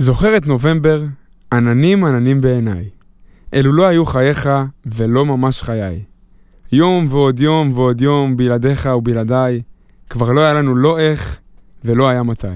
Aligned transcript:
זוכר 0.00 0.36
את 0.36 0.46
נובמבר, 0.46 1.02
עננים 1.52 2.04
עננים 2.04 2.40
בעיניי. 2.40 2.84
אלו 3.54 3.72
לא 3.72 3.86
היו 3.86 4.06
חייך 4.06 4.48
ולא 4.86 5.26
ממש 5.26 5.62
חיי. 5.62 6.02
יום 6.72 7.06
ועוד 7.10 7.40
יום 7.40 7.72
ועוד 7.74 8.00
יום 8.00 8.36
בלעדיך 8.36 8.88
ובלעדיי, 8.96 9.62
כבר 10.10 10.32
לא 10.32 10.40
היה 10.40 10.54
לנו 10.54 10.76
לא 10.76 10.98
איך 10.98 11.40
ולא 11.84 12.08
היה 12.08 12.22
מתי. 12.22 12.46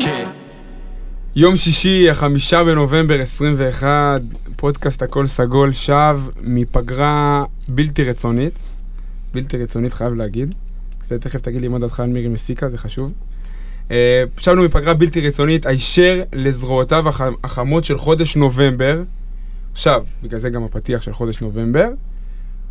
כן 0.00 0.28
יום 1.36 1.56
שישי, 1.56 2.10
החמישה 2.10 2.64
בנובמבר 2.64 3.20
21, 3.20 4.22
פודקאסט 4.56 5.02
הכל 5.02 5.26
סגול 5.26 5.72
שב 5.72 6.20
מפגרה 6.42 7.44
בלתי 7.68 8.04
רצונית. 8.04 8.62
בלתי 9.34 9.56
רצונית, 9.56 9.92
חייב 9.92 10.14
להגיד. 10.14 10.54
ותכף 11.10 11.40
תגיד 11.40 11.60
לי 11.60 11.68
מה 11.68 11.78
דעתך 11.78 12.00
על 12.00 12.06
מירי 12.06 12.28
מסיקה, 12.28 12.68
זה 12.70 12.78
חשוב. 12.78 13.12
אה, 13.90 14.24
שבנו 14.38 14.62
מפגרה 14.62 14.94
בלתי 14.94 15.20
רצונית, 15.28 15.66
הישר 15.66 16.22
לזרועותיו 16.32 17.08
הח- 17.08 17.20
החמות 17.44 17.84
של 17.84 17.98
חודש 17.98 18.36
נובמבר. 18.36 19.02
עכשיו, 19.72 20.04
בגלל 20.22 20.38
זה 20.40 20.50
גם 20.50 20.64
הפתיח 20.64 21.02
של 21.02 21.12
חודש 21.12 21.40
נובמבר. 21.40 21.88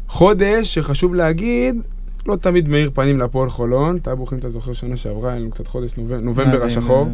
חודש 0.07 0.73
שחשוב 0.73 1.15
להגיד, 1.15 1.75
לא 2.25 2.35
תמיד 2.35 2.69
מאיר 2.69 2.91
פנים 2.93 3.17
להפועל 3.17 3.49
חולון. 3.49 3.99
טאבוך, 3.99 4.33
אם 4.33 4.39
אתה 4.39 4.49
זוכר 4.49 4.73
שנה 4.73 4.97
שעברה, 4.97 5.31
היה 5.31 5.39
לנו 5.39 5.51
קצת 5.51 5.67
חודש 5.67 5.97
נובמבר, 5.97 6.19
נובמבר 6.19 6.63
השחור. 6.63 7.07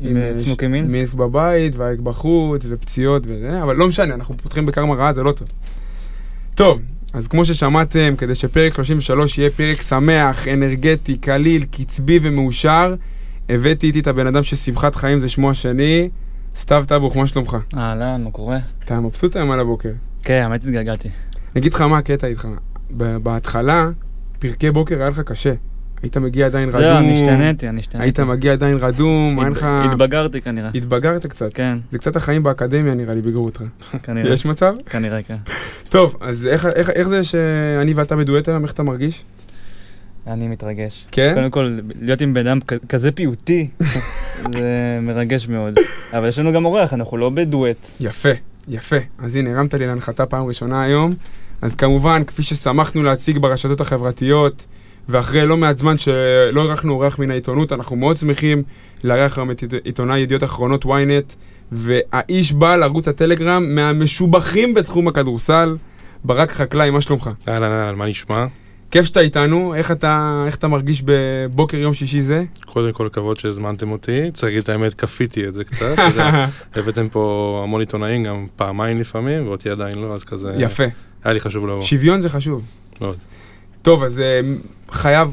עם, 0.00 0.10
עם 0.10 0.16
אה, 0.16 0.32
צמוקי 0.36 0.66
מינסק? 0.66 0.92
מינסק 0.92 1.14
בבית, 1.14 1.76
והייק 1.76 2.00
בחוץ, 2.00 2.66
ופציעות 2.68 3.22
וזה, 3.26 3.62
אבל 3.62 3.76
לא 3.76 3.88
משנה, 3.88 4.14
אנחנו 4.14 4.36
פותחים 4.36 4.66
בקרמה 4.66 4.94
רעה, 4.94 5.12
זה 5.12 5.22
לא 5.22 5.32
טוב. 5.32 5.48
טוב, 6.54 6.80
אז 7.12 7.28
כמו 7.28 7.44
ששמעתם, 7.44 8.14
כדי 8.18 8.34
שפרק 8.34 8.74
33 8.74 9.38
יהיה 9.38 9.50
פרק 9.50 9.82
שמח, 9.82 10.48
אנרגטי, 10.48 11.16
קליל, 11.16 11.64
קצבי 11.70 12.18
ומאושר, 12.22 12.94
הבאתי 13.48 13.86
איתי 13.86 14.00
את 14.00 14.06
הבן 14.06 14.26
אדם 14.26 14.42
ששמחת 14.42 14.94
חיים 14.94 15.18
זה 15.18 15.28
שמו 15.28 15.50
השני, 15.50 16.08
סתיו 16.56 16.84
טבוך, 16.88 17.16
מה 17.16 17.26
שלומך? 17.26 17.56
אהלן, 17.76 18.24
מה 18.24 18.30
קורה? 18.30 18.58
אתה 18.84 19.00
מבסוט 19.00 19.36
היום 19.36 19.50
על 19.50 19.60
הבוקר. 19.60 19.92
כן, 20.22 20.40
האמת 20.44 20.64
התגעגעתי. 20.64 21.08
אני 21.08 21.60
אגיד 21.60 21.74
לך 21.74 21.80
מה 21.80 21.98
הקטע 21.98 22.26
איתך, 22.26 22.48
בהתחלה, 23.22 23.90
פרקי 24.40 24.70
בוקר 24.70 25.00
היה 25.00 25.10
לך 25.10 25.20
קשה. 25.20 25.52
היית 26.02 26.16
מגיע 26.16 26.46
עדיין 26.46 26.70
זהו, 26.70 26.80
רדום, 26.80 26.96
אני 26.96 27.12
השתניתי, 27.12 27.68
אני 27.68 27.80
השתניתי. 27.80 28.04
היית 28.04 28.20
מגיע 28.20 28.52
עדיין 28.52 28.76
רדום, 28.80 29.40
היה 29.40 29.48
לך... 29.48 29.66
התבגרתי 29.84 30.40
כנראה. 30.40 30.70
התבגרת 30.74 31.26
קצת. 31.26 31.52
כן, 31.52 31.78
זה 31.90 31.98
קצת 31.98 32.16
החיים 32.16 32.42
באקדמיה 32.42 32.94
נראה 32.94 33.14
לי 33.14 33.22
ביגרו 33.22 33.44
אותך. 33.44 33.62
כנראה. 34.02 34.32
יש 34.32 34.46
מצב? 34.46 34.74
כנראה, 34.86 35.22
כן. 35.22 35.36
טוב, 35.88 36.16
אז 36.20 36.46
איך, 36.46 36.66
איך, 36.66 36.90
איך 36.90 37.08
זה 37.08 37.24
שאני 37.24 37.94
ואתה 37.94 38.16
בדואט 38.16 38.48
היום, 38.48 38.62
איך 38.62 38.72
אתה 38.72 38.82
מרגיש? 38.82 39.24
אני 40.26 40.48
מתרגש. 40.48 41.06
כן? 41.12 41.32
קודם 41.34 41.50
כל, 41.50 41.78
להיות 42.00 42.20
עם 42.20 42.34
בן 42.34 42.46
אדם 42.46 42.58
כזה 42.88 43.12
פיוטי, 43.12 43.68
זה 44.54 44.96
מרגש 45.02 45.48
מאוד. 45.48 45.74
אבל 46.12 46.28
יש 46.28 46.38
לנו 46.38 46.52
גם 46.52 46.64
אורח, 46.64 46.94
אנחנו 46.94 47.16
לא 47.16 47.30
בדואט. 47.30 47.88
יפה, 48.00 48.28
יפה. 48.68 48.96
אז 49.18 49.36
הנה, 49.36 49.50
הרמת 49.50 49.74
לי 49.74 49.86
להנחתה 49.86 50.26
פעם 50.26 50.46
ראשונה 50.46 50.82
היום. 50.82 51.10
אז 51.62 51.74
כמובן, 51.74 52.22
כפי 52.24 52.42
ששמחנו 52.42 53.02
להציג 53.02 53.38
ברשתות 53.38 53.80
החברתיות, 53.80 54.66
ואחרי 55.08 55.46
לא 55.46 55.56
מעט 55.56 55.78
זמן 55.78 55.98
שלא 55.98 56.62
אירחנו 56.62 56.92
אורח 56.92 57.18
מן 57.18 57.30
העיתונות, 57.30 57.72
אנחנו 57.72 57.96
מאוד 57.96 58.16
שמחים 58.16 58.62
לארח 59.04 59.38
היום 59.38 59.50
את 59.50 59.60
עית- 59.62 59.74
עיתונאי 59.84 60.18
ידיעות 60.18 60.44
אחרונות 60.44 60.84
ynet, 60.84 61.34
והאיש 61.72 62.52
בעל 62.52 62.82
ערוץ 62.82 63.08
הטלגרם 63.08 63.74
מהמשובחים 63.74 64.74
בתחום 64.74 65.08
הכדורסל, 65.08 65.76
ברק 66.24 66.50
חקלאי, 66.52 66.90
מה 66.90 67.00
שלומך? 67.00 67.30
אהלן, 67.48 67.70
אהלן, 67.70 67.98
מה 67.98 68.06
נשמע? 68.06 68.46
כיף 68.90 69.04
שאתה 69.06 69.20
איתנו, 69.20 69.74
איך 69.74 69.90
אתה, 69.90 70.42
איך 70.46 70.56
אתה 70.56 70.68
מרגיש 70.68 71.02
בבוקר 71.04 71.76
יום 71.76 71.94
שישי 71.94 72.20
זה? 72.20 72.44
קודם 72.66 72.92
כל 72.92 73.08
כבוד 73.12 73.36
שהזמנתם 73.38 73.90
אותי, 73.90 74.30
צריך 74.32 74.44
להגיד 74.44 74.62
את 74.62 74.68
האמת, 74.68 74.94
כפיתי 74.94 75.48
את 75.48 75.54
זה 75.54 75.64
קצת. 75.64 75.94
הבאתם 76.76 77.08
פה 77.08 77.60
המון 77.64 77.80
עיתונאים, 77.80 78.24
גם 78.24 78.46
פעמיים 78.56 79.00
לפעמים, 79.00 79.46
ואותי 79.48 79.70
עדיין 79.70 79.98
לא, 79.98 80.14
אז 80.14 80.24
כזה... 80.24 80.52
יפה. 80.58 80.84
היה 81.24 81.32
לי 81.34 81.40
חשוב 81.40 81.66
לבוא. 81.66 81.82
שוויון 81.82 82.20
זה 82.20 82.28
חשוב. 82.28 82.62
מאוד. 83.00 83.16
טוב, 83.82 84.02
אז 84.04 84.20
אה, 84.20 84.40
חייב, 84.90 85.28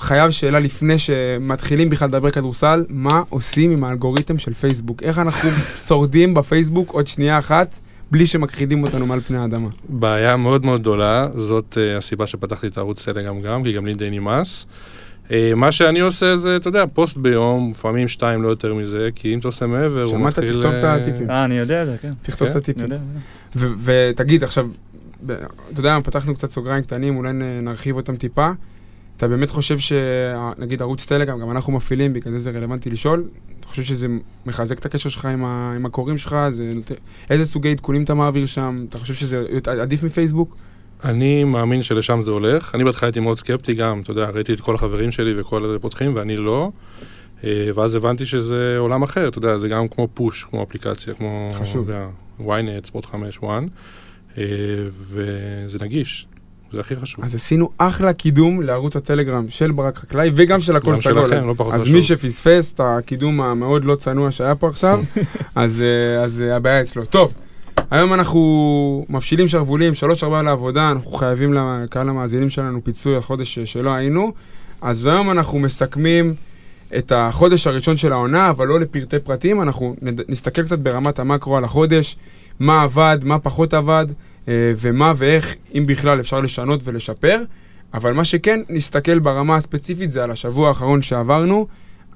חייב 0.00 0.30
שאלה 0.30 0.58
לפני 0.58 0.98
שמתחילים 0.98 1.90
בכלל 1.90 2.08
לדבר 2.08 2.30
כדורסל, 2.30 2.84
מה 2.88 3.22
עושים 3.28 3.70
עם 3.70 3.84
האלגוריתם 3.84 4.38
של 4.38 4.54
פייסבוק? 4.54 5.02
איך 5.02 5.18
אנחנו 5.18 5.50
שורדים 5.88 6.34
בפייסבוק 6.34 6.90
עוד 6.90 7.06
שנייה 7.06 7.38
אחת, 7.38 7.74
בלי 8.10 8.26
שמכחידים 8.26 8.82
אותנו 8.82 9.06
מעל 9.06 9.20
פני 9.20 9.38
האדמה? 9.38 9.68
בעיה 9.88 10.36
מאוד 10.36 10.64
מאוד 10.64 10.80
גדולה, 10.80 11.28
זאת 11.36 11.78
אה, 11.80 11.96
הסיבה 11.96 12.26
שפתחתי 12.26 12.66
את 12.66 12.76
הערוץ 12.76 13.08
טלגרם 13.08 13.40
גם, 13.40 13.64
כי 13.64 13.72
גם 13.72 13.86
לי 13.86 13.94
די 13.94 14.10
נמאס. 14.10 14.66
אה, 15.32 15.52
מה 15.56 15.72
שאני 15.72 16.00
עושה 16.00 16.36
זה, 16.36 16.56
אתה 16.56 16.68
יודע, 16.68 16.84
פוסט 16.92 17.16
ביום, 17.16 17.70
לפעמים 17.70 18.08
שתיים, 18.08 18.42
לא 18.42 18.48
יותר 18.48 18.74
מזה, 18.74 19.08
כי 19.14 19.34
אם 19.34 19.38
אתה 19.38 19.48
עושה 19.48 19.66
מעבר, 19.66 20.02
הוא 20.02 20.10
שמעת? 20.10 20.38
מתחיל... 20.38 20.46
תכתוב 20.48 20.72
את 20.72 20.84
הטיפים. 20.84 21.30
אה, 21.30 21.44
אני 21.44 21.58
יודע 21.58 21.82
את 21.82 21.86
זה, 21.86 21.96
כן. 22.00 22.10
תכתוב 22.22 22.48
את 22.48 22.52
כן? 22.52 22.58
הטיפים. 22.58 22.86
ותגיד, 23.56 24.44
עכשיו, 24.44 24.66
אתה 25.24 25.34
יודע, 25.80 25.98
פתחנו 26.04 26.34
קצת 26.34 26.50
סוגריים 26.50 26.82
קטנים, 26.82 27.16
אולי 27.16 27.32
נרחיב 27.62 27.96
אותם 27.96 28.16
טיפה. 28.16 28.50
אתה 29.16 29.28
באמת 29.28 29.50
חושב 29.50 29.78
שנגיד 29.78 30.82
ערוץ 30.82 31.06
טלגרם, 31.06 31.40
גם 31.40 31.50
אנחנו 31.50 31.72
מפעילים, 31.72 32.10
בגלל 32.12 32.32
זה 32.32 32.38
זה 32.38 32.50
רלוונטי 32.50 32.90
לשאול, 32.90 33.24
אתה 33.60 33.68
חושב 33.68 33.82
שזה 33.82 34.06
מחזק 34.46 34.78
את 34.78 34.86
הקשר 34.86 35.08
שלך 35.08 35.24
עם, 35.24 35.44
ה- 35.44 35.72
עם 35.76 35.86
הקוראים 35.86 36.18
שלך? 36.18 36.36
זה. 36.50 36.72
איזה 37.30 37.44
סוגי 37.44 37.70
עדכונים 37.70 38.02
אתה 38.02 38.14
מעביר 38.14 38.46
שם? 38.46 38.76
אתה 38.88 38.98
חושב 38.98 39.14
שזה 39.14 39.44
עדיף 39.66 40.02
מפייסבוק? 40.02 40.56
אני 41.04 41.44
מאמין 41.44 41.82
שלשם 41.82 42.20
זה 42.22 42.30
הולך. 42.30 42.74
אני 42.74 42.84
בהתחלה 42.84 43.06
הייתי 43.06 43.20
מאוד 43.20 43.38
סקפטי 43.38 43.74
גם, 43.74 44.00
אתה 44.00 44.10
יודע, 44.10 44.30
ראיתי 44.30 44.52
את 44.52 44.60
כל 44.60 44.74
החברים 44.74 45.10
שלי 45.10 45.40
וכל 45.40 45.64
אלה 45.64 45.78
פותחים, 45.78 46.16
ואני 46.16 46.36
לא. 46.36 46.70
אה, 47.44 47.70
ואז 47.74 47.94
הבנתי 47.94 48.26
שזה 48.26 48.74
עולם 48.78 49.02
אחר, 49.02 49.28
אתה 49.28 49.38
יודע, 49.38 49.58
זה 49.58 49.68
גם 49.68 49.88
כמו 49.88 50.08
פוש, 50.14 50.44
כמו 50.50 50.62
אפליקציה, 50.62 51.14
כמו... 51.14 51.48
חשוב. 51.54 51.90
ynet, 52.40 52.86
ספורט 52.86 53.04
5, 53.06 53.38
וואן, 53.42 53.62
אה, 53.64 53.68
וזה 54.36 55.78
נגיש, 55.80 56.26
זה 56.72 56.80
הכי 56.80 56.96
חשוב. 56.96 57.24
אז 57.24 57.34
עשינו 57.34 57.70
אחלה 57.78 58.12
קידום 58.12 58.62
לערוץ 58.62 58.96
הטלגרם 58.96 59.46
של 59.48 59.72
ברק 59.72 59.98
חקלאי 59.98 60.30
וגם 60.34 60.60
של 60.60 60.76
הכל 60.76 60.92
גם 60.92 61.00
סגול. 61.00 61.28
שלכם, 61.28 61.48
לא 61.48 61.54
פחות 61.56 61.74
אז 61.74 61.80
חשוב. 61.80 61.94
מי 61.94 62.02
שפספס 62.02 62.72
את 62.74 62.80
הקידום 62.84 63.40
המאוד 63.40 63.84
לא 63.84 63.94
צנוע 63.94 64.30
שהיה 64.30 64.54
פה 64.54 64.68
עכשיו, 64.68 65.00
אז, 65.54 65.82
אה, 65.82 66.22
אז 66.24 66.42
אה, 66.42 66.56
הבעיה 66.56 66.80
אצלו. 66.80 67.04
טוב, 67.04 67.32
היום 67.90 68.14
אנחנו 68.14 69.04
מפשילים 69.08 69.48
שרוולים, 69.48 69.94
שלוש 69.94 70.24
ארבע 70.24 70.42
לעבודה, 70.42 70.90
אנחנו 70.90 71.10
חייבים 71.10 71.54
לקהל 71.54 72.08
המאזינים 72.08 72.50
שלנו 72.50 72.84
פיצוי 72.84 73.14
על 73.14 73.22
חודש 73.22 73.58
אה, 73.58 73.66
שלא 73.66 73.90
היינו, 73.90 74.32
אז 74.82 75.06
היום 75.06 75.30
אנחנו 75.30 75.58
מסכמים 75.58 76.34
את 76.96 77.12
החודש 77.16 77.66
הראשון 77.66 77.96
של 77.96 78.12
העונה, 78.12 78.50
אבל 78.50 78.66
לא 78.66 78.80
לפרטי 78.80 79.18
פרטים, 79.18 79.62
אנחנו 79.62 79.96
נסתכל 80.28 80.62
קצת 80.62 80.78
ברמת 80.78 81.18
המקרו 81.18 81.56
על 81.56 81.64
החודש, 81.64 82.16
מה 82.60 82.82
עבד, 82.82 83.18
מה 83.22 83.38
פחות 83.38 83.74
עבד, 83.74 84.06
אה, 84.48 84.72
ומה 84.76 85.12
ואיך, 85.16 85.56
אם 85.74 85.84
בכלל, 85.86 86.20
אפשר 86.20 86.40
לשנות 86.40 86.80
ולשפר. 86.84 87.42
אבל 87.94 88.12
מה 88.12 88.24
שכן, 88.24 88.60
נסתכל 88.68 89.18
ברמה 89.18 89.56
הספציפית 89.56 90.10
זה 90.10 90.24
על 90.24 90.30
השבוע 90.30 90.68
האחרון 90.68 91.02
שעברנו. 91.02 91.66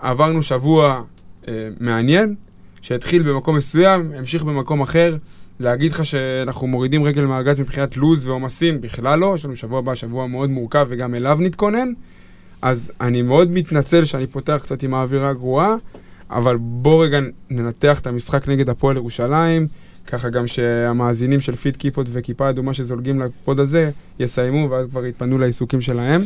עברנו 0.00 0.42
שבוע 0.42 1.03
אה, 1.48 1.68
מעניין, 1.80 2.34
שהתחיל 2.83 3.22
במקום 3.22 3.56
מסוים, 3.56 4.12
המשיך 4.18 4.42
במקום 4.42 4.80
אחר. 4.80 5.16
להגיד 5.60 5.92
לך 5.92 6.04
שאנחנו 6.04 6.66
מורידים 6.66 7.04
רגל 7.04 7.24
מהארגז 7.24 7.60
מבחינת 7.60 7.97
לו"ז 7.97 8.27
ועומסים, 8.27 8.80
בכלל 8.80 9.18
לא, 9.18 9.33
יש 9.34 9.44
לנו 9.44 9.56
שבוע 9.56 9.78
הבא 9.78 9.94
שבוע 9.94 10.27
מאוד 10.27 10.50
מורכב 10.50 10.86
וגם 10.89 11.15
אליו 11.15 11.39
נתכונן. 11.41 11.92
אז 12.62 12.92
אני 13.00 13.22
מאוד 13.22 13.50
מתנצל 13.50 14.04
שאני 14.04 14.27
פותח 14.27 14.60
קצת 14.62 14.83
עם 14.83 14.94
האווירה 14.94 15.28
הגרועה, 15.28 15.74
אבל 16.30 16.56
בוא 16.60 17.04
רגע 17.04 17.18
ננתח 17.50 18.00
את 18.00 18.06
המשחק 18.06 18.48
נגד 18.48 18.71
הפועל 18.71 18.97
ירושלים, 18.97 19.66
ככה 20.07 20.28
גם 20.28 20.47
שהמאזינים 20.47 21.41
של 21.41 21.57
פיט 21.57 21.77
קיפות 21.77 22.07
וכיפה 22.13 22.51
אדומה 22.51 22.75
שזולגים 22.75 23.21
ל 23.21 23.30
pod 23.30 23.60
הזה 23.60 23.91
יסיימו 24.19 24.71
ואז 24.71 24.87
כבר 24.87 25.07
יתפנו 25.07 25.39
לעיסוקים 25.39 25.81
שלהם. 25.81 26.21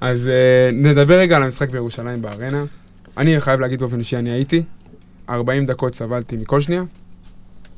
אז 0.00 0.26
אה, 0.26 0.74
נדבר 0.74 1.18
רגע 1.18 1.36
על 1.36 1.42
המשחק 1.42 1.70
בירושלים 1.70 2.22
בארנה. 2.22 2.64
אני 3.16 3.40
חייב 3.40 3.60
להגיד 3.60 3.80
באופן 3.80 3.98
אישי, 3.98 4.16
אני 4.16 4.30
הייתי. 4.30 4.62
40 5.28 5.66
דקות 5.66 5.94
סבלתי 5.94 6.36
מכל 6.36 6.60
שנייה. 6.60 6.82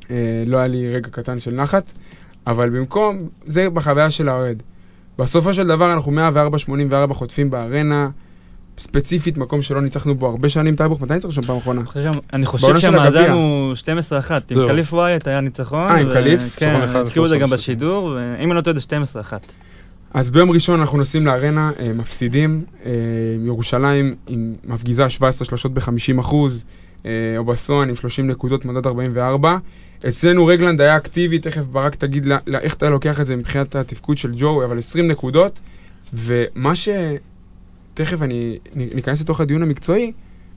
אה, 0.01 0.07
לא 0.45 0.57
היה 0.57 0.67
לי 0.67 0.95
רגע 0.95 1.09
קטן 1.09 1.39
של 1.39 1.55
נחת, 1.55 1.91
אבל 2.47 2.69
במקום, 2.69 3.27
זה 3.45 3.69
בחוויה 3.69 4.11
של 4.11 4.29
האוהד. 4.29 4.63
בסופו 5.19 5.53
של 5.53 5.67
דבר 5.67 5.93
אנחנו 5.93 6.11
104-84 7.09 7.13
חוטפים 7.13 7.49
בארנה, 7.49 8.09
ספציפית 8.77 9.37
מקום 9.37 9.61
שלא 9.61 9.81
ניצחנו 9.81 10.15
בו 10.15 10.27
הרבה 10.27 10.49
שנים, 10.49 10.75
טייבוך, 10.75 11.01
מתי 11.01 11.13
ניצחנו 11.13 11.31
שם 11.31 11.41
פעם 11.41 11.57
אחרונה? 11.57 11.81
אני 12.33 12.45
חושב- 12.45 12.77
שהמאזן. 12.77 13.31
הוא 13.31 13.73
12-1. 13.75 14.31
עם. 14.51 14.67
קליף 14.67 14.93
ווייט 14.93 15.27
היה 15.27 15.41
ניצחון. 15.41 15.87
אה, 15.87 15.95
עם 15.99 16.13
קליף? 16.13 16.41
כן, 16.55 16.81
הזכירו 16.81 17.25
את 17.25 17.29
זה 17.29 17.37
גם 17.37 17.43
משחקים. 17.43 17.57
בשידור, 17.57 18.05
ואם 18.05 18.51
אני 18.51 18.55
לא 18.55 18.61
טועה 18.61 18.79
זה 18.79 18.85
12-1. 18.85 19.33
אז 20.13 20.31
ביום 20.31 20.51
ראשון 20.51 20.79
אנחנו 20.79 20.97
נוסעים 20.97 21.25
לארנה, 21.25 21.71
אה, 21.79 21.93
מפסידים, 21.93 22.61
אה, 22.85 22.91
ירושלים 23.45 24.15
עם 24.27 24.55
מפגיזה 24.63 25.09
17 25.09 25.45
שלושות 25.47 25.73
ב-50 25.73 26.19
אחוז, 26.19 26.63
אה, 27.05 27.11
אובסון 27.37 27.89
עם 27.89 27.95
30 27.95 28.27
נקודות, 28.27 28.65
מדד 28.65 28.87
44. 28.87 29.57
אצלנו 30.07 30.45
רגלנד 30.45 30.81
היה 30.81 30.97
אקטיבי, 30.97 31.39
תכף 31.39 31.63
ברק 31.63 31.95
תגיד 31.95 32.25
לה, 32.25 32.37
איך 32.61 32.73
אתה 32.73 32.89
לוקח 32.89 33.19
את 33.21 33.25
זה 33.25 33.35
מבחינת 33.35 33.75
התפקוד 33.75 34.17
של 34.17 34.31
ג'ו, 34.37 34.63
אבל 34.65 34.77
20 34.77 35.07
נקודות, 35.07 35.59
ומה 36.13 36.75
ש... 36.75 36.89
תכף 37.93 38.21
אני 38.21 38.59
ניכנס 38.75 39.21
לתוך 39.21 39.41
הדיון 39.41 39.63
המקצועי, 39.63 40.11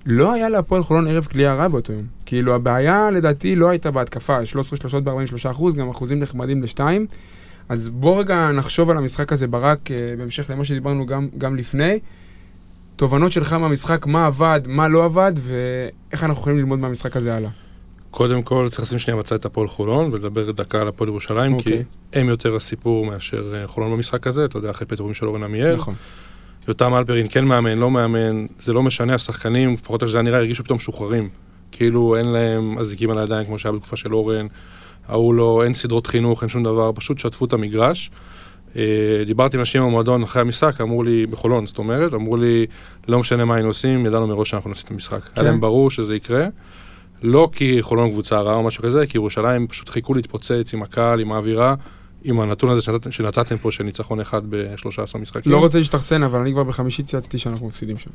לא 0.06 0.32
היה 0.32 0.48
להפועל 0.48 0.82
חולון 0.82 1.08
ערב 1.08 1.24
כליאה 1.24 1.54
רע 1.54 1.68
באותו 1.68 1.92
יום. 1.92 2.04
כאילו 2.26 2.54
הבעיה 2.54 3.10
לדעתי 3.10 3.56
לא 3.56 3.68
הייתה 3.68 3.90
בהתקפה, 3.90 4.46
13 4.46 4.78
שלושות 4.78 5.04
ב-43 5.04 5.50
אחוז, 5.50 5.74
גם 5.74 5.90
אחוזים 5.90 6.18
נחמדים 6.20 6.62
לשתיים. 6.62 7.06
אז 7.68 7.88
בוא 7.88 8.20
רגע 8.20 8.50
נחשוב 8.52 8.90
על 8.90 8.96
המשחק 8.98 9.32
הזה, 9.32 9.46
ברק, 9.46 9.90
אה, 9.90 9.96
בהמשך 10.18 10.50
למה 10.50 10.64
שדיברנו 10.64 11.06
גם, 11.06 11.28
גם 11.38 11.56
לפני. 11.56 11.98
תובנות 12.96 13.32
שלך 13.32 13.52
מהמשחק, 13.52 14.06
מה 14.06 14.26
עבד, 14.26 14.60
מה 14.66 14.88
לא 14.88 15.04
עבד, 15.04 15.32
ואיך 15.36 16.24
אנחנו 16.24 16.40
יכולים 16.40 16.58
ללמוד 16.58 16.78
מהמשחק 16.78 17.16
הזה 17.16 17.34
הלאה. 17.34 17.50
קודם 18.10 18.42
כל 18.42 18.68
צריך 18.70 18.82
לשים 18.82 18.98
שנייה 18.98 19.18
בצד 19.18 19.34
את 19.34 19.44
הפועל 19.44 19.68
חולון 19.68 20.12
ולדבר 20.12 20.50
דקה 20.52 20.80
על 20.80 20.88
הפועל 20.88 21.08
ירושלים, 21.08 21.58
כי 21.58 21.70
אוקיי. 21.70 21.84
הם 22.12 22.28
יותר 22.28 22.56
הסיפור 22.56 23.06
מאשר 23.06 23.54
אה, 23.54 23.66
חולון 23.66 23.92
במשחק 23.92 24.26
הזה, 24.26 24.44
אתה 24.44 24.58
יודע, 24.58 24.70
אחרי 24.70 24.86
פיטורים 24.86 25.14
של 25.14 25.26
אורן 25.26 25.42
עמיאל. 25.42 25.74
נכון. 25.74 25.94
יותם 26.68 26.94
אלפרין 26.94 27.26
כן 27.30 27.44
מאמן, 27.44 27.78
לא 27.78 27.90
מאמן, 27.90 28.46
זה 28.60 28.72
לא 28.72 28.82
משנה, 28.82 29.14
השחקנים, 29.14 29.72
לפחות 29.72 30.02
איך 30.02 30.08
שזה 30.08 30.22
נראה, 30.22 30.38
הרגישו 30.38 30.64
פתאום 30.64 30.76
משוחררים. 30.76 31.28
כאילו 31.72 32.16
אין 32.16 32.28
להם 32.28 32.78
אזיקים 32.78 33.10
על 33.10 33.18
הידיים 33.18 33.46
כמו 33.46 33.58
שהיה 33.58 33.72
בתקופה 33.72 33.96
של 33.96 34.14
אורן, 34.14 34.46
ההוא 35.08 35.34
לא, 35.34 35.62
אין 35.64 35.74
סדרות 35.74 36.06
חינוך, 36.06 36.42
אין 36.42 36.48
שום 36.48 36.62
דבר, 36.62 36.90
פשוט 36.94 37.18
שטפו 37.18 37.44
את 37.44 37.52
המגרש. 37.52 38.10
אה, 38.76 39.22
דיברתי 39.26 39.56
עם 39.56 39.60
אנשים 39.60 39.82
במועדון 39.82 40.22
אחרי 40.22 40.42
המשחק, 40.42 40.80
אמרו 40.80 41.02
לי, 41.02 41.26
בחולון, 41.26 41.66
זאת 41.66 41.78
אומרת, 41.78 42.14
אמרו 42.14 42.36
לי, 42.36 42.66
לא 43.08 43.18
משנה 43.18 43.44
מה 43.44 43.54
היינו 43.54 43.68
עושים, 43.68 44.06
ידענו 44.06 44.26
מראש 44.26 44.50
שאנחנו 44.50 44.70
נפסיד 44.70 44.84
את 44.84 44.90
המשחק. 44.90 45.24
כן. 45.24 45.30
היה 45.36 45.50
להם 45.50 45.60
ברור 45.60 45.90
שזה 45.90 46.16
יקרה. 46.16 46.46
לא 47.22 47.48
כי 47.52 47.82
חולון 47.82 48.10
קבוצה 48.10 48.40
רעה 48.40 48.54
או 48.54 48.62
משהו 48.62 48.82
כזה, 48.82 49.06
כי 49.06 49.18
ירושלים 49.18 49.66
פשוט 49.66 49.88
חיכו 49.88 50.14
להתפוצץ 50.14 50.74
עם 50.74 50.82
הקהל, 50.82 51.20
עם 51.20 51.32
האווירה, 51.32 51.74
עם 52.26 52.40
הנתון 52.40 52.70
הזה 52.70 52.80
שנתת, 52.80 53.12
שנתתם 53.12 53.56
פה 53.56 53.70
של 53.70 53.84
ניצחון 53.84 54.20
אחד 54.20 54.42
ב-13 54.50 55.18
משחקים. 55.18 55.52
לא 55.52 55.58
רוצה 55.58 55.78
להשתחצן, 55.78 56.22
אבל 56.22 56.40
אני 56.40 56.52
כבר 56.52 56.64
בחמישי 56.64 57.02
צייצתי 57.02 57.38
שאנחנו 57.38 57.66
מפסידים 57.66 57.98
שם. 57.98 58.10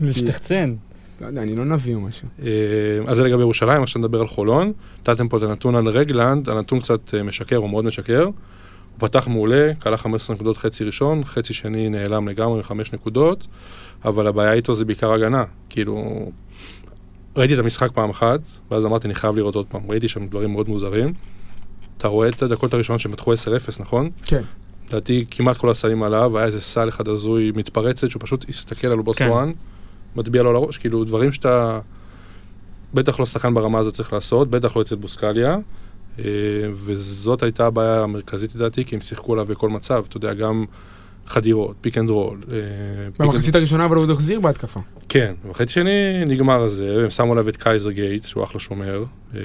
להשתחצן. 0.00 0.74
לא 1.20 1.26
יודע, 1.26 1.42
אני 1.42 1.56
לא 1.56 1.64
נביא 1.64 1.94
או 1.94 2.00
משהו. 2.00 2.28
אה, 2.42 2.48
אז 3.06 3.16
זה 3.16 3.24
לגבי 3.24 3.40
ירושלים, 3.40 3.82
עכשיו 3.82 4.02
נדבר 4.02 4.20
על 4.20 4.26
חולון. 4.26 4.72
נתתם 5.00 5.28
פה 5.28 5.36
את 5.36 5.42
הנתון 5.42 5.74
על 5.74 5.88
רגלנד, 5.88 6.48
הנתון 6.48 6.80
קצת 6.80 7.14
אה, 7.14 7.22
משקר, 7.22 7.56
הוא 7.56 7.70
מאוד 7.70 7.84
משקר. 7.84 8.24
הוא 8.24 8.32
פתח 8.98 9.28
מעולה, 9.28 9.70
כלה 9.74 9.96
15 9.96 10.36
נקודות 10.36 10.56
חצי 10.56 10.84
ראשון, 10.84 11.24
חצי 11.24 11.54
שני 11.54 11.88
נעלם 11.88 12.28
לגמרי 12.28 12.56
עם 12.56 12.62
5 12.62 12.92
נקודות, 12.92 13.46
אבל 14.04 14.26
הבעיה 14.26 14.52
איתו 14.52 14.74
זה 14.74 14.84
בעיקר 14.84 15.12
הגנה. 15.12 15.44
כאילו, 15.68 16.26
ראיתי 17.36 17.54
את 17.54 17.58
המשחק 17.58 17.90
פעם 17.92 18.10
אחת, 18.10 18.40
ואז 18.70 18.84
אמרתי, 18.84 19.06
אני 19.06 19.14
חייב 19.14 19.36
לראות 19.36 19.54
עוד 19.54 19.66
פעם. 19.66 19.80
ראיתי 19.88 20.08
שם 20.08 20.26
דברים 20.26 20.52
מאוד 20.52 20.68
מוזרים. 20.68 21.12
אתה 22.00 22.08
רואה 22.08 22.28
את 22.28 22.42
הדקות 22.42 22.74
הראשונות 22.74 23.00
שהם 23.00 23.12
פתחו 23.12 23.34
10-0, 23.34 23.36
נכון? 23.80 24.10
כן. 24.24 24.42
לדעתי 24.88 25.24
כמעט 25.30 25.56
כל 25.56 25.70
הסלים 25.70 26.02
עליו, 26.02 26.38
היה 26.38 26.46
איזה 26.46 26.60
סל 26.60 26.88
אחד 26.88 27.08
הזוי 27.08 27.52
מתפרצת, 27.56 28.10
שהוא 28.10 28.22
פשוט 28.22 28.48
הסתכל 28.48 28.86
על 28.86 29.02
בוסואן, 29.02 29.52
מטביע 30.16 30.42
לו 30.42 30.50
על 30.50 30.56
הראש, 30.56 30.78
כאילו 30.78 31.04
דברים 31.04 31.32
שאתה 31.32 31.80
בטח 32.94 33.20
לא 33.20 33.26
שחקן 33.26 33.54
ברמה 33.54 33.78
הזאת 33.78 33.94
צריך 33.94 34.12
לעשות, 34.12 34.50
בטח 34.50 34.76
לא 34.76 34.82
אצל 34.82 34.96
בוסקליה, 34.96 35.58
אה, 36.18 36.24
וזאת 36.72 37.42
הייתה 37.42 37.66
הבעיה 37.66 38.02
המרכזית 38.02 38.54
לדעתי, 38.54 38.84
כי 38.84 38.94
הם 38.94 39.00
שיחקו 39.00 39.32
עליו 39.32 39.46
בכל 39.46 39.68
מצב, 39.68 40.04
אתה 40.08 40.16
יודע, 40.16 40.34
גם 40.34 40.64
חדירות, 41.30 41.76
pick 41.80 41.98
and 41.98 42.10
roll. 42.10 42.40
במחצית 43.18 43.54
הראשונה 43.54 43.84
אבל 43.84 43.96
הוא 43.96 44.02
עוד 44.02 44.10
החזיר 44.10 44.40
בהתקפה. 44.40 44.80
כן, 45.08 45.34
בחצי 45.48 45.72
שני 45.72 46.24
נגמר 46.26 46.62
הזה, 46.62 47.00
הם 47.04 47.10
שמו 47.10 47.32
עליו 47.32 47.48
את 47.48 47.56
קייזר 47.56 47.90
גייטס, 47.90 48.26
שהוא 48.26 48.44
אחלה 48.44 48.60
שומר, 48.60 49.04
אה, 49.34 49.40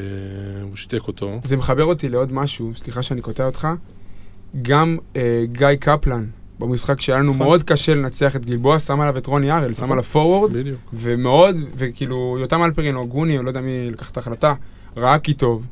הוא 0.64 0.76
שיתק 0.76 1.08
אותו. 1.08 1.40
זה 1.44 1.58
מחבר 1.58 1.84
אותי 1.84 2.10
לעוד 2.10 2.34
משהו, 2.34 2.72
סליחה 2.76 3.02
שאני 3.02 3.22
קוטע 3.22 3.46
אותך. 3.46 3.68
גם 4.62 4.98
אה, 5.16 5.44
גיא 5.52 5.68
קפלן, 5.80 6.26
במשחק 6.60 7.02
שהיה 7.02 7.20
לנו 7.20 7.34
נכון. 7.34 7.46
מאוד 7.46 7.64
קשה 7.64 7.96
לנצח 7.96 8.36
את 8.36 8.46
גלבוע, 8.46 8.80
שם 8.80 9.02
עליו 9.02 9.18
את 9.18 9.28
רוני 9.28 9.52
ארל, 9.52 9.74
שם 9.74 9.84
נכון. 9.84 9.92
עליו 9.92 10.04
פורוורד. 10.04 10.52
ומאוד, 10.94 11.56
וכאילו, 11.76 12.38
יותם 12.40 12.64
אלפרין 12.64 12.96
או 12.96 13.08
גוני, 13.08 13.38
או 13.38 13.44
לא 13.44 13.50
יודע 13.50 13.62
מי 13.62 13.92
לקח 13.92 14.12
את 14.12 14.18
ההחלטה, 14.18 14.54
ראה 14.98 15.20
כי 15.20 15.34
טוב. 15.34 15.66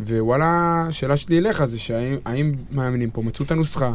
ווואלה, 0.00 0.84
השאלה 0.88 1.16
שלי 1.16 1.38
אליך 1.38 1.64
זה 1.64 1.78
שהאם 1.78 2.16
המאמנים 2.24 3.10
פה 3.10 3.22
מצאו 3.22 3.44
את 3.44 3.50
הנוסחה, 3.50 3.94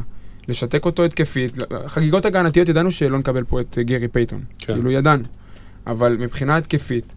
לשתק 0.51 0.86
אותו 0.86 1.03
התקפית, 1.03 1.57
חגיגות 1.88 2.25
הגנתיות 2.25 2.69
ידענו 2.69 2.92
שלא 2.92 3.19
נקבל 3.19 3.44
פה 3.44 3.62
את 3.62 3.77
גרי 3.81 4.07
פייתון, 4.07 4.44
כן. 4.59 4.74
כאילו 4.74 4.92
ידענו. 4.92 5.24
אבל 5.88 6.18
מבחינה 6.18 6.57
התקפית, 6.57 7.13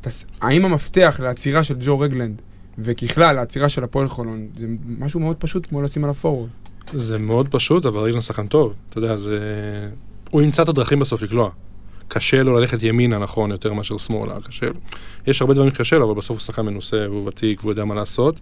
תס... 0.00 0.26
האם 0.40 0.64
המפתח 0.64 1.20
לעצירה 1.22 1.64
של 1.64 1.76
ג'ו 1.80 2.00
רגלנד, 2.00 2.42
וככלל 2.78 3.36
לעצירה 3.36 3.68
של 3.68 3.84
הפועל 3.84 4.08
חולון, 4.08 4.46
זה 4.58 4.66
משהו 4.98 5.20
מאוד 5.20 5.36
פשוט 5.36 5.66
כמו 5.68 5.82
לשים 5.82 6.04
עליו 6.04 6.14
פורוורד. 6.14 6.48
זה 6.92 7.18
מאוד 7.18 7.48
פשוט, 7.48 7.86
אבל 7.86 8.00
רגלנד 8.00 8.20
שחקן 8.20 8.46
טוב. 8.46 8.74
אתה 8.90 8.98
יודע, 8.98 9.16
זה... 9.16 9.38
הוא 10.30 10.42
ימצא 10.42 10.62
את 10.62 10.68
הדרכים 10.68 10.98
בסוף 10.98 11.22
לקלוע. 11.22 11.50
קשה 12.08 12.42
לו 12.42 12.60
ללכת 12.60 12.82
ימינה, 12.82 13.18
נכון, 13.18 13.50
יותר 13.50 13.72
מאשר 13.72 13.98
שמאלה, 13.98 14.40
קשה 14.40 14.66
לו. 14.66 14.74
יש 15.26 15.40
הרבה 15.40 15.54
דברים 15.54 15.70
שקשה 15.70 15.96
לו, 15.96 16.04
אבל 16.04 16.14
בסוף 16.14 16.36
הוא 16.36 16.40
שחקן 16.40 16.62
מנוסה, 16.62 17.06
והוא 17.10 17.28
ותיק, 17.28 17.60
והוא 17.60 17.72
יודע 17.72 17.84
מה 17.84 17.94
לעשות. 17.94 18.40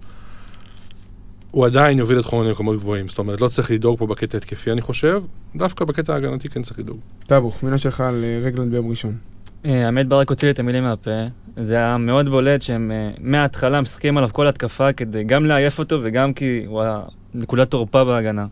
הוא 1.55 1.67
עדיין 1.67 1.99
יוביל 1.99 2.19
את 2.19 2.25
חולון 2.25 2.47
למקומות 2.47 2.77
גבוהים. 2.77 3.09
זאת 3.09 3.19
אומרת, 3.19 3.41
לא 3.41 3.49
צריך 3.49 3.71
לדאוג 3.71 3.99
פה 3.99 4.07
בקטע 4.07 4.39
התקפי, 4.39 4.73
אני 4.73 4.81
חושב. 4.81 5.23
דווקא 5.57 5.85
בקטע 5.85 6.15
ההגנתי 6.15 6.49
כן 6.49 6.63
צריך 6.63 6.79
לדאוג. 6.79 6.99
טאבוך, 7.27 7.63
מילה 7.63 7.79
שלך 7.79 8.01
על 8.01 8.25
אה, 8.25 8.41
רגלנד 8.47 8.71
ביום 8.71 8.91
ראשון. 8.91 9.17
אה, 9.65 9.87
האמת 9.87 10.09
ברק 10.09 10.31
הוציא 10.31 10.49
לי 10.49 10.53
את 10.53 10.59
המילים 10.59 10.83
מהפה. 10.83 11.11
זה 11.57 11.77
היה 11.77 11.97
מאוד 11.97 12.29
בולט 12.29 12.63
שהם 12.63 12.91
אה, 12.95 13.11
מההתחלה 13.21 13.81
משחקים 13.81 14.19
עליו 14.19 14.29
כל 14.33 14.47
התקפה 14.47 14.93
כדי 14.93 15.25
גם 15.25 15.45
לעייף 15.45 15.79
אותו 15.79 15.99
וגם 16.03 16.33
כי 16.33 16.63
הוא 16.67 16.83
היה 16.83 16.99
נקודת 17.35 17.71
תורפה 17.71 18.05
בהגנה. 18.05 18.47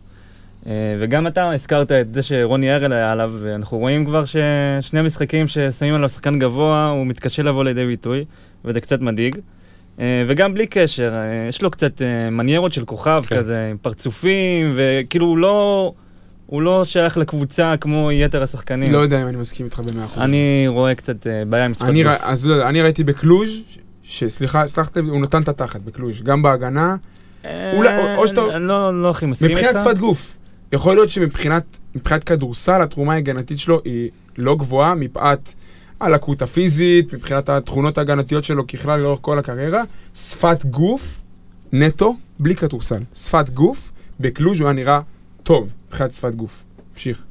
וגם 0.99 1.27
אתה 1.27 1.51
הזכרת 1.51 1.91
את 1.91 2.13
זה 2.13 2.23
שרוני 2.23 2.75
ארל 2.75 2.93
היה 2.93 3.11
עליו, 3.11 3.33
ואנחנו 3.39 3.77
רואים 3.77 4.05
כבר 4.05 4.23
ששני 4.25 4.99
המשחקים 4.99 5.47
ששמים 5.47 5.95
עליו 5.95 6.09
שחקן 6.09 6.39
גבוה, 6.39 6.89
הוא 6.89 7.07
מתקשה 7.07 7.43
לבוא 7.43 7.63
לידי 7.63 7.85
ביטוי, 7.85 8.25
וזה 8.65 8.81
קצת 8.81 9.01
מדאיג. 9.01 9.37
אה, 9.99 10.23
וגם 10.27 10.53
בלי 10.53 10.67
קשר, 10.67 11.13
אה, 11.13 11.45
יש 11.49 11.61
לו 11.61 11.71
קצת 11.71 12.01
אה, 12.01 12.29
מניירות 12.29 12.73
של 12.73 12.85
כוכב 12.85 13.19
כן. 13.27 13.37
כזה, 13.37 13.67
עם 13.71 13.77
פרצופים, 13.81 14.73
וכאילו 14.75 15.25
הוא 15.25 15.37
לא, 15.37 15.93
הוא 16.45 16.61
לא 16.61 16.85
שייך 16.85 17.17
לקבוצה 17.17 17.75
כמו 17.81 18.09
יתר 18.11 18.43
השחקנים. 18.43 18.93
לא 18.93 18.97
יודע 18.97 19.21
אם 19.21 19.27
אני 19.27 19.37
מסכים 19.37 19.65
איתך 19.65 19.79
במאה 19.79 20.05
אחוז. 20.05 20.23
אני 20.23 20.65
רואה 20.67 20.95
קצת 20.95 21.15
בעיה 21.49 21.65
עם 21.65 21.73
שפת 21.73 21.85
גוף. 21.85 22.07
אז 22.21 22.45
לא 22.47 22.53
יודע, 22.53 22.69
אני 22.69 22.81
ראיתי 22.81 23.03
בקלוז', 23.03 23.49
שסליחה, 24.03 24.67
סלחתם, 24.67 25.09
הוא 25.09 25.21
נתן 25.21 25.41
את 25.41 25.49
התחת 25.49 25.81
בקלוז', 25.81 26.21
גם 26.21 26.41
בהגנה, 26.41 26.95
אולי- 27.45 28.15
או 28.17 28.27
שאתה- 28.27 28.55
אני 28.55 28.67
לא 28.67 29.01
לא 29.01 29.09
הכי 29.09 29.25
מסכים 29.25 29.49
איתך. 29.49 29.59
מבחינת 29.63 29.81
שפת 29.83 29.97
גוף. 29.97 30.37
יכול 30.71 30.95
להיות 30.95 31.09
שמבחינת 31.09 31.63
מבחינת 31.95 32.23
כדורסל, 32.23 32.81
התרומה 32.81 33.13
ההגנתית 33.13 33.59
שלו 33.59 33.81
היא 33.85 34.09
לא 34.37 34.55
גבוהה, 34.55 34.95
מפאת 34.95 35.49
הלקות 36.05 36.41
הפיזית, 36.41 37.13
מבחינת 37.13 37.49
התכונות 37.49 37.97
ההגנתיות 37.97 38.43
שלו 38.43 38.67
ככלל 38.67 38.99
לאורך 38.99 39.19
כל 39.21 39.39
הקריירה. 39.39 39.81
שפת 40.15 40.65
גוף, 40.65 41.21
נטו, 41.71 42.15
בלי 42.39 42.55
כדורסל. 42.55 43.01
שפת 43.15 43.49
גוף, 43.49 43.91
בקלוז' 44.19 44.59
הוא 44.59 44.67
היה 44.67 44.73
נראה 44.73 44.99
טוב, 45.43 45.69
מבחינת 45.87 46.13
שפת 46.13 46.35
גוף. 46.35 46.63
המשיך. 46.93 47.23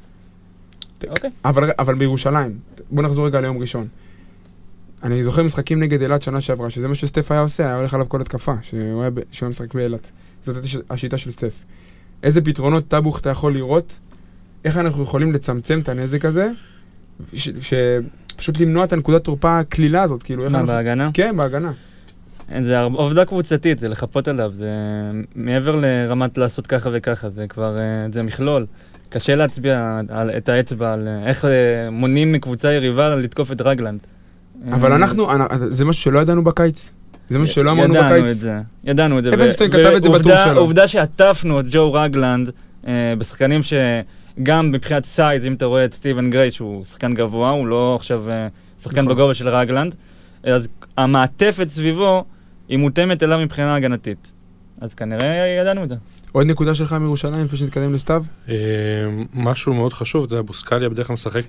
אוקיי. 1.09 1.29
אבל, 1.45 1.71
אבל 1.79 1.95
בירושלים, 1.95 2.57
בוא 2.91 3.03
נחזור 3.03 3.25
רגע 3.25 3.41
ליום 3.41 3.57
ראשון. 3.57 3.87
אני 5.03 5.23
זוכר 5.23 5.43
משחקים 5.43 5.79
נגד 5.83 6.01
אילת 6.01 6.21
שנה 6.21 6.41
שעברה, 6.41 6.69
שזה 6.69 6.87
מה 6.87 6.95
שסטף 6.95 7.31
היה 7.31 7.41
עושה, 7.41 7.65
היה 7.65 7.75
הולך 7.75 7.93
עליו 7.93 8.09
כל 8.09 8.21
התקפה, 8.21 8.53
שהוא 8.61 9.01
היה, 9.01 9.09
ב- 9.09 9.19
שהוא 9.31 9.45
היה 9.47 9.49
משחק 9.49 9.73
באילת. 9.73 10.11
זאת 10.43 10.55
הייתה 10.55 10.67
ש- 10.67 10.77
השיטה 10.89 11.17
של 11.17 11.31
סטף. 11.31 11.53
איזה 12.23 12.41
פתרונות 12.41 12.87
טאבוך 12.87 13.19
אתה 13.19 13.29
יכול 13.29 13.53
לראות, 13.53 13.99
איך 14.65 14.77
אנחנו 14.77 15.03
יכולים 15.03 15.33
לצמצם 15.33 15.79
את 15.79 15.89
הנזק 15.89 16.25
הזה, 16.25 16.49
ש- 17.33 17.49
שפשוט 18.33 18.59
למנוע 18.59 18.83
את 18.83 18.93
הנקודת 18.93 19.23
תורפה 19.23 19.59
הקלילה 19.59 20.01
הזאת, 20.03 20.23
כאילו, 20.23 20.43
איך 20.43 20.51
מה, 20.51 20.59
אנחנו... 20.59 20.73
בהגנה? 20.73 21.09
כן, 21.13 21.35
בהגנה. 21.35 21.71
זה 22.61 22.79
הר- 22.79 22.89
עובדה 22.93 23.25
קבוצתית, 23.25 23.79
זה 23.79 23.87
לחפות 23.87 24.27
עליו, 24.27 24.51
זה 24.53 24.69
מעבר 25.35 25.75
לרמת 25.81 26.37
לעשות 26.37 26.67
ככה 26.67 26.89
וככה, 26.93 27.29
זה 27.29 27.45
כבר, 27.49 27.77
אה, 27.77 27.81
זה 28.13 28.23
מכלול. 28.23 28.65
קשה 29.09 29.35
להצביע 29.35 29.99
על, 30.09 30.29
את 30.37 30.49
האצבע 30.49 30.93
על 30.93 31.07
אה, 31.07 31.27
איך 31.27 31.45
אה, 31.45 31.49
מונעים 31.91 32.31
מקבוצה 32.31 32.73
יריבה 32.73 33.15
לתקוף 33.15 33.51
את 33.51 33.61
רגלנד. 33.61 33.99
אבל 34.71 34.91
אנחנו, 34.93 35.31
אנ- 35.31 35.41
זה 35.69 35.85
משהו 35.85 36.01
שלא 36.03 36.19
ידענו 36.19 36.43
בקיץ. 36.43 36.91
זה 37.29 37.39
משהו 37.39 37.55
שלא 37.55 37.71
אמרנו 37.71 37.93
ידענו 37.95 38.15
בקיץ. 38.15 38.31
את 38.31 38.37
זה, 38.37 38.59
ידענו 38.83 39.19
את 39.19 39.23
זה. 39.23 39.33
אבנשטיין 39.33 39.71
כתב 39.71 39.91
את 39.97 40.03
זה 40.03 40.09
בטור 40.09 40.31
שלו. 40.45 40.59
עובדה 40.61 40.87
שעטפנו 40.87 41.59
את 41.59 41.65
ג'ו 41.69 41.93
רגלנד 41.93 42.49
אה, 42.87 43.13
בשחקנים 43.17 43.61
גם 44.43 44.71
מבחינת 44.71 45.05
size, 45.05 45.45
אם 45.45 45.53
אתה 45.53 45.65
רואה 45.65 45.85
את 45.85 45.93
סטיבן 45.93 46.29
גריי, 46.29 46.51
שהוא 46.51 46.85
שחקן 46.85 47.13
גבוה, 47.13 47.49
הוא 47.49 47.67
לא 47.67 47.95
עכשיו 47.95 48.29
אה, 48.29 48.47
שחקן 48.81 49.01
נכון. 49.01 49.13
בגובה 49.13 49.33
של 49.33 49.49
רגלנד, 49.49 49.95
אז 50.43 50.67
המעטפת 50.97 51.67
סביבו 51.69 52.25
היא 52.67 52.77
מותאמת 52.77 53.23
אליו 53.23 53.39
מבחינה 53.39 53.75
הגנתית. 53.75 54.31
אז 54.81 54.93
כנראה 54.93 55.57
ידענו 55.61 55.81
אותה. 55.81 55.95
עוד 56.31 56.47
נקודה 56.47 56.75
שלך 56.75 56.93
מירושלים, 56.93 57.45
לפני 57.45 57.57
שנתקדם 57.57 57.93
לסתיו? 57.93 58.23
אה, 58.49 58.55
משהו 59.33 59.73
מאוד 59.73 59.93
חשוב, 59.93 60.23
אתה 60.23 60.33
יודע, 60.33 60.41
בוסקליה 60.41 60.89
בדרך 60.89 61.07
כלל 61.07 61.13
משחק, 61.13 61.45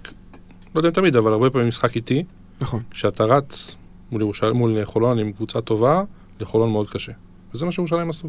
לא 0.74 0.80
יודע 0.80 0.88
אם 0.88 0.94
תמיד, 0.94 1.16
אבל 1.16 1.32
הרבה 1.32 1.50
פעמים 1.50 1.68
משחק 1.68 1.96
איטי. 1.96 2.24
נכון. 2.60 2.82
כשאתה 2.90 3.24
רץ 3.24 3.76
מול 4.12 4.20
ירושלים, 4.20 4.56
מול 4.56 4.84
חולון 4.84 5.18
עם 5.18 5.32
קבוצה 5.32 5.60
טובה, 5.60 6.02
לחולון 6.40 6.70
מאוד 6.70 6.90
קשה. 6.90 7.12
וזה 7.54 7.66
מה 7.66 7.72
שירושלים 7.72 8.10
עשו. 8.10 8.28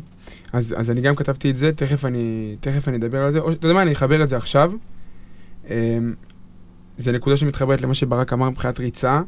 אז, 0.54 0.76
אז 0.78 0.92
אני 0.92 1.02
גם 1.02 1.16
כתבתי 1.16 1.52
את 1.52 1.58
זה, 1.58 1.72
תכף 1.72 2.06
אני, 2.06 2.56
תכף 2.60 2.88
אני 2.88 2.98
אדבר 2.98 3.24
על 3.24 3.32
זה. 3.32 3.40
אתה 3.40 3.66
יודע 3.66 3.74
מה, 3.74 3.82
אני 3.82 3.92
אחבר 3.92 4.24
את 4.24 4.30
זה 4.30 4.38
עכשיו. 4.38 4.72
אמ, 5.70 6.14
זה 6.98 7.12
נקודה 7.12 7.38
שמתחברת 7.38 7.82
למה 7.82 7.94
שברק 7.94 8.34
אמר 8.34 8.50
מבחינת 8.50 8.80
ריצה. 8.80 9.22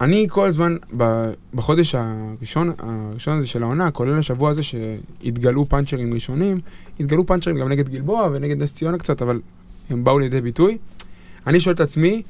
אני 0.00 0.26
כל 0.30 0.48
הזמן, 0.48 0.76
ב, 0.96 1.30
בחודש 1.54 1.94
הראשון, 1.94 2.72
הראשון 2.78 3.38
הזה 3.38 3.46
של 3.46 3.62
העונה, 3.62 3.90
כולל 3.90 4.18
השבוע 4.18 4.50
הזה 4.50 4.62
שהתגלו 4.62 5.68
פאנצ'רים 5.68 6.14
ראשונים, 6.14 6.60
התגלו 7.00 7.26
פאנצ'רים 7.26 7.58
גם 7.58 7.68
נגד 7.68 7.88
גלבוע 7.88 8.28
ונגד 8.32 8.62
נס 8.62 8.74
ציונה 8.74 8.98
קצת, 8.98 9.22
אבל 9.22 9.40
הם 9.90 10.04
באו 10.04 10.18
לידי 10.18 10.40
ביטוי. 10.40 10.78
אני 11.46 11.60
שואל 11.60 11.74
את 11.74 11.80
עצמי, 11.80 12.22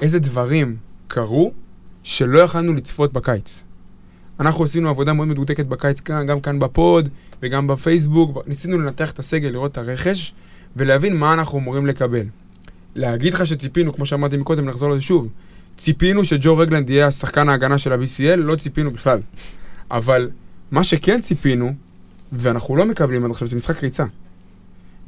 איזה 0.00 0.18
דברים 0.18 0.76
קרו 1.08 1.52
שלא 2.02 2.38
יכלנו 2.38 2.74
לצפות 2.74 3.12
בקיץ? 3.12 3.64
אנחנו 4.40 4.64
עשינו 4.64 4.88
עבודה 4.88 5.12
מאוד 5.12 5.28
מדוקדקת 5.28 5.66
בקיץ 5.66 6.00
כאן, 6.00 6.26
גם 6.26 6.40
כאן 6.40 6.58
בפוד 6.58 7.08
וגם 7.42 7.66
בפייסבוק, 7.66 8.38
ניסינו 8.46 8.78
לנתח 8.78 9.10
את 9.10 9.18
הסגל, 9.18 9.48
לראות 9.48 9.72
את 9.72 9.78
הרכש 9.78 10.34
ולהבין 10.76 11.16
מה 11.16 11.34
אנחנו 11.34 11.58
אמורים 11.58 11.86
לקבל. 11.86 12.24
להגיד 12.94 13.34
לך 13.34 13.46
שציפינו, 13.46 13.94
כמו 13.94 14.06
שאמרתי 14.06 14.36
מקודם, 14.36 14.68
נחזור 14.68 14.90
לזה 14.90 15.00
שוב, 15.00 15.28
ציפינו 15.76 16.24
שג'ו 16.24 16.56
רגלנד 16.56 16.90
יהיה 16.90 17.06
השחקן 17.06 17.48
ההגנה 17.48 17.78
של 17.78 17.92
ה-BCL, 17.92 18.36
לא 18.36 18.56
ציפינו 18.56 18.90
בכלל. 18.90 19.18
אבל 19.90 20.30
מה 20.70 20.84
שכן 20.84 21.20
ציפינו, 21.20 21.72
ואנחנו 22.32 22.76
לא 22.76 22.86
מקבלים 22.86 23.24
עד 23.24 23.30
עכשיו, 23.30 23.48
זה 23.48 23.56
משחק 23.56 23.82
ריצה. 23.82 24.04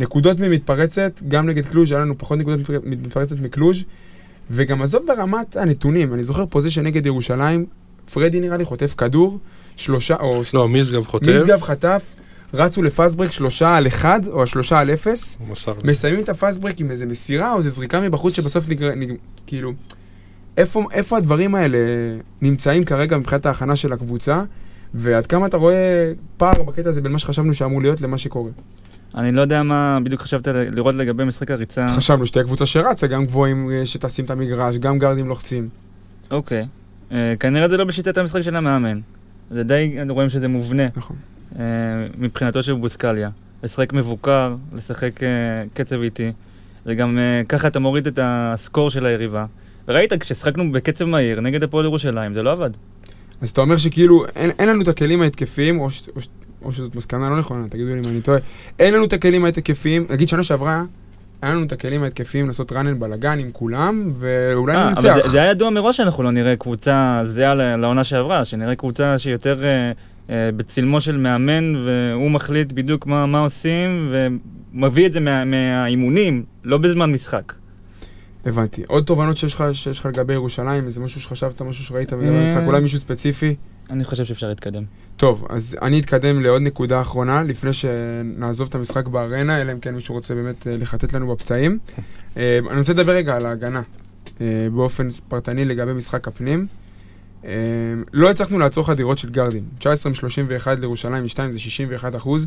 נקודות 0.01 0.41
ממתפרצת, 0.41 1.21
גם 1.29 1.47
נגד 1.47 1.67
קלוז' 1.67 1.93
היה 1.93 2.01
לנו 2.01 2.19
פחות 2.19 2.39
נקודות 2.39 2.61
מתפר- 2.61 2.81
מתפרצת 2.85 3.41
מקלוז', 3.41 3.85
וגם 4.51 4.83
עזוב 4.83 5.03
ברמת 5.07 5.57
הנתונים, 5.57 6.15
אני 6.15 6.25
זוכר 6.25 6.45
פה 6.51 6.61
זה 6.61 6.71
שנגד 6.71 7.07
ירושלים, 7.07 7.67
פרדי 8.13 8.41
נראה 8.41 8.57
לי 8.57 8.65
חוטף 8.65 8.95
כדור, 8.97 9.39
שלושה, 9.77 10.17
או 10.17 10.43
לא, 10.55 10.69
משגב 10.69 11.07
חוטף. 11.07 11.43
משגב 11.43 11.63
חטף, 11.63 12.15
רצו 12.55 12.83
לפסברק 12.83 13.33
שלושה 13.33 13.77
על 13.77 13.87
אחד, 13.87 14.21
או 14.29 14.47
שלושה 14.47 14.79
על 14.79 14.91
אפס, 14.91 15.37
הוא 15.41 15.49
מסר. 15.49 15.73
מסיימים 15.85 16.21
את 16.21 16.29
הפסברק 16.29 16.81
עם 16.81 16.91
איזה 16.91 17.07
מסירה 17.07 17.53
או 17.53 17.59
איזה 17.59 17.71
זריקה 17.71 18.01
מבחוץ 18.01 18.37
שבסוף 18.37 18.69
נגר... 18.69 18.95
נג... 18.95 19.13
כאילו, 19.47 19.73
איפה, 20.57 20.85
איפה 20.93 21.17
הדברים 21.17 21.55
האלה 21.55 21.79
נמצאים 22.43 22.85
כרגע 22.85 23.19
מבחינת 23.19 23.47
ההכנה 23.47 23.77
של 23.77 23.93
הקבוצה, 23.93 24.43
ועד 24.95 25.27
כמה 25.27 25.47
אתה 25.47 25.57
רואה 25.57 26.13
פער 26.37 26.63
בקטע 26.63 26.89
הזה 26.91 27.01
בין 27.01 27.13
מה 27.13 27.19
שחשבנו 27.19 27.55
שאמור 27.55 27.83
להיות 27.83 28.01
למה 28.01 28.19
שקורה. 28.19 28.51
אני 29.15 29.33
לא 29.33 29.41
יודע 29.41 29.63
מה 29.63 29.99
בדיוק 30.05 30.21
חשבת 30.21 30.49
לראות 30.49 30.95
לגבי 30.95 31.25
משחק 31.25 31.51
הריצה. 31.51 31.87
חשבנו 31.89 32.27
שתהיה 32.27 32.45
קבוצה 32.45 32.67
שרצה, 32.67 33.07
גם 33.07 33.27
גבוהים 33.27 33.71
אה, 33.71 33.87
שטסים 33.87 34.25
את 34.25 34.31
המגרש, 34.31 34.77
גם 34.77 34.99
גרדים 34.99 35.29
לוחצים. 35.29 35.69
אוקיי. 36.31 36.67
כנראה 37.41 37.69
זה 37.69 37.77
לא 37.77 37.85
בשיטת 37.85 38.19
המשחק 38.19 38.41
של 38.41 38.57
המאמן. 38.57 39.01
זה 39.51 39.63
די, 39.63 39.97
רואים 40.09 40.31
שזה 40.31 40.49
מובנה 40.49 40.83
נכון. 40.97 41.17
אה, 41.59 41.65
מבחינתו 42.19 42.63
של 42.63 42.75
בוסקליה. 42.75 43.31
לשחק 43.63 43.93
מבוקר, 43.93 44.55
לשחק 44.73 45.23
אה, 45.23 45.29
קצב 45.75 46.03
איטי. 46.03 46.33
זה 46.85 46.95
גם 46.95 47.19
אה, 47.19 47.43
ככה 47.49 47.69
אתה 47.69 47.79
מוריד 47.79 48.07
את 48.07 48.19
הסקור 48.23 48.91
של 48.91 49.07
היריבה. 49.07 49.47
וראית, 49.89 50.13
כששחקנו 50.13 50.73
בקצב 50.73 51.05
מהיר 51.05 51.41
נגד 51.41 51.63
הפועל 51.63 51.85
ירושלים, 51.85 52.35
זה 52.35 52.43
לא 52.43 52.53
עבד. 52.53 52.71
אז 53.41 53.51
אתה 53.51 53.61
אומר 53.61 53.77
שכאילו 53.77 54.25
אין, 54.37 54.51
אין 54.59 54.69
לנו 54.69 54.83
את 54.83 54.89
הכלים 54.89 55.23
ההתקפיים, 55.23 55.81
או, 55.81 55.91
ש, 55.91 56.09
או, 56.17 56.21
ש, 56.21 56.29
או 56.63 56.73
שזאת 56.73 56.95
מסקנה 56.95 57.31
לא 57.31 57.39
נכונה, 57.39 57.69
תגידו 57.69 57.95
לי 57.95 58.01
אם 58.01 58.09
אני 58.09 58.21
טועה, 58.21 58.39
אין 58.79 58.95
לנו 58.95 59.05
את 59.05 59.13
הכלים 59.13 59.45
ההתקפיים, 59.45 60.07
נגיד 60.11 60.29
שנה 60.29 60.43
שעברה, 60.43 60.85
היה 61.43 61.55
לנו 61.55 61.67
את 61.67 61.73
הכלים 61.73 62.03
ההתקפיים 62.03 62.47
לעשות 62.47 62.73
run 62.73 62.75
and 62.75 62.99
בלאגן 62.99 63.39
עם 63.39 63.51
כולם, 63.53 64.13
ואולי 64.19 64.77
אה, 64.77 64.89
ננצח. 64.89 65.05
אבל 65.05 65.23
זה, 65.23 65.29
זה 65.29 65.41
היה 65.41 65.51
ידוע 65.51 65.71
מראש 65.71 65.97
שאנחנו 65.97 66.23
לא 66.23 66.31
נראה 66.31 66.57
קבוצה 66.57 67.23
זהה 67.25 67.55
לעונה 67.55 68.05
שעברה, 68.05 68.45
שנראה 68.45 68.75
קבוצה 68.75 69.19
שיותר 69.19 69.65
אה, 69.65 69.93
אה, 70.31 70.51
בצלמו 70.57 71.01
של 71.01 71.17
מאמן, 71.17 71.77
והוא 71.77 72.31
מחליט 72.31 72.73
בדיוק 72.73 73.07
מה, 73.07 73.27
מה 73.27 73.41
עושים, 73.41 74.13
ומביא 74.13 75.07
את 75.07 75.13
זה 75.13 75.21
מה, 75.21 75.45
מהאימונים, 75.45 76.45
לא 76.65 76.79
בזמן 76.79 77.13
משחק. 77.13 77.53
הבנתי. 78.47 78.83
עוד 78.87 79.05
תובנות 79.05 79.37
שיש 79.37 79.55
לך, 79.55 79.65
שיש 79.73 79.99
לך 79.99 80.07
לגבי 80.07 80.33
ירושלים, 80.33 80.87
איזה 80.87 81.01
משהו 81.01 81.21
שחשבת, 81.21 81.63
משהו 81.63 81.85
שראית 81.85 82.13
בגלל. 82.13 82.35
המשחק, 82.35 82.63
אולי 82.67 82.81
מישהו 82.81 82.99
ספציפי? 82.99 83.55
אני 83.91 84.05
חושב 84.05 84.25
שאפשר 84.25 84.49
להתקדם. 84.49 84.83
טוב, 85.21 85.47
אז 85.49 85.77
אני 85.83 86.01
אתקדם 86.01 86.41
לעוד 86.41 86.63
נקודה 86.63 87.01
אחרונה, 87.01 87.43
לפני 87.43 87.73
שנעזוב 87.73 88.69
את 88.69 88.75
המשחק 88.75 89.07
בארנה, 89.07 89.61
אלא 89.61 89.73
אם 89.73 89.81
כן 89.81 89.95
מישהו 89.95 90.15
רוצה 90.15 90.35
באמת 90.35 90.67
אה, 90.67 90.77
לחטט 90.77 91.13
לנו 91.13 91.35
בפצעים. 91.35 91.79
אה, 92.37 92.59
אני 92.71 92.79
רוצה 92.79 92.93
לדבר 92.93 93.13
רגע 93.13 93.37
על 93.37 93.47
ההגנה, 93.47 93.83
אה, 94.41 94.47
באופן 94.75 95.09
פרטני 95.29 95.65
לגבי 95.65 95.93
משחק 95.93 96.29
הפנים. 96.29 96.67
לא 98.13 98.31
הצלחנו 98.31 98.59
לעצור 98.59 98.87
חדירות 98.87 99.19
של 99.19 99.31
גרדים. 99.31 99.63
19 99.79 100.13
מ-31 100.13 100.81
לירושלים 100.81 101.23
מ-2 101.23 101.51
זה 101.51 101.59
61 101.59 102.17
אחוז. 102.17 102.47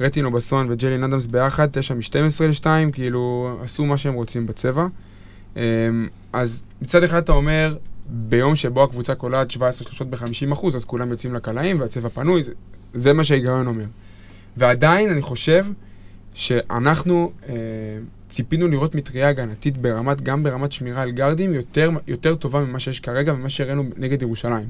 רטינו 0.00 0.30
בסון 0.30 0.66
וג'לין 0.70 1.04
אדמס 1.04 1.26
ביחד, 1.26 1.68
9 1.72 1.94
מ-12 1.94 2.44
ל-2, 2.44 2.66
כאילו 2.92 3.56
עשו 3.62 3.84
מה 3.84 3.96
שהם 3.96 4.14
רוצים 4.14 4.46
בצבע. 4.46 4.86
אז 6.32 6.64
מצד 6.82 7.02
אחד 7.02 7.18
אתה 7.22 7.32
אומר, 7.32 7.76
ביום 8.12 8.56
שבו 8.56 8.82
הקבוצה 8.82 9.14
קולעת 9.14 9.50
17 9.50 9.88
שלושות 9.88 10.10
ב-50%, 10.10 10.66
אז 10.76 10.84
כולם 10.84 11.10
יוצאים 11.10 11.34
לקלעים 11.34 11.80
והצבע 11.80 12.08
פנוי, 12.08 12.42
זה, 12.42 12.52
זה 12.94 13.12
מה 13.12 13.24
שההיגיון 13.24 13.66
אומר. 13.66 13.84
ועדיין 14.56 15.10
אני 15.10 15.22
חושב 15.22 15.66
שאנחנו 16.34 17.32
אה, 17.48 17.54
ציפינו 18.28 18.68
לראות 18.68 18.94
מטריה 18.94 19.28
הגנתית 19.28 19.76
ברמת, 19.76 20.20
גם 20.20 20.42
ברמת 20.42 20.72
שמירה 20.72 21.02
על 21.02 21.10
גרדים 21.10 21.54
יותר, 21.54 21.90
יותר 22.06 22.34
טובה 22.34 22.60
ממה 22.60 22.80
שיש 22.80 23.00
כרגע 23.00 23.34
ומה 23.34 23.50
שהראינו 23.50 23.84
נגד 23.96 24.22
ירושלים. 24.22 24.68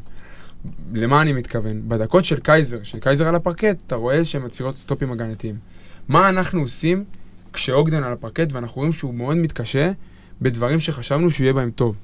למה 0.92 1.22
אני 1.22 1.32
מתכוון? 1.32 1.88
בדקות 1.88 2.24
של 2.24 2.40
קייזר, 2.40 2.82
של 2.82 2.98
קייזר 2.98 3.28
על 3.28 3.34
הפרקט, 3.34 3.76
אתה 3.86 3.96
רואה 3.96 4.24
שהן 4.24 4.44
מצירות 4.44 4.76
סטופים 4.76 5.12
הגנתיים. 5.12 5.56
מה 6.08 6.28
אנחנו 6.28 6.60
עושים 6.60 7.04
כשאוגדן 7.52 8.02
על 8.02 8.12
הפרקט 8.12 8.52
ואנחנו 8.52 8.76
רואים 8.76 8.92
שהוא 8.92 9.14
מאוד 9.14 9.36
מתקשה 9.36 9.92
בדברים 10.40 10.80
שחשבנו 10.80 11.30
שהוא 11.30 11.44
יהיה 11.44 11.52
בהם 11.52 11.70
טוב. 11.70 11.96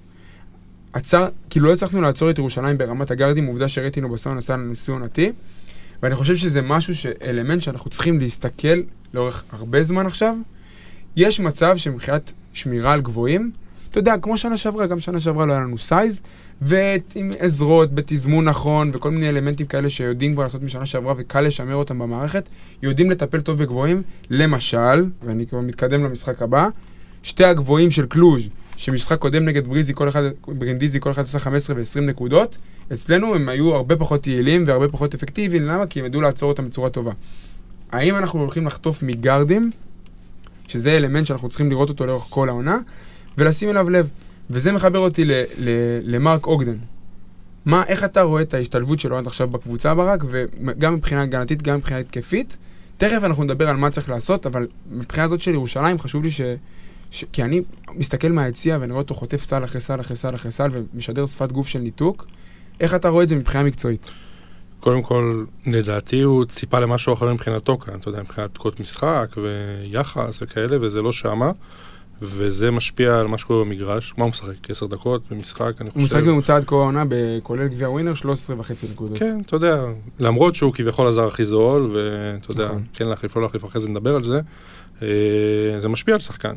עצר, 0.93 1.29
כאילו 1.51 1.67
לא 1.67 1.73
הצלחנו 1.73 2.01
לעצור 2.01 2.31
את 2.31 2.39
ירושלים 2.39 2.79
ברמת 2.79 3.11
הגרדים, 3.11 3.47
עובדה 3.47 3.69
שרטין 3.69 4.09
אובסוהאן 4.09 4.39
עשה 4.39 4.53
לנו 4.53 4.69
שיא 4.69 4.95
עונתי, 4.95 5.33
ואני 6.03 6.15
חושב 6.15 6.37
שזה 6.37 6.63
משהו, 6.63 6.95
אלמנט 7.25 7.63
שאנחנו 7.63 7.91
צריכים 7.91 8.21
להסתכל 8.21 8.83
לאורך 9.15 9.45
הרבה 9.53 9.83
זמן 9.83 10.07
עכשיו. 10.07 10.35
יש 11.17 11.41
מצב 11.41 11.77
שמבחינת 11.77 12.33
שמירה 12.53 12.93
על 12.93 13.01
גבוהים, 13.01 13.51
אתה 13.91 13.99
יודע, 13.99 14.15
כמו 14.23 14.39
שנה 14.39 14.57
שעברה, 14.57 14.87
גם 14.87 15.01
שנה 15.01 15.21
שעברה 15.21 15.47
לא 15.47 15.53
היה 15.53 15.61
לנו 15.61 15.79
size, 15.79 16.23
ועם 16.63 17.31
עזרות, 17.39 17.95
בתזמון 17.95 18.45
נכון, 18.45 18.91
וכל 18.95 19.11
מיני 19.11 19.29
אלמנטים 19.29 19.67
כאלה 19.67 19.91
שיודעים 19.91 20.33
כבר 20.33 20.43
לעשות 20.43 20.63
משנה 20.63 20.87
שעברה 20.87 21.15
וקל 21.17 21.41
לשמר 21.41 21.75
אותם 21.75 21.99
במערכת, 21.99 22.49
יודעים 22.83 23.11
לטפל 23.11 23.41
טוב 23.41 23.63
בגבוהים. 23.63 24.03
למשל, 24.31 25.05
ואני 25.23 25.47
כבר 25.47 25.61
מתקדם 25.61 26.05
למשחק 26.05 26.43
הבא, 26.43 26.69
שתי 27.23 27.45
הגבוהים 27.45 27.91
של 27.91 28.07
קלוז' 28.07 28.49
שמשחק 28.77 29.19
קודם 29.19 29.45
נגד 29.45 29.69
בריזי, 29.69 29.95
כל 29.95 30.09
אחד, 30.09 30.23
ברינדיזי, 30.49 31.01
כל 31.01 31.11
אחד 31.11 31.23
עשה 31.23 31.39
15 31.39 31.77
ו-20 31.77 32.01
נקודות, 32.01 32.59
אצלנו 32.93 33.35
הם 33.35 33.49
היו 33.49 33.75
הרבה 33.75 33.97
פחות 33.97 34.27
יעילים 34.27 34.65
והרבה 34.67 34.89
פחות 34.89 35.15
אפקטיביים, 35.15 35.63
למה? 35.63 35.87
כי 35.87 36.01
הם 36.01 36.07
ידעו 36.07 36.21
לעצור 36.21 36.49
אותם 36.49 36.67
בצורה 36.67 36.91
טובה. 36.91 37.13
האם 37.93 38.17
אנחנו 38.17 38.41
הולכים 38.41 38.67
לחטוף 38.67 39.03
מגרדים, 39.03 39.71
שזה 40.69 40.97
אלמנט 40.97 41.27
שאנחנו 41.27 41.49
צריכים 41.49 41.71
לראות 41.71 41.89
אותו 41.89 42.07
לאורך 42.07 42.25
כל 42.29 42.49
העונה, 42.49 42.79
ולשים 43.39 43.71
אליו 43.71 43.91
לב. 43.91 44.09
וזה 44.51 44.73
מחבר 44.73 44.99
אותי 44.99 45.25
ל- 45.25 45.43
ל- 45.59 45.99
למרק 46.03 46.47
אוגדן. 46.47 46.77
מה, 47.65 47.85
איך 47.87 48.05
אתה 48.05 48.23
רואה 48.23 48.43
את 48.43 48.55
ההשתלבות 48.55 49.01
שלו 49.01 49.19
עד 49.19 49.27
עכשיו 49.27 49.49
בקבוצה 49.49 49.95
ברק, 49.95 50.25
וגם 50.31 50.95
מבחינה 50.95 51.23
הגנתית, 51.23 51.63
גם 51.63 51.77
מבחינה 51.77 52.01
התקפית? 52.01 52.57
תכף 52.97 53.21
אנחנו 53.25 53.45
נדבר 53.45 53.69
על 53.69 53.77
מה 53.77 53.91
צריך 53.91 54.11
לעשות, 54.11 54.47
אבל 54.47 54.67
מבחינה 54.91 55.29
זאת 55.29 55.41
של 55.41 55.55
ירושלים 55.55 55.99
חשוב 55.99 56.23
לי 56.23 56.31
ש... 56.31 56.41
ש... 57.11 57.25
כי 57.33 57.43
אני 57.43 57.63
מסתכל 57.95 58.29
מהיציע 58.29 58.79
ואני 58.81 58.93
רואה 58.93 59.03
אותו 59.03 59.15
חוטף 59.15 59.43
סל 59.43 59.65
אחרי 59.65 59.81
סל 59.81 60.01
אחרי 60.01 60.17
סל 60.17 60.35
אחרי 60.35 60.53
סל 60.53 60.69
ומשדר 60.73 61.27
שפת 61.27 61.53
גוף 61.53 61.69
של 61.69 61.79
ניתוק. 61.79 62.27
איך 62.81 62.95
אתה 62.95 63.09
רואה 63.09 63.25
את 63.25 63.29
זה 63.29 63.37
מבחינה 63.37 63.65
מקצועית? 63.65 64.11
קודם 64.81 65.03
כל, 65.03 65.45
לדעתי 65.67 66.21
הוא 66.21 66.45
ציפה 66.45 66.81
למשהו 66.81 67.15
אחר 67.15 67.33
מבחינתו 67.33 67.79
כאן, 67.79 67.95
אתה 67.95 68.09
יודע, 68.09 68.21
מבחינת 68.21 68.55
דקות 68.55 68.81
משחק 68.81 69.27
ויחס 69.37 70.39
וכאלה, 70.43 70.77
וזה 70.81 71.03
לא 71.03 71.13
שמה, 71.13 71.51
וזה 72.23 72.71
משפיע 72.71 73.21
על 73.21 73.27
מה 73.27 73.39
שקורה 73.39 73.65
במגרש. 73.65 74.15
מה 74.19 74.25
הוא 74.25 74.31
משחק? 74.31 74.71
עשר 74.71 74.87
דקות 74.87 75.23
במשחק, 75.31 75.73
אני 75.81 75.89
הוא 75.89 76.03
חושב. 76.03 76.05
משחק 76.05 76.23
ממוצע 76.23 76.57
עד 76.57 76.65
כה 76.65 76.75
העונה, 76.75 77.05
כולל 77.43 77.69
גביע 77.69 77.91
ווינר, 77.91 78.15
13 78.15 78.61
וחצי 78.61 78.87
נקודות. 78.93 79.19
כן, 79.19 79.39
אתה 79.47 79.57
יודע, 79.57 79.85
למרות 80.19 80.55
שהוא 80.55 80.73
כביכול 80.73 81.07
הזר 81.07 81.27
הכי 81.27 81.45
זול, 81.45 81.91
ואתה 81.95 82.51
יודע, 82.51 82.65
נכון. 82.65 82.83
כן 82.95 83.09
להחליף, 83.09 83.37
לא 83.37 83.43
להחליף, 83.43 83.65
אחרי 83.65 83.81
זה 83.81 83.89
נדבר 83.89 84.15
על 84.15 84.25
זה, 84.25 84.41
אה, 85.03 85.09
זה 85.81 85.89
משפיע 85.89 86.15
על 86.15 86.21
שחקן. 86.21 86.55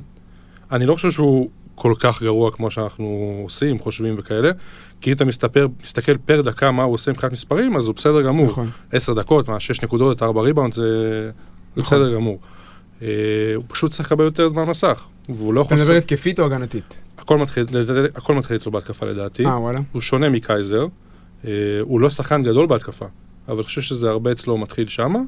אני 0.71 0.85
לא 0.85 0.95
חושב 0.95 1.11
שהוא 1.11 1.49
כל 1.75 1.93
כך 1.99 2.23
גרוע 2.23 2.51
כמו 2.51 2.71
שאנחנו 2.71 3.05
עושים, 3.43 3.79
חושבים 3.79 4.15
וכאלה, 4.17 4.51
כי 5.01 5.09
אם 5.09 5.15
אתה 5.15 5.25
מסתפר, 5.25 5.67
מסתכל 5.83 6.17
פר 6.17 6.41
דקה 6.41 6.71
מה 6.71 6.83
הוא 6.83 6.93
עושה 6.93 7.11
מבחינת 7.11 7.31
מספרים, 7.33 7.77
אז 7.77 7.87
הוא 7.87 7.95
בסדר 7.95 8.21
גמור. 8.21 8.47
נכון. 8.47 8.69
עשר 8.91 9.13
דקות, 9.13 9.47
מה, 9.49 9.59
שש 9.59 9.81
נקודות, 9.83 10.23
ארבע 10.23 10.41
ריבאונד, 10.41 10.73
זה, 10.73 10.81
זה 10.81 11.31
נכון. 11.81 11.83
בסדר 11.99 12.13
גמור. 12.15 12.39
אה, 13.01 13.07
הוא 13.55 13.63
פשוט 13.67 13.91
צריך 13.91 14.11
לקבל 14.11 14.23
יותר 14.23 14.47
זמן 14.47 14.63
מסך, 14.63 15.05
והוא 15.29 15.53
לא 15.53 15.61
אתה 15.61 15.65
יכול... 15.67 15.77
מדבר 15.77 15.93
לעשות- 15.93 16.03
התקפית 16.11 16.39
או 16.39 16.45
הגנתית? 16.45 16.97
הכל 17.17 17.37
מתחיל, 17.37 17.65
הכל 18.15 18.35
מתחיל 18.35 18.55
אצלו 18.57 18.71
בהתקפה 18.71 19.05
לדעתי. 19.05 19.45
אה, 19.45 19.59
וואלה. 19.59 19.79
הוא 19.91 20.01
שונה 20.01 20.29
מקייזר, 20.29 20.85
אה, 21.45 21.51
הוא 21.81 21.99
לא 21.99 22.09
שחקן 22.09 22.43
גדול 22.43 22.67
בהתקפה, 22.67 23.05
אבל 23.47 23.55
אני 23.55 23.63
חושב 23.63 23.81
שזה 23.81 24.09
הרבה 24.09 24.31
אצלו 24.31 24.57
מתחיל 24.57 24.87
שמה, 24.87 25.19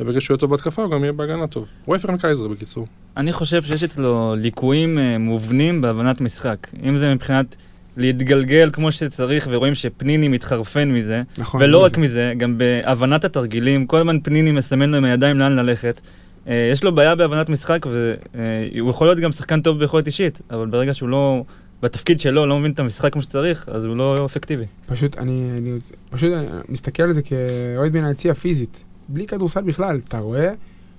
וברגע 0.00 0.20
שהוא 0.20 0.34
יהיה 0.34 0.40
טוב 0.40 0.50
בהתקפה 0.50 0.82
הוא 0.82 0.90
גם 0.90 1.02
יהיה 1.02 1.12
בהגנה 1.12 1.46
טוב. 1.46 1.66
הוא 1.84 1.94
ההפך 1.94 2.10
מקייזר 2.10 2.48
בקיצור. 2.48 2.86
אני 3.16 3.32
חושב 3.32 3.62
שיש 3.62 3.82
אצלו 3.82 4.34
ליקויים 4.36 4.98
אה, 4.98 5.18
מובנים 5.18 5.80
בהבנת 5.80 6.20
משחק. 6.20 6.68
אם 6.82 6.98
זה 6.98 7.14
מבחינת 7.14 7.56
להתגלגל 7.96 8.70
כמו 8.72 8.92
שצריך, 8.92 9.48
ורואים 9.50 9.74
שפניני 9.74 10.28
מתחרפן 10.28 10.90
מזה, 10.90 11.22
נכון. 11.38 11.62
ולא 11.62 11.84
רק 11.84 11.98
מזה, 11.98 12.32
גם 12.36 12.58
בהבנת 12.58 13.24
התרגילים, 13.24 13.86
כל 13.86 13.96
הזמן 13.96 14.18
פניני 14.22 14.52
מסמן 14.52 14.90
לו 14.90 14.96
עם 14.96 15.04
הידיים 15.04 15.38
לאן 15.38 15.56
ללכת. 15.56 16.00
אה, 16.48 16.68
יש 16.72 16.84
לו 16.84 16.94
בעיה 16.94 17.14
בהבנת 17.14 17.48
משחק, 17.48 17.86
והוא 17.86 18.90
יכול 18.90 19.06
להיות 19.06 19.18
גם 19.18 19.32
שחקן 19.32 19.60
טוב 19.60 19.78
ביכולת 19.78 20.06
אישית, 20.06 20.40
אבל 20.50 20.66
ברגע 20.66 20.94
שהוא 20.94 21.08
לא, 21.08 21.42
בתפקיד 21.82 22.20
שלו, 22.20 22.46
לא 22.46 22.58
מבין 22.58 22.70
את 22.70 22.80
המשחק 22.80 23.12
כמו 23.12 23.22
שצריך, 23.22 23.68
אז 23.72 23.84
הוא 23.84 23.96
לא 23.96 24.24
אפקטיבי. 24.24 24.64
פשוט, 24.86 25.18
אני, 25.18 25.50
אני 25.58 25.72
פשוט 26.10 26.32
אני 26.32 26.46
מסתכל 26.68 27.02
על 27.02 27.12
זה 27.12 27.22
כאוהד 27.22 27.96
מן 27.96 28.04
היציע 28.04 28.34
פיזית. 28.34 28.82
בלי 29.08 29.26
כדורסל 29.26 29.62
בכלל, 29.62 30.00
אתה 30.08 30.18
רואה 30.18 30.52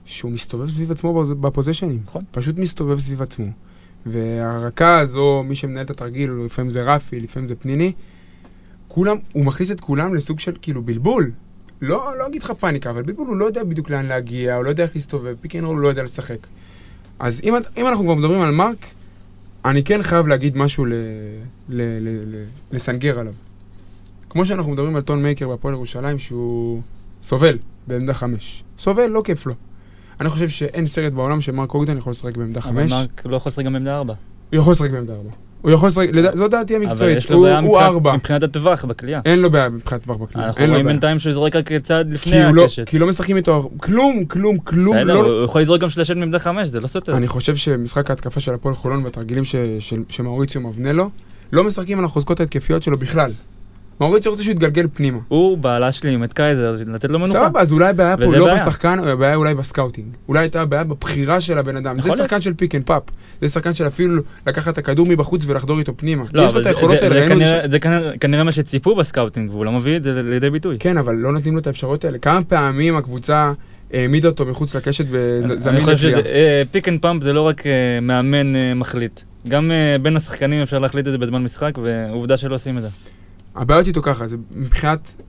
שהוא 0.06 0.32
מסתובב 0.32 0.70
סביב 0.70 0.92
עצמו 0.92 1.24
ב 1.24 1.26
pos- 1.26 1.34
בפוזישנים. 1.34 2.00
נכון. 2.04 2.22
פשוט 2.32 2.58
מסתובב 2.58 3.00
סביב 3.00 3.22
עצמו. 3.22 3.46
והרכז, 4.06 5.16
או 5.16 5.44
מי 5.44 5.56
שמנהל 5.56 5.86
את 5.86 5.90
התרגיל, 5.90 6.32
לפעמים 6.46 6.70
זה 6.70 6.82
רפי, 6.82 7.20
לפעמים 7.20 7.48
זה 7.48 7.56
פניני, 7.56 7.92
כולם, 8.88 9.18
הוא 9.34 9.46
מכניס 9.46 9.72
את 9.72 9.82
כולם 9.82 10.16
לסוג 10.16 10.40
של 10.40 10.56
כאילו 10.62 10.82
בלבול. 10.82 11.32
לא, 11.82 12.12
לא 12.20 12.28
אגיד 12.28 12.44
לך 12.44 12.52
פאניקה, 12.52 12.90
אבל 12.90 13.02
בלבול 13.02 13.28
הוא 13.28 13.38
לא 13.38 13.46
יודע 13.46 13.64
בדיוק 13.64 13.90
לאן 13.90 14.06
להגיע, 14.06 14.56
הוא 14.56 14.64
לא 14.64 14.70
יודע 14.70 14.84
איך 14.84 14.96
להסתובב, 14.96 15.36
pick 15.42 15.56
and 15.56 15.64
הוא 15.64 15.78
לא 15.80 15.88
יודע 15.88 16.04
לשחק. 16.04 16.48
אז 17.20 17.42
אם, 17.44 17.54
אם 17.78 17.88
אנחנו 17.88 18.04
כבר 18.04 18.14
מדברים 18.16 18.42
על 18.42 18.52
מרק, 18.52 18.86
אני 19.66 19.84
כן 19.84 20.04
חייב 20.04 20.28
להגיד 20.28 20.58
משהו 20.58 20.86
ל, 20.86 20.94
ל, 21.70 21.82
ל, 21.82 22.36
ל, 22.36 22.44
לסנגר 22.72 23.20
עליו. 23.20 23.34
כמו 24.30 24.46
שאנחנו 24.46 24.72
מדברים 24.72 24.96
על 24.96 25.02
טון 25.02 25.24
מייקר 25.24 25.48
בהפועל 25.48 25.74
ירושלים, 25.74 26.20
שהוא 26.20 26.82
סובל 27.24 27.58
בעמדה 27.88 28.14
חמש. 28.14 28.64
סובל, 28.80 29.08
לא 29.08 29.22
כיף 29.26 29.46
לו. 29.46 29.54
אני 30.22 30.30
חושב 30.30 30.50
שאין 30.50 30.88
סרט 30.88 31.14
בעולם 31.14 31.42
שמרק 31.42 31.74
אוגדן 31.74 31.98
יכול 31.98 32.12
לשחק 32.12 32.38
בעמדה 32.38 32.60
אבל 32.60 32.70
חמש. 32.70 32.92
מרק 32.92 33.22
לא 33.26 33.36
יכול 33.36 33.50
לשחק 33.50 33.66
גם 33.66 33.74
בעמדה 33.74 33.98
ארבע. 33.98 34.14
הוא 34.52 34.60
יכול 34.60 34.72
לשחק 34.72 34.92
בעמדה 34.92 35.14
ארבע. 35.14 35.30
הוא 35.62 35.72
יכול 35.72 35.90
לשחק, 35.90 36.08
זו 36.34 36.48
דעתי 36.48 36.76
אבל 36.78 36.86
המקצועית. 36.86 37.30
הוא 37.64 37.80
ארבע. 37.80 38.14
מבחינת 38.16 38.44
הטווח 38.44 38.86
בקליעה. 38.86 39.22
אין 39.26 39.40
לו 39.40 39.52
בעיה 39.52 39.70
מבחינת 39.70 40.04
טווח 40.04 40.18
בקליעה. 40.18 40.48
אנחנו 40.48 40.66
רואים. 40.66 40.86
בינתיים 40.86 41.20
שהוא 41.20 41.34
זורק 41.34 41.56
רק 41.56 41.70
צעד 41.84 42.14
לפני 42.14 42.54
לא- 42.54 42.64
הקשת. 42.64 42.90
כי 42.90 43.00
לא 43.00 43.08
משחקים 43.08 43.38
איתו, 43.38 43.70
כלום, 43.78 44.26
כלום, 44.26 44.58
כלום. 44.58 44.96
בסדר, 44.98 45.14
לא- 45.22 45.28
הוא 45.38 45.46
יכול 45.46 45.62
לזרוק 45.62 45.82
גם 45.82 45.90
שלשת 45.90 46.16
מעמדה 46.16 46.40
חמש, 46.40 46.68
זה 46.68 46.80
לא 46.80 46.88
סותר. 46.88 47.18
אני 47.18 47.28
חושב 47.28 47.56
שמשחק 47.56 48.10
ההתקפה 48.10 48.40
של 48.40 48.54
הפועל 48.54 48.76
חולון 48.76 49.04
של- 49.80 50.04
שמאוריציו 50.10 50.62
בונה 50.62 50.92
לו, 50.92 51.10
לא 51.52 51.64
משחקים 51.64 52.00
על 52.00 52.06
החוזקות 52.06 52.40
ההתקפיות 52.40 52.84
שלו 52.84 52.98
בכלל. 52.98 53.32
מאוריציו 54.02 54.32
רוצה 54.32 54.44
שהוא 54.44 54.52
יתגלגל 54.52 54.88
פנימה. 54.94 55.18
הוא 55.28 55.58
בא 55.58 55.80
להשלים 55.80 56.24
את 56.24 56.34
קייזר, 56.34 56.76
לתת 56.88 57.10
לו 57.10 57.20
מנוחה. 57.20 57.40
סבבה, 57.40 57.62
אז 57.62 57.72
אולי 57.72 57.90
הבעיה 57.90 58.18
פה 58.18 58.24
לא. 58.38 58.56
בשחקן, 58.56 59.00
הבעיה 59.00 59.36
אולי 59.36 59.54
ב 59.56 59.61
scouting. 59.61 60.08
אולי 60.28 60.40
הייתה 60.40 60.62
הבעיה 60.62 60.84
בבחירה 60.84 61.42
של 61.42 61.58
הבן 61.58 61.78
אדם. 61.78 61.96
זה 61.96 62.00
יכול 62.00 62.12
להיות. 62.12 62.30
שחקן 62.30 62.42
של 62.42 62.54
pick 62.54 62.76
and 62.76 62.84
pop. 62.84 63.04
זה 63.42 63.48
שחקן 63.48 63.74
של 63.74 63.88
אפילו 63.88 64.22
לקחת 64.48 64.74
את 64.74 64.78
הכדור 64.78 65.06
מבחוץ 65.10 65.44
ולחדור 65.48 65.80
איתו 65.80 65.94
פנימה. 65.98 66.24
לא, 66.34 66.42
יש 66.42 66.54
לו 66.54 66.60
את 66.60 66.64
זה- 66.64 66.70
היכולות 66.70 67.00
זה- 67.00 67.06
האלה, 67.06 67.22
זה. 67.22 67.28
כנראה- 67.80 68.38
זה 68.38 68.44
מה 68.44 68.52
שציפו 68.52 68.96
ב 68.96 69.01
scouting, 69.01 69.52
והוא 69.52 69.66
לא 69.66 69.72
מביא 69.72 69.98
את 69.98 70.04
זה 70.04 70.22
לידי 70.24 70.50
ביטוי. 70.50 70.78
כן, 70.80 70.98
אבל 70.98 71.16
לא 71.16 71.32
נותנים 71.32 71.54
לו 71.54 71.60
את 71.60 71.68
האפשרויות 71.68 72.06
האלה. 72.06 72.18
כמה 72.18 72.44
פעמים 72.44 72.96
הקבוצה 72.96 73.52
העמידה 73.94 74.28
אותו 74.28 74.46
מחוץ 74.46 74.76
לקשת 74.76 75.06
וזמין 75.10 75.82
חושב 75.82 76.08
לקריאה? 76.08 76.64
שפייק 76.70 76.88
אנד 76.88 77.02
pump 77.02 77.24
זה 77.24 77.34
לא 77.34 77.42
רק 77.42 77.68
אה, 77.68 77.72
מאמן 78.02 78.56
אה, 78.56 78.74
מחליט. 78.74 79.20
גם 79.48 79.72
אה, 79.72 79.96
בין 80.02 80.16
השחקנים 80.18 80.62
אפשר 80.62 80.80
להחליט 80.80 81.08
את 81.08 81.12
זה 81.12 81.18
בזמן 81.18 81.44
משחק, 81.44 81.72
ועובדה 81.82 82.38
שלא 82.38 82.56
עושים 82.56 82.78
את 82.78 82.84
זה. 82.84 82.90
הבעיות 83.58 83.88
איתו 83.88 84.02
ככה, 84.02 84.28
זה 84.28 84.38
מבחינת 84.56 85.22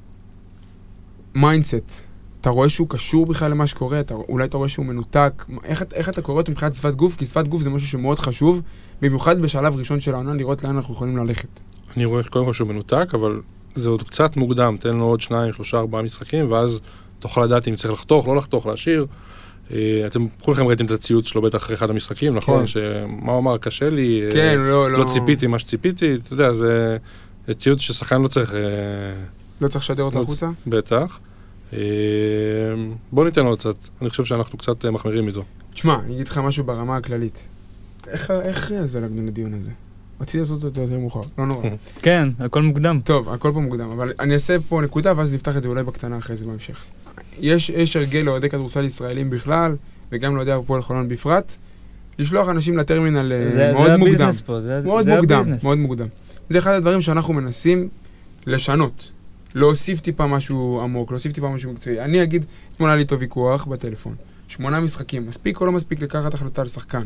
mindset. 1.34 2.00
אתה 2.40 2.50
רואה 2.50 2.68
שהוא 2.68 2.88
קשור 2.88 3.26
בכלל 3.26 3.50
למה 3.50 3.66
שקורה, 3.66 4.00
אתה, 4.00 4.14
אולי 4.14 4.44
אתה 4.44 4.56
רואה 4.56 4.68
שהוא 4.68 4.86
מנותק, 4.86 5.44
איך, 5.64 5.84
איך 5.92 6.08
אתה 6.08 6.22
קורא 6.22 6.38
אותו 6.38 6.52
מבחינת 6.52 6.74
שפת 6.74 6.94
גוף? 6.94 7.16
כי 7.16 7.26
שפת 7.26 7.48
גוף 7.48 7.62
זה 7.62 7.70
משהו 7.70 7.88
שמאוד 7.88 8.18
חשוב, 8.18 8.60
במיוחד 9.02 9.42
בשלב 9.42 9.76
ראשון 9.76 10.00
של 10.00 10.14
העונה, 10.14 10.34
לראות 10.34 10.64
לאן 10.64 10.76
אנחנו 10.76 10.94
יכולים 10.94 11.16
ללכת. 11.16 11.60
אני 11.96 12.04
רואה 12.04 12.22
קודם 12.22 12.44
כל 12.44 12.52
שהוא 12.52 12.68
מנותק, 12.68 13.06
אבל 13.14 13.40
זה 13.74 13.88
עוד 13.88 14.02
קצת 14.02 14.36
מוקדם, 14.36 14.76
תן 14.80 14.96
לו 14.96 15.04
עוד 15.04 15.20
שניים, 15.20 15.52
שלושה, 15.52 15.78
ארבעה 15.78 16.02
משחקים, 16.02 16.52
ואז 16.52 16.80
תוכל 17.18 17.44
לדעת 17.44 17.68
אם 17.68 17.76
צריך 17.76 17.92
לחתוך, 17.92 18.28
לא 18.28 18.36
לחתוך, 18.36 18.66
להשאיר. 18.66 19.06
אה, 19.72 20.02
אתם 20.06 20.26
כולכם 20.42 20.66
ראיתם 20.66 20.86
את 20.86 20.90
הציוץ 20.90 21.26
שלו 21.26 21.42
בטח 21.42 21.58
אחרי 21.58 21.76
אחד 21.76 21.90
המשחקים, 21.90 22.34
נכון? 22.34 22.60
כן. 22.60 22.66
שמה 22.66 23.32
הוא 23.32 23.38
אמר, 23.38 23.58
קשה 23.58 23.88
לי, 23.88 24.22
אה, 24.26 24.32
כן, 24.32 24.58
לא, 24.58 24.90
לא, 24.90 24.98
לא 24.98 25.04
ציפיתי 25.04 25.46
מה 25.46 25.58
שציפיתי, 25.58 26.14
אתה 26.14 26.32
יודע, 26.32 26.52
זה 26.52 26.96
זה 27.48 27.54
ציוץ 27.54 27.80
ששחקן 27.80 28.22
לא 28.22 28.28
צריך, 28.28 28.54
אה, 28.54 28.58
לא 29.60 29.68
צריך 29.68 29.84
לשדר 29.84 30.02
אותו 30.02 30.18
לא- 30.18 30.22
החוצה? 30.22 30.50
בטח. 30.66 31.20
אה, 31.72 31.78
בוא 33.12 33.24
ניתן 33.24 33.44
לו 33.44 33.56
קצת, 33.56 33.74
אני 34.02 34.10
חושב 34.10 34.24
שאנחנו 34.24 34.58
קצת 34.58 34.84
אה, 34.84 34.90
מחמירים 34.90 35.26
איתו. 35.28 35.44
תשמע, 35.74 35.98
אני 36.04 36.14
אגיד 36.14 36.28
לך 36.28 36.38
משהו 36.38 36.64
ברמה 36.64 36.96
הכללית. 36.96 37.38
איך, 38.06 38.30
איך 38.30 38.72
זלגנו 38.84 39.26
לדיון 39.26 39.54
הזה? 39.54 39.70
רציתי 40.20 40.38
לעשות 40.38 40.64
אותו 40.64 40.80
יותר 40.80 40.98
מאוחר, 40.98 41.20
לא 41.38 41.46
נורא. 41.46 41.68
כן, 42.02 42.28
הכל 42.38 42.62
מוקדם. 42.62 43.00
טוב, 43.04 43.28
הכל 43.28 43.50
פה 43.54 43.60
מוקדם, 43.60 43.90
אבל 43.90 44.12
אני 44.20 44.34
אעשה 44.34 44.56
פה 44.68 44.80
נקודה 44.82 45.12
ואז 45.16 45.32
נפתח 45.32 45.56
את 45.56 45.62
זה 45.62 45.68
אולי 45.68 45.82
בקטנה 45.82 46.18
אחרי 46.18 46.36
זה 46.36 46.46
בהמשך. 46.46 46.84
יש, 47.38 47.70
יש 47.70 47.96
הרגל 47.96 48.20
לאוהדי 48.20 48.48
כדורסל 48.50 48.84
ישראלים 48.84 49.30
בכלל, 49.30 49.76
וגם 50.12 50.34
לאוהדי 50.34 50.52
הפועל 50.52 50.82
חולון 50.82 51.08
בפרט, 51.08 51.52
לשלוח 52.18 52.48
אנשים 52.48 52.78
לטרמינל 52.78 53.28
זה 53.28 53.70
מאוד 53.72 53.90
זה 53.90 53.96
מוקדם. 53.96 54.14
ה 54.14 54.17
business 54.17 54.40
פה, 54.40 54.60
זה 54.60 54.80
מאוד 54.84 55.04
זה 55.04 55.16
מוקדם, 55.16 55.40
ה 55.40 55.42
business. 55.42 55.64
מאוד 55.64 55.78
מוקדם. 55.78 56.06
זה 56.50 56.58
אחד 56.58 56.72
הדברים 56.72 57.00
שאנחנו 57.00 57.34
מנסים 57.34 57.88
לשנות. 58.46 59.10
להוסיף 59.54 60.00
טיפה 60.00 60.26
משהו 60.26 60.80
עמוק, 60.82 61.10
להוסיף 61.10 61.32
טיפה 61.32 61.48
משהו 61.48 61.72
מקצועי. 61.72 62.00
אני 62.00 62.22
אגיד, 62.22 62.44
אתמול 62.74 62.88
היה 62.90 62.96
לי 62.96 63.02
איתו 63.02 63.18
ויכוח 63.18 63.64
בטלפון. 63.64 64.14
שמונה 64.48 64.80
משחקים, 64.80 65.26
מספיק 65.26 65.60
או 65.60 65.66
לא 65.66 65.72
מספיק 65.72 66.00
לקחת 66.00 66.34
החלטה 66.34 66.62
על 66.62 66.68
שחקן? 66.68 67.02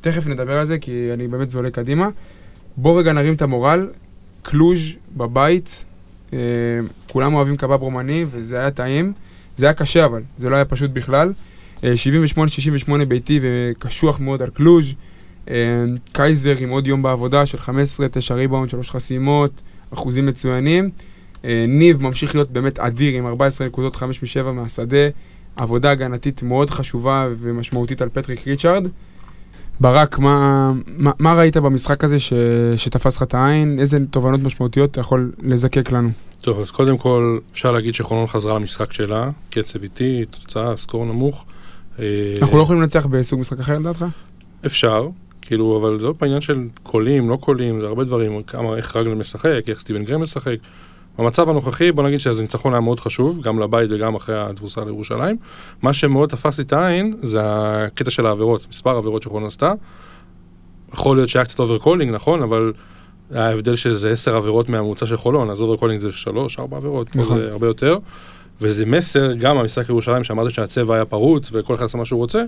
תכף 0.00 0.26
נדבר 0.26 0.58
על 0.58 0.66
זה, 0.66 0.78
כי 0.78 1.10
אני 1.12 1.28
באמת 1.28 1.50
זולג 1.50 1.72
קדימה. 1.72 2.08
בוא 2.76 3.00
רגע 3.00 3.12
נרים 3.12 3.34
את 3.34 3.42
המורל. 3.42 3.88
קלוז' 4.42 4.80
בבית, 5.16 5.84
אה, 6.32 6.38
כולם 7.10 7.34
אוהבים 7.34 7.56
קבב 7.56 7.80
רומני, 7.82 8.24
וזה 8.30 8.58
היה 8.58 8.70
טעים. 8.70 9.12
זה 9.56 9.66
היה 9.66 9.72
קשה 9.74 10.04
אבל, 10.04 10.22
זה 10.38 10.48
לא 10.48 10.56
היה 10.56 10.64
פשוט 10.64 10.90
בכלל. 10.90 11.32
אה, 11.84 11.92
78-68 12.88 13.04
ביתי 13.08 13.40
וקשוח 13.42 14.20
מאוד 14.20 14.42
על 14.42 14.50
קלוז'. 14.50 14.94
אה, 15.50 15.54
קייזר 16.12 16.54
עם 16.58 16.70
עוד 16.70 16.86
יום 16.86 17.02
בעבודה 17.02 17.46
של 17.46 17.58
15, 17.58 18.08
9 18.08 18.34
ריבאונד, 18.34 18.70
3 18.70 18.90
חסימות, 18.90 19.62
אחוזים 19.94 20.26
מצוינים. 20.26 20.90
אה, 21.44 21.64
ניב 21.68 22.02
ממשיך 22.02 22.34
להיות 22.34 22.50
באמת 22.50 22.78
אדיר 22.78 23.18
עם 23.18 23.26
14 23.26 23.66
נקודות, 23.66 23.96
5 23.96 24.22
מ-7 24.22 24.52
מהשדה. 24.52 25.08
עבודה 25.56 25.90
הגנתית 25.90 26.42
מאוד 26.42 26.70
חשובה 26.70 27.28
ומשמעותית 27.36 28.02
על 28.02 28.08
פטריק 28.08 28.46
ריצ'ארד. 28.46 28.88
ברק, 29.80 30.18
מה, 30.18 30.72
מה, 30.86 31.10
מה 31.18 31.34
ראית 31.34 31.56
במשחק 31.56 32.04
הזה 32.04 32.18
ש, 32.18 32.32
שתפס 32.76 33.16
לך 33.16 33.22
את 33.22 33.34
העין? 33.34 33.78
איזה 33.78 33.98
תובנות 34.10 34.40
משמעותיות 34.40 34.90
אתה 34.90 35.00
יכול 35.00 35.32
לזקק 35.42 35.92
לנו? 35.92 36.08
טוב, 36.40 36.60
אז 36.60 36.70
קודם 36.70 36.98
כל, 36.98 37.38
אפשר 37.52 37.72
להגיד 37.72 37.94
שחולון 37.94 38.26
חזרה 38.26 38.54
למשחק 38.54 38.92
שלה, 38.92 39.30
קצב 39.50 39.82
איטי, 39.82 40.24
תוצאה, 40.30 40.76
סקור 40.76 41.04
נמוך. 41.04 41.46
אה, 41.98 42.34
אנחנו 42.40 42.58
לא 42.58 42.62
יכולים 42.62 42.82
לנצח 42.82 43.06
בסוג 43.06 43.40
משחק 43.40 43.60
אחר 43.60 43.78
לדעתך? 43.78 44.04
אפשר, 44.66 45.08
כאילו, 45.46 45.78
אבל 45.80 45.98
זה 45.98 46.06
עוד 46.06 46.16
פעם 46.16 46.26
עניין 46.26 46.40
של 46.40 46.60
קולים, 46.82 47.30
לא 47.30 47.36
קולים, 47.36 47.80
זה 47.80 47.86
הרבה 47.86 48.04
דברים, 48.04 48.42
כמה, 48.42 48.76
איך 48.76 48.96
רגלן 48.96 49.18
משחק, 49.18 49.62
איך 49.68 49.80
סטיבן 49.80 50.04
גרם 50.04 50.22
משחק. 50.22 50.56
במצב 51.18 51.50
הנוכחי, 51.50 51.92
בוא 51.92 52.04
נגיד 52.04 52.20
שזה 52.20 52.42
ניצחון 52.42 52.72
היה 52.72 52.80
מאוד 52.80 53.00
חשוב, 53.00 53.40
גם 53.40 53.58
לבית 53.58 53.90
וגם 53.92 54.14
אחרי 54.14 54.40
התבוסה 54.40 54.84
לירושלים. 54.84 55.36
מה 55.82 55.92
שמאוד 55.92 56.28
תפס 56.28 56.58
לי 56.58 56.64
את 56.64 56.72
העין, 56.72 57.16
זה 57.22 57.40
הקטע 57.42 58.10
של 58.10 58.26
העבירות, 58.26 58.66
מספר 58.70 58.90
העבירות 58.90 59.22
שחולון 59.22 59.46
עשתה. 59.46 59.72
יכול 60.92 61.16
להיות 61.16 61.28
שהיה 61.28 61.44
קצת 61.44 61.58
over-calling, 61.58 62.14
נכון, 62.14 62.42
אבל 62.42 62.72
היה 63.30 63.50
הבדל 63.50 63.76
של 63.76 63.90
איזה 63.90 64.10
עשר 64.10 64.36
עבירות 64.36 64.68
מהממוצע 64.68 65.06
של 65.06 65.16
חולון, 65.16 65.50
אז 65.50 65.60
over-calling 65.60 66.00
זה 66.00 66.12
שלוש, 66.12 66.58
ארבע 66.58 66.76
עבירות, 66.76 67.08
פה 67.08 67.18
נכון. 67.20 67.38
זה 67.38 67.52
הרבה 67.52 67.66
יותר. 67.66 67.98
וזה 68.60 68.86
מסר, 68.86 69.32
גם 69.32 69.58
המשחק 69.58 69.88
ירושלים, 69.88 70.24
שאמרת 70.24 70.50
שהצבע 70.50 70.94
היה 70.94 71.04
פרוץ 71.04 71.50
וכל 71.52 71.74
אחד 71.74 71.84
עשה 71.84 71.98
מה 71.98 72.04
שהוא 72.04 72.18
רוצה, 72.18 72.44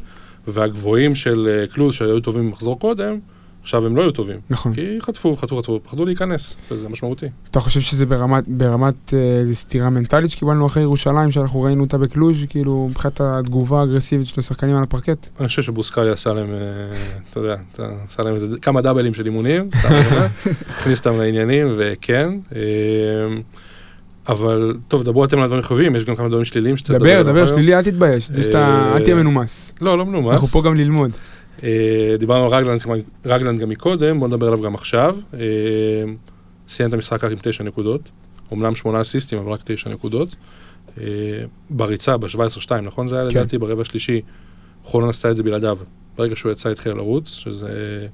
והגבוהים 0.46 1.14
של 1.14 1.48
אה, 1.48 1.66
קלוז 1.66 1.94
שהיו 1.94 2.20
טובים 2.20 2.46
במחזור 2.46 2.80
קודם, 2.80 3.18
עכשיו 3.66 3.86
הם 3.86 3.96
לא 3.96 4.02
היו 4.02 4.10
טובים. 4.10 4.36
נכון. 4.50 4.74
כי 4.74 4.98
חטפו, 5.00 5.36
חטפו, 5.36 5.56
חטפו, 5.56 5.80
פחדו 5.84 6.04
להיכנס, 6.04 6.56
וזה 6.70 6.88
משמעותי. 6.88 7.26
אתה 7.50 7.60
חושב 7.60 7.80
שזה 7.80 8.06
ברמת, 8.06 8.48
ברמת 8.48 9.14
אה, 9.14 9.38
איזו 9.40 9.54
סתירה 9.54 9.90
מנטלית 9.90 10.30
שקיבלנו 10.30 10.66
אחרי 10.66 10.82
ירושלים, 10.82 11.30
שאנחנו 11.30 11.62
ראינו 11.62 11.84
אותה 11.84 11.98
בקלוז', 11.98 12.36
כאילו, 12.48 12.88
מבחינת 12.90 13.20
התגובה 13.20 13.80
האגרסיבית 13.80 14.26
של 14.26 14.40
השחקנים 14.40 14.76
על 14.76 14.82
הפרקט? 14.82 15.28
אני 15.40 15.48
חושב 15.48 15.62
שבוסקאלי 15.62 16.10
עשה 16.10 16.32
להם, 16.32 16.48
אה, 16.50 16.58
אתה 17.30 17.40
יודע, 17.40 17.56
עשה 18.08 18.22
להם 18.22 18.36
כמה 18.62 18.80
דאבלים 18.80 19.14
של 19.14 19.24
אימונים, 19.24 19.68
הכניס 20.70 20.98
אותם 20.98 21.18
לעניינים, 21.18 21.74
וכן. 21.76 22.28
אבל 24.28 24.76
טוב, 24.88 25.02
דברו 25.02 25.24
אתם 25.24 25.38
על 25.38 25.46
דברים 25.46 25.62
חיוביים, 25.62 25.96
יש 25.96 26.04
גם 26.04 26.16
כמה 26.16 26.28
דברים 26.28 26.44
שליליים 26.44 26.76
שצריך 26.76 26.98
דבר, 26.98 27.22
דבר. 27.22 27.46
שלילי, 27.46 27.74
אל 27.74 27.82
תתבייש, 27.82 28.30
זה 28.30 28.42
שאתה, 28.42 28.58
אה, 28.58 28.96
אל 28.96 29.04
תהיה 29.04 29.16
מנומס. 29.16 29.72
לא, 29.80 29.98
לא 29.98 30.06
מנומס. 30.06 30.32
אנחנו 30.32 30.46
פה 30.46 30.62
גם 30.62 30.74
ללמוד. 30.74 31.10
אה, 31.62 32.16
דיברנו 32.18 32.44
על 32.44 32.50
רגלנד, 32.50 32.80
רגלנד 33.24 33.60
גם 33.60 33.68
מקודם, 33.68 34.20
בוא 34.20 34.28
נדבר 34.28 34.46
עליו 34.46 34.62
גם 34.62 34.74
עכשיו. 34.74 35.16
אה, 35.34 35.40
סיים 36.68 36.88
את 36.88 36.94
המשחק 36.94 37.24
רק 37.24 37.32
עם 37.32 37.38
תשע 37.42 37.64
נקודות, 37.64 38.00
אמנם 38.52 38.74
שמונה 38.74 39.00
אסיסטים, 39.00 39.38
אבל 39.38 39.52
רק 39.52 39.60
תשע 39.64 39.90
נקודות. 39.90 40.36
בריצה, 41.70 42.16
ב-17-2, 42.16 42.74
נכון? 42.82 43.08
זה 43.08 43.16
היה 43.16 43.30
כן. 43.30 43.38
לדעתי 43.38 43.58
ברבע 43.58 43.82
השלישי, 43.82 44.20
חולון 44.82 45.08
עשתה 45.08 45.30
את 45.30 45.36
זה 45.36 45.42
בלעדיו. 45.42 45.78
ברגע 46.16 46.36
שהוא 46.36 46.52
יצא 46.52 46.68
התחיל 46.68 46.92
לרוץ, 46.92 47.28
שזה 47.28 48.06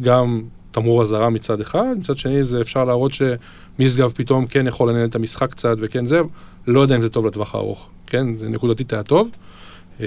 גם 0.00 0.42
תמרור 0.80 1.02
אזהרה 1.02 1.30
מצד 1.30 1.60
אחד, 1.60 1.94
מצד 1.98 2.16
שני 2.18 2.44
זה 2.44 2.60
אפשר 2.60 2.84
להראות 2.84 3.12
שמשגב 3.12 4.12
פתאום 4.16 4.46
כן 4.46 4.66
יכול 4.66 4.90
לנהל 4.90 5.04
את 5.04 5.14
המשחק 5.14 5.50
קצת 5.50 5.76
וכן 5.80 6.06
זה, 6.06 6.20
לא 6.66 6.80
יודע 6.80 6.96
אם 6.96 7.02
זה 7.02 7.08
טוב 7.08 7.26
לטווח 7.26 7.54
הארוך, 7.54 7.88
כן? 8.06 8.36
זה 8.36 8.48
נקודתית 8.48 8.92
היה 8.92 9.02
טוב. 9.02 9.30
אה, 10.00 10.06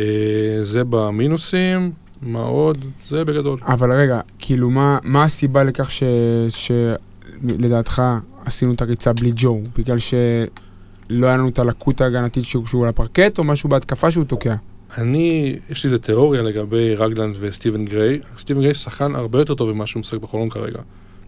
זה 0.61 0.83
במינוסים, 0.89 1.91
מה 2.21 2.39
עוד? 2.39 2.77
זה 3.09 3.25
בגדול. 3.25 3.59
אבל 3.65 3.91
רגע, 3.91 4.19
כאילו, 4.39 4.69
מה, 4.69 4.97
מה 5.03 5.23
הסיבה 5.23 5.63
לכך 5.63 5.91
ש, 5.91 6.03
שלדעתך 6.49 8.01
עשינו 8.45 8.73
את 8.73 8.81
הריצה 8.81 9.13
בלי 9.13 9.31
ג'ו? 9.35 9.59
בגלל 9.77 9.97
שלא 9.99 11.27
היה 11.27 11.37
לנו 11.37 11.49
את 11.49 11.59
הלקות 11.59 12.01
ההגנתית 12.01 12.45
שהוא 12.45 12.83
על 12.83 12.89
הפרקט, 12.89 13.37
או 13.37 13.43
משהו 13.43 13.69
בהתקפה 13.69 14.11
שהוא 14.11 14.25
תוקע? 14.25 14.55
אני, 14.97 15.55
יש 15.69 15.83
לי 15.83 15.87
איזה 15.87 15.97
תיאוריה 15.97 16.41
לגבי 16.41 16.95
רגלנד 16.95 17.35
וסטיבן 17.39 17.85
גריי. 17.85 18.19
סטיבן 18.37 18.61
גריי 18.61 18.73
שחקן 18.73 19.15
הרבה 19.15 19.39
יותר 19.39 19.55
טוב 19.55 19.71
ממה 19.71 19.87
שהוא 19.87 19.99
משחק 19.99 20.17
בחולון 20.17 20.49
כרגע. 20.49 20.79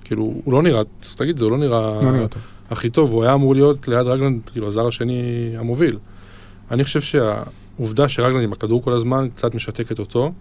כאילו, 0.03 0.23
הוא 0.23 0.53
לא 0.53 0.61
נראה, 0.61 0.81
צריך 1.01 1.21
להגיד, 1.21 1.37
זה 1.37 1.45
הוא 1.45 1.51
לא 1.51 1.57
נראה 1.57 2.01
לא. 2.03 2.27
הכי 2.69 2.89
טוב, 2.89 3.11
הוא 3.11 3.23
היה 3.23 3.33
אמור 3.33 3.55
להיות 3.55 3.87
ליד 3.87 4.07
רגלנד, 4.07 4.41
כאילו, 4.51 4.67
הזר 4.67 4.87
השני 4.87 5.53
המוביל. 5.57 5.97
אני 6.71 6.83
חושב 6.83 7.01
שהעובדה 7.01 8.09
שרגלנד 8.09 8.43
עם 8.43 8.53
הכדור 8.53 8.81
כל 8.81 8.93
הזמן 8.93 9.27
קצת 9.35 9.55
משתקת 9.55 9.99
אותו, 9.99 10.31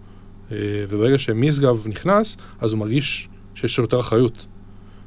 אה, 0.51 0.57
וברגע 0.89 1.17
שמשגב 1.17 1.87
נכנס, 1.87 2.37
אז 2.61 2.73
הוא 2.73 2.79
מרגיש 2.79 3.29
שיש 3.55 3.77
לו 3.77 3.83
יותר 3.83 3.99
אחריות. 3.99 4.45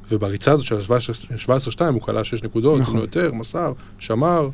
ובריצה 0.09 0.51
הזאת 0.51 0.65
של 0.65 0.75
ה-17-2 0.75 1.81
הוא 1.93 2.01
כלה 2.01 2.23
6 2.23 2.43
נקודות, 2.43 2.79
נכון. 2.79 2.93
נכון. 2.93 3.01
יותר, 3.01 3.31
מסר, 3.33 3.73
שמר, 3.99 4.49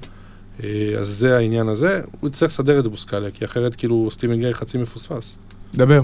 אז 0.99 1.07
זה 1.07 1.37
העניין 1.37 1.67
הזה. 1.67 2.01
הוא 2.19 2.29
יצטרך 2.29 2.49
לסדר 2.49 2.79
את 2.79 2.83
זה 2.83 2.89
בוסקליה, 2.89 3.31
כי 3.31 3.45
אחרת 3.45 3.75
כאילו 3.75 4.07
סטיבן 4.11 4.39
גיי 4.39 4.53
חצי 4.53 4.77
מפוספס. 4.77 5.37
דבר. 5.75 6.01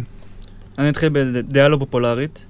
אני 0.77 0.89
אתחיל 0.89 1.09
בדעה 1.13 1.67
לא 1.67 1.77
פופולרית, 1.77 2.45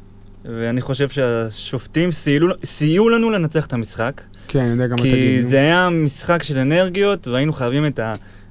ואני 0.45 0.81
חושב 0.81 1.09
שהשופטים 1.09 2.11
סייעו, 2.11 2.47
סייעו 2.63 3.09
לנו 3.09 3.29
לנצח 3.29 3.65
את 3.65 3.73
המשחק. 3.73 4.21
כן, 4.47 4.59
אני 4.59 4.69
יודע 4.69 4.87
גם 4.87 4.95
מה 4.99 5.03
כי 5.03 5.11
תגיד. 5.11 5.43
נו. 5.43 5.49
זה 5.49 5.57
היה 5.57 5.89
משחק 5.89 6.43
של 6.43 6.57
אנרגיות, 6.57 7.27
והיינו 7.27 7.53
חייבים 7.53 7.85
את 7.85 7.99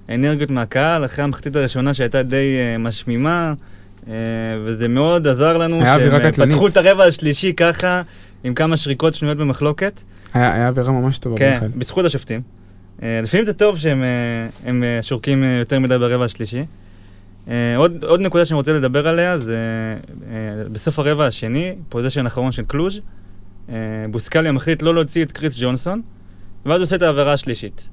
האנרגיות 0.08 0.50
מהקהל, 0.50 1.04
אחרי 1.04 1.24
המחצית 1.24 1.56
הראשונה 1.56 1.94
שהייתה 1.94 2.22
די 2.22 2.56
uh, 2.74 2.78
משמימה, 2.78 3.54
uh, 4.04 4.08
וזה 4.64 4.88
מאוד 4.88 5.26
עזר 5.26 5.56
לנו, 5.56 5.74
שהם. 5.74 6.48
פתחו 6.48 6.66
את 6.66 6.76
הרבע 6.76 7.04
השלישי 7.04 7.52
ככה, 7.52 8.02
עם 8.44 8.54
כמה 8.54 8.76
שריקות 8.76 9.14
שנויות 9.14 9.38
במחלוקת. 9.38 10.00
היה 10.34 10.54
היה 10.54 10.68
אווירה 10.68 10.92
ממש 10.92 11.18
טובה. 11.18 11.36
כן. 11.38 11.58
בזכות 11.76 12.04
השופטים. 12.04 12.57
Uh, 12.98 13.02
לפעמים 13.22 13.46
זה 13.46 13.52
טוב 13.52 13.78
שהם 13.78 14.02
הם, 14.64 14.82
uh, 14.82 15.02
שורקים 15.02 15.44
יותר 15.44 15.78
מדי 15.78 15.98
ברבע 15.98 16.24
השלישי. 16.24 16.64
עוד, 17.76 18.04
עוד 18.04 18.20
נקודה 18.20 18.44
שאני 18.44 18.56
רוצה 18.56 18.72
לדבר 18.72 19.08
עליה 19.08 19.36
זה 19.36 19.58
בסוף 20.72 20.98
הרבע 20.98 21.26
השני, 21.26 21.74
פוזיישן 21.88 22.24
האחרון 22.24 22.52
של 22.52 22.62
קלוז', 22.66 23.00
בוסקליה 24.10 24.52
מחליט 24.52 24.82
לא 24.82 24.94
להוציא 24.94 25.24
את 25.24 25.32
קריס 25.32 25.54
ג'ונסון, 25.60 26.02
ואז 26.66 26.76
הוא 26.76 26.82
עושה 26.82 26.96
את 26.96 27.02
העבירה 27.02 27.32
השלישית. 27.32 27.88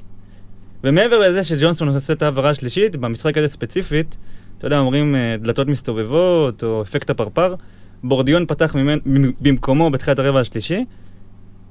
ומעבר 0.83 1.19
לזה 1.19 1.43
שג'ונסון 1.43 1.87
עושה 1.87 2.13
את 2.13 2.21
העבירה 2.21 2.49
השלישית, 2.49 2.95
במשחק 2.95 3.37
הזה 3.37 3.47
ספציפית, 3.47 4.17
אתה 4.57 4.67
יודע, 4.67 4.79
אומרים 4.79 5.15
אה, 5.15 5.35
דלתות 5.41 5.67
מסתובבות, 5.67 6.63
או 6.63 6.81
אפקט 6.81 7.09
הפרפר, 7.09 7.55
בורדיון 8.03 8.45
פתח 8.45 8.75
ממנ... 8.75 8.99
במקומו 9.41 9.89
בתחילת 9.89 10.19
הרבע 10.19 10.39
השלישי, 10.39 10.85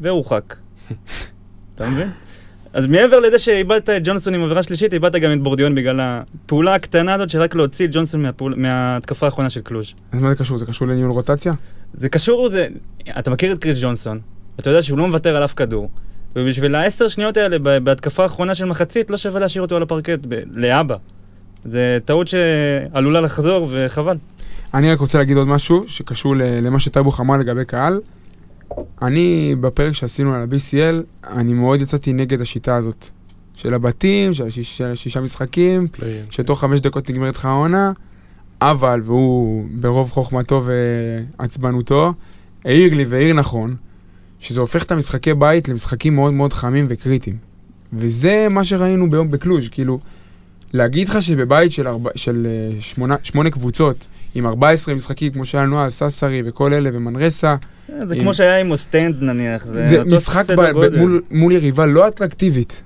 והורחק. 0.01 0.57
אתה 1.75 1.91
מבין? 1.91 2.09
אז 2.75 2.87
מעבר 2.87 3.19
לזה 3.19 3.39
שאיבדת 3.39 3.91
את 3.91 4.03
ג'ונסון 4.05 4.35
עם 4.35 4.45
עבירה 4.45 4.63
שלישית, 4.63 4.93
איבדת 4.93 5.15
גם 5.15 5.33
את 5.33 5.43
בורדיון 5.43 5.75
בגלל 5.75 6.01
הפעולה 6.01 6.75
הקטנה 6.75 7.15
הזאת 7.15 7.31
של 7.31 7.41
רק 7.41 7.55
להוציא 7.55 7.87
את 7.87 7.91
ג'ונסון 7.93 8.23
מהפעול... 8.23 8.55
מההתקפה 8.57 9.27
האחרונה 9.27 9.51
של 9.51 9.61
קלוז'. 9.61 9.95
אז 10.13 10.21
מה 10.21 10.29
זה 10.29 10.35
קשור? 10.35 10.59
זה 10.59 10.67
קשור 10.67 10.89
לניהול 10.89 11.11
רוטציה? 11.11 11.53
זה 11.95 12.09
קשור, 12.09 12.49
זה... 12.49 12.67
אתה 13.19 13.31
מכיר 13.31 13.53
את 13.53 13.59
קריס 13.59 13.79
ג'ונסון, 13.83 14.21
אתה 14.61 14.71
יודע 14.71 14.83
שהוא 14.83 14.99
לא 14.99 15.07
מוותר 15.07 15.37
על 15.37 15.45
אף 15.45 15.55
כדור, 15.55 15.91
ובשביל 16.37 16.75
העשר 16.75 17.09
שניות 17.09 17.37
האלה 17.37 17.59
בהתקפה 17.59 18.23
האחרונה 18.23 18.55
של 18.55 18.65
מחצית, 18.65 19.11
לא 19.11 19.17
שווה 19.17 19.41
להשאיר 19.41 19.63
אותו 19.63 19.77
על 19.77 19.83
הפרקט, 19.83 20.19
ב- 20.29 20.43
לאבא. 20.53 20.97
זה 21.65 21.99
טעות 22.05 22.29
שעלולה 22.29 23.21
לחזור, 23.21 23.69
וחבל. 23.71 24.17
אני 24.75 24.93
רק 24.93 24.99
רוצה 24.99 25.19
להגיד 25.19 25.37
עוד 25.37 25.49
משהו 25.49 25.85
שקשור 25.87 26.35
למה 26.39 26.81
שטייבוך 26.81 27.21
אמר 27.21 27.37
לגבי 27.37 27.65
קהל. 27.65 28.01
אני, 29.03 29.55
בפרק 29.61 29.93
שעשינו 29.93 30.35
על 30.35 30.41
ה-BCL, 30.41 31.27
אני 31.27 31.53
מאוד 31.53 31.81
יצאתי 31.81 32.13
נגד 32.13 32.41
השיטה 32.41 32.77
הזאת. 32.77 33.09
של 33.57 33.75
הבתים, 33.75 34.35
של 34.35 34.45
השישה 34.85 35.21
משחקים, 35.21 35.89
פליין. 35.89 36.25
שתוך 36.31 36.61
חמש 36.61 36.81
דקות 36.81 37.11
נגמרת 37.11 37.37
לך 37.37 37.45
העונה, 37.45 37.93
אבל, 38.61 39.01
והוא 39.05 39.67
ברוב 39.71 40.11
חוכמתו 40.11 40.65
ועצבנותו, 41.39 42.13
העיר 42.65 42.95
לי 42.95 43.05
והעיר 43.05 43.35
נכון, 43.35 43.77
שזה 44.39 44.61
הופך 44.61 44.85
את 44.85 44.93
המשחקי 44.93 45.35
בית 45.35 45.69
למשחקים 45.69 46.15
מאוד 46.15 46.33
מאוד 46.33 46.53
חמים 46.53 46.87
וקריטיים. 46.89 47.37
וזה 47.93 48.47
מה 48.51 48.65
שראינו 48.65 49.11
ביום 49.11 49.31
בקלוז', 49.31 49.69
כאילו, 49.69 50.01
להגיד 50.73 51.09
לך 51.09 51.23
שבבית 51.23 51.73
של, 51.73 51.89
ארבע, 51.89 52.11
של 52.17 52.47
אה, 52.47 52.81
שמונה, 52.81 53.17
שמונה 53.23 53.51
קבוצות, 53.51 54.07
עם 54.35 54.47
14 54.47 54.95
משחקים, 54.95 55.33
כמו 55.33 55.45
שהיה 55.45 55.65
לנו 55.65 55.85
אז, 55.85 55.93
ססרי 55.93 56.43
וכל 56.47 56.73
אלה, 56.75 56.91
ומנרסה, 56.93 57.57
זה 58.09 58.15
עם- 58.15 58.21
כמו 58.21 58.35
שהיה 58.35 58.61
עם 58.61 58.71
אוסטנד 58.71 59.17
נניח, 59.23 59.65
זה, 59.67 59.89
זה 59.89 59.99
אותו 59.99 60.17
משחק 60.17 60.43
סדר 60.45 60.63
ב, 60.71 60.73
גודל. 60.73 60.99
מול, 60.99 61.23
מול 61.31 61.53
יריבה 61.53 61.87
לא 61.87 62.09
אטרקטיבית. 62.09 62.83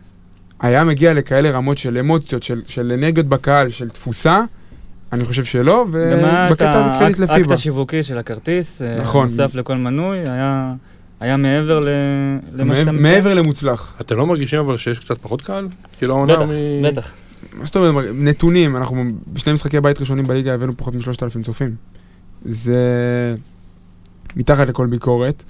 היה 0.60 0.84
מגיע 0.84 1.14
לכאלה 1.14 1.50
רמות 1.50 1.78
של 1.78 1.98
אמוציות, 1.98 2.42
של, 2.42 2.62
של 2.66 2.92
אנרגיות 2.92 3.26
בקהל, 3.26 3.70
של 3.70 3.88
תפוסה, 3.88 4.40
אני 5.12 5.24
חושב 5.24 5.44
שלא, 5.44 5.84
גם 5.92 6.18
ובקטע 6.48 6.80
הזה 6.80 6.88
קרדיט 6.98 7.18
האקט 7.20 7.32
לפיבה. 7.32 7.54
השיווקי 7.54 8.02
של 8.02 8.18
הכרטיס, 8.18 8.82
אה, 8.82 9.00
נכון. 9.00 9.22
נוסף 9.22 9.54
לכל 9.54 9.74
מנוי, 9.76 10.18
היה, 10.18 10.74
היה 11.20 11.36
מעבר 11.36 11.80
ל, 11.80 11.88
למה 12.56 12.74
שאתה 12.74 12.92
מעבר- 12.92 13.02
מעבר 13.02 13.34
למוצלח. 13.34 13.94
אתם 14.00 14.16
לא 14.16 14.26
מרגישים 14.26 14.58
אבל 14.58 14.76
שיש 14.76 14.98
קצת 14.98 15.18
פחות 15.22 15.42
קהל? 15.42 15.68
כאילו 15.98 16.14
העונה 16.14 16.32
בטח, 16.36 16.42
מ... 16.48 16.82
בטח. 16.82 17.12
מה 17.58 17.64
זאת 17.64 17.76
אומרת, 17.76 18.04
נתונים, 18.14 18.76
אנחנו 18.76 19.04
בשני 19.32 19.52
משחקי 19.52 19.80
בית 19.80 20.00
ראשונים 20.00 20.24
בליגה 20.24 20.54
הבאנו 20.54 20.76
פחות 20.76 20.94
משלושת 20.94 21.22
אלפים 21.22 21.42
צופים. 21.42 21.74
זה 22.44 22.76
מתחת 24.36 24.68
לכל 24.68 24.86
ביקורת. 24.86 25.42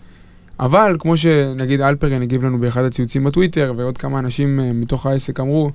אבל 0.61 0.97
כמו 0.99 1.16
שנגיד 1.16 1.81
אלפרין 1.81 2.23
הגיב 2.23 2.44
לנו 2.44 2.59
באחד 2.59 2.85
הציוצים 2.85 3.25
בטוויטר, 3.25 3.75
ועוד 3.77 3.99
כמה 3.99 4.18
אנשים 4.18 4.61
אה, 4.61 4.73
מתוך 4.73 5.07
העסק 5.07 5.40
אמרו, 5.40 5.71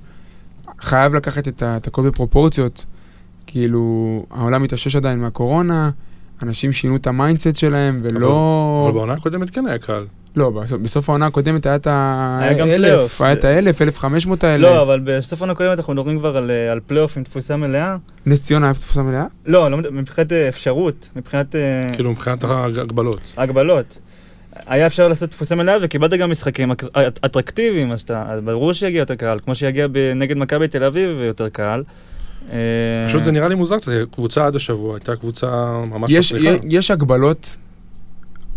חייב 0.80 1.14
לקחת 1.14 1.48
את 1.48 1.86
הכל 1.86 2.08
בפרופורציות. 2.08 2.86
כאילו, 3.46 4.26
העולם 4.30 4.62
מתאושש 4.62 4.96
עדיין 4.96 5.20
מהקורונה, 5.20 5.90
אנשים 6.42 6.72
שינו 6.72 6.96
את 6.96 7.06
ה 7.06 7.12
mindset 7.12 7.56
שלהם, 7.56 8.00
ולא... 8.02 8.80
אבל 8.84 8.92
בעונה 8.92 9.12
הקודמת 9.12 9.50
כן 9.50 9.66
היה 9.66 9.78
קהל. 9.78 10.06
לא, 10.36 10.50
בסוף, 10.82 11.08
העונה 11.08 11.26
הקודמת 11.26 11.66
היה 11.66 11.76
את 11.76 11.86
היה 11.86 12.52
גם 12.52 12.68
האלף, 12.68 12.80
פלייאוף. 12.80 13.20
היה 13.20 13.32
את 13.32 13.44
האלף, 13.44 13.82
אלף 13.82 13.98
חמש 13.98 14.26
מאות 14.26 14.44
האלה. 14.44 14.62
לא, 14.62 14.82
אבל 14.82 15.00
בסוף 15.04 15.40
העונה 15.40 15.52
הקודמת 15.52 15.78
אנחנו 15.78 15.92
מדברים 15.92 16.18
כבר 16.18 16.36
על, 16.36 16.50
אה, 16.50 16.72
על 16.72 16.80
פלייאוף 16.86 17.16
עם 17.16 17.22
תפוסה 17.24 17.56
מלאה. 17.56 17.96
נס 18.26 18.42
ציונה 18.42 18.66
היה 18.66 18.74
תפוסה 18.74 19.02
מלאה? 19.02 19.24
לא, 19.46 19.70
לא, 19.70 19.76
מבחינת 19.76 20.32
אה, 20.32 20.48
אפשרות, 20.48 21.10
מבחינת 21.16 21.54
אה, 21.56 21.60
כאילו 21.94 22.10
מבחינת 22.10 22.44
ההגבלות. 22.44 23.20
הגבלות. 23.36 23.98
היה 24.66 24.86
אפשר 24.86 25.08
לעשות 25.08 25.30
תפוסה 25.30 25.54
מלאה 25.54 25.76
וקיבלת 25.82 26.10
גם 26.10 26.30
משחקים 26.30 26.72
אטרקטיביים, 27.24 27.92
אז 27.92 28.00
אתה, 28.00 28.38
ברור 28.44 28.72
שיגיע 28.72 28.98
יותר 28.98 29.14
קהל, 29.14 29.38
כמו 29.44 29.54
שיגיע 29.54 29.86
נגד 30.16 30.36
מכבי 30.36 30.68
תל 30.68 30.84
אביב 30.84 31.08
יותר 31.20 31.48
קהל. 31.48 31.82
פשוט 33.06 33.22
זה 33.22 33.32
נראה 33.32 33.48
לי 33.48 33.54
מוזר 33.54 33.76
קצת, 33.76 33.92
קבוצה 34.10 34.46
עד 34.46 34.56
השבוע, 34.56 34.94
הייתה 34.94 35.16
קבוצה 35.16 35.46
ממש 35.90 36.12
מצליחה. 36.12 36.48
יש, 36.48 36.60
יש 36.64 36.90
הגבלות 36.90 37.56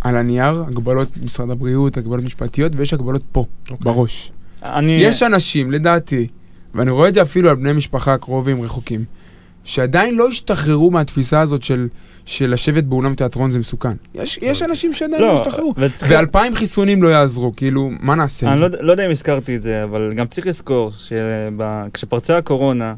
על 0.08 0.16
הנייר, 0.16 0.64
הגבלות 0.68 1.18
משרד 1.24 1.50
הבריאות, 1.50 1.98
הגבלות 1.98 2.24
משפטיות, 2.26 2.72
ויש 2.76 2.94
הגבלות 2.94 3.24
פה, 3.32 3.46
אוקיי. 3.72 3.78
בראש. 3.94 4.32
אני... 4.64 4.92
יש 4.92 5.24
אנשים, 5.24 5.72
לדעתי, 5.72 6.28
ואני 6.76 6.92
רואה 6.92 7.10
את 7.10 7.14
זה 7.14 7.22
אפילו 7.22 7.50
על 7.50 7.56
בני 7.56 7.74
משפחה 7.74 8.18
קרובים, 8.18 8.62
רחוקים, 8.62 9.04
שעדיין 9.64 10.16
לא 10.16 10.28
השתחררו 10.28 10.92
מהתפיסה 10.92 11.40
הזאת 11.42 11.64
של, 11.64 11.88
של 12.26 12.52
לשבת 12.54 12.84
באולם 12.84 13.16
תיאטרון 13.16 13.52
זה 13.52 13.60
מסוכן. 13.60 13.92
יש, 14.16 14.40
יש 14.42 14.62
אנשים 14.62 14.94
שעדיין 14.94 15.22
לא 15.22 15.28
לא, 15.28 15.42
השתחררו. 15.42 15.74
וצריך- 15.78 16.12
ואלפיים 16.12 16.56
חיסונים 16.56 17.04
לא 17.04 17.08
יעזרו, 17.08 17.54
כאילו, 17.56 17.90
מה 18.00 18.16
נעשה 18.16 18.52
אני? 18.52 18.60
לא, 18.60 18.68
לא 18.80 18.92
יודע 18.92 19.06
אם 19.06 19.12
הזכרתי 19.12 19.56
את 19.56 19.62
זה, 19.62 19.84
אבל 19.84 20.14
גם 20.16 20.28
צריך 20.28 20.48
לזכור 20.48 20.92
שכשפרצה 20.98 22.38
הקורונה, 22.38 22.94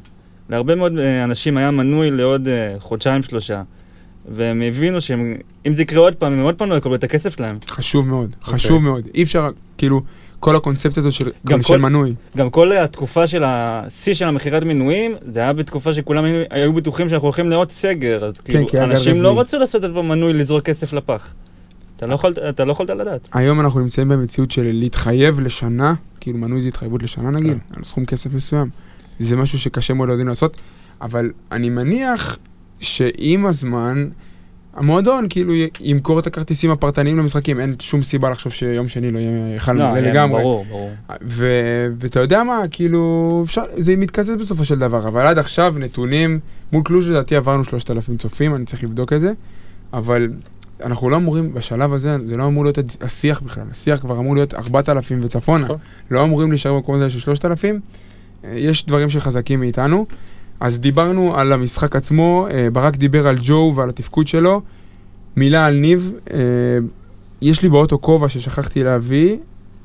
להרבה 0.50 0.76
מאוד 0.76 0.98
אה, 0.98 1.24
אנשים 1.24 1.58
היה 1.58 1.72
מנוי 1.72 2.12
לעוד 2.12 2.48
אה, 2.48 2.76
חודשיים-שלושה, 2.80 3.62
והם 4.32 4.62
הבינו 4.62 5.02
שאם 5.02 5.34
זה 5.74 5.82
יקרה 5.82 6.00
עוד 6.00 6.16
פעם, 6.16 6.34
הם 6.34 6.40
עוד 6.40 6.56
פעם 6.56 6.70
לא 6.70 6.76
יקבלו 6.76 6.96
את 6.96 7.04
הכסף 7.04 7.36
שלהם. 7.38 7.58
חשוב 7.70 8.08
מאוד, 8.08 8.36
אוקיי. 8.42 8.54
חשוב 8.54 8.82
מאוד. 8.84 9.08
אי 9.16 9.24
אפשר, 9.24 9.50
כאילו, 9.78 10.02
כל 10.40 10.56
הקונספציה 10.56 11.02
הזאת 11.02 11.14
של, 11.14 11.26
גם 11.26 11.32
גם 11.46 11.62
של 11.62 11.68
כל- 11.68 11.78
מנוי. 11.80 12.14
גם 12.38 12.50
כל 12.50 12.72
התקופה 12.78 13.28
של 13.28 13.44
השיא 13.46 14.14
של 14.14 14.26
המכירת 14.28 14.64
מנויים, 14.64 15.16
זה 15.26 15.40
היה 15.40 15.54
בתקופה 15.54 15.94
שכולם 15.94 16.26
היו- 16.50 16.74
בטוחים 16.74 17.10
שאנחנו 17.10 17.26
הולכים 17.26 17.50
לעוד 17.50 17.72
סגר, 17.72 18.26
אז 18.26 18.40
כאילו, 18.40 18.60
היה 18.60 18.68
גל 18.86 18.92
אנשים 18.92 19.22
לא. 19.22 19.40
רצו 19.40 19.58
לעשות 19.60 19.86
את 19.86 19.90
המנוי 19.96 20.34
לזרוק 20.34 20.64
כסף 20.66 20.94
לפח. 20.94 21.34
אתה 21.96 22.08
לא 22.08 22.14
יכולת- 22.16 22.38
אתה 22.38 22.66
לא 22.66 22.72
יכולת 22.72 22.90
לדעת. 22.90 23.30
היום 23.34 23.60
אנחנו 23.60 23.80
נמצאים 23.80 24.10
במציאות 24.10 24.52
של 24.52 24.70
להתחייב 24.74 25.40
לשנה, 25.40 25.94
כאילו 26.20 26.38
מנוי 26.38 26.62
זה 26.62 26.68
התחייבות 26.68 27.04
לשנה 27.04 27.30
נגיד, 27.32 27.58
כן. 27.58 27.76
על 27.78 27.84
סכום 27.84 28.06
כסף 28.06 28.34
מסוים. 28.34 28.70
זה 29.20 29.36
משהו 29.36 29.60
שקשה 29.60 29.94
מאוד 29.94 30.10
לעשות, 30.10 30.58
אבל 31.02 31.32
אני 31.52 31.70
מניח 31.70 32.38
שעם 32.80 33.46
הזמן, 33.46 34.10
המועדון 34.76 35.26
כאילו 35.30 35.54
ימכור 35.80 36.20
את 36.20 36.28
הכרטיסים 36.28 36.72
הפרטניים 36.72 37.18
למשחקים, 37.18 37.60
אין 37.60 37.76
שום 37.82 38.02
סיבה 38.02 38.30
לחשוב 38.30 38.52
שיום 38.52 38.88
שני 38.88 39.12
לא 39.12 39.20
יהיה 39.20 39.32
מלא 39.74 39.84
היה- 39.84 40.02
לגמרי. 40.14 40.42
ברור, 40.42 40.66
ברור. 40.70 40.92
ו- 41.22 41.88
ואתה 42.00 42.20
יודע 42.20 42.44
מה, 42.44 42.58
כאילו, 42.72 43.42
אפשר, 43.46 43.62
זה 43.76 43.96
מתקזז 43.96 44.36
בסופו 44.42 44.66
של 44.66 44.80
דבר, 44.80 45.08
אבל 45.08 45.26
עד 45.28 45.38
עכשיו 45.38 45.76
נתונים, 45.80 46.40
מול 46.72 46.84
קלוז' 46.84 47.10
לדעתי 47.10 47.36
עברנו 47.36 47.64
3,000 47.64 48.16
צופים, 48.18 48.56
אני 48.56 48.66
צריך 48.66 48.84
לבדוק 48.84 49.14
את 49.14 49.20
זה, 49.20 49.32
אבל 49.94 50.30
אנחנו 50.84 51.10
לא 51.10 51.16
אמורים, 51.18 51.54
בשלב 51.54 51.94
הזה, 51.94 52.18
זה 52.26 52.38
לא 52.38 52.46
אמור 52.48 52.64
להיות 52.64 52.80
השיח 53.02 53.42
בכלל, 53.42 53.64
השיח 53.72 54.00
כבר 54.00 54.20
אמור 54.20 54.36
להיות 54.36 54.54
4,000 54.54 55.20
וצפונה, 55.24 55.64
נכון. 55.64 55.78
לא 56.12 56.24
אמורים 56.24 56.50
להישאר 56.50 56.74
במקומות 56.74 57.00
האלה 57.02 57.10
של 57.10 57.20
3,000, 57.20 57.80
אה, 58.44 58.52
יש 58.56 58.86
דברים 58.86 59.10
שחזקים 59.10 59.60
מאיתנו. 59.60 60.06
אז 60.60 60.80
דיברנו 60.80 61.36
על 61.36 61.54
המשחק 61.54 61.96
עצמו, 61.96 62.48
אה, 62.52 62.68
ברק 62.74 62.96
דיבר 62.96 63.28
על 63.28 63.36
ג'ו 63.42 63.74
ועל 63.76 63.90
התפקוד 63.90 64.28
שלו, 64.28 64.62
מילה 65.36 65.66
על 65.66 65.74
ניב, 65.74 66.14
אה, 66.34 66.38
יש 67.42 67.62
לי 67.64 67.70
באוטו 67.70 68.02
כובע 68.02 68.30
ששכחתי 68.30 68.84
להביא, 68.84 69.38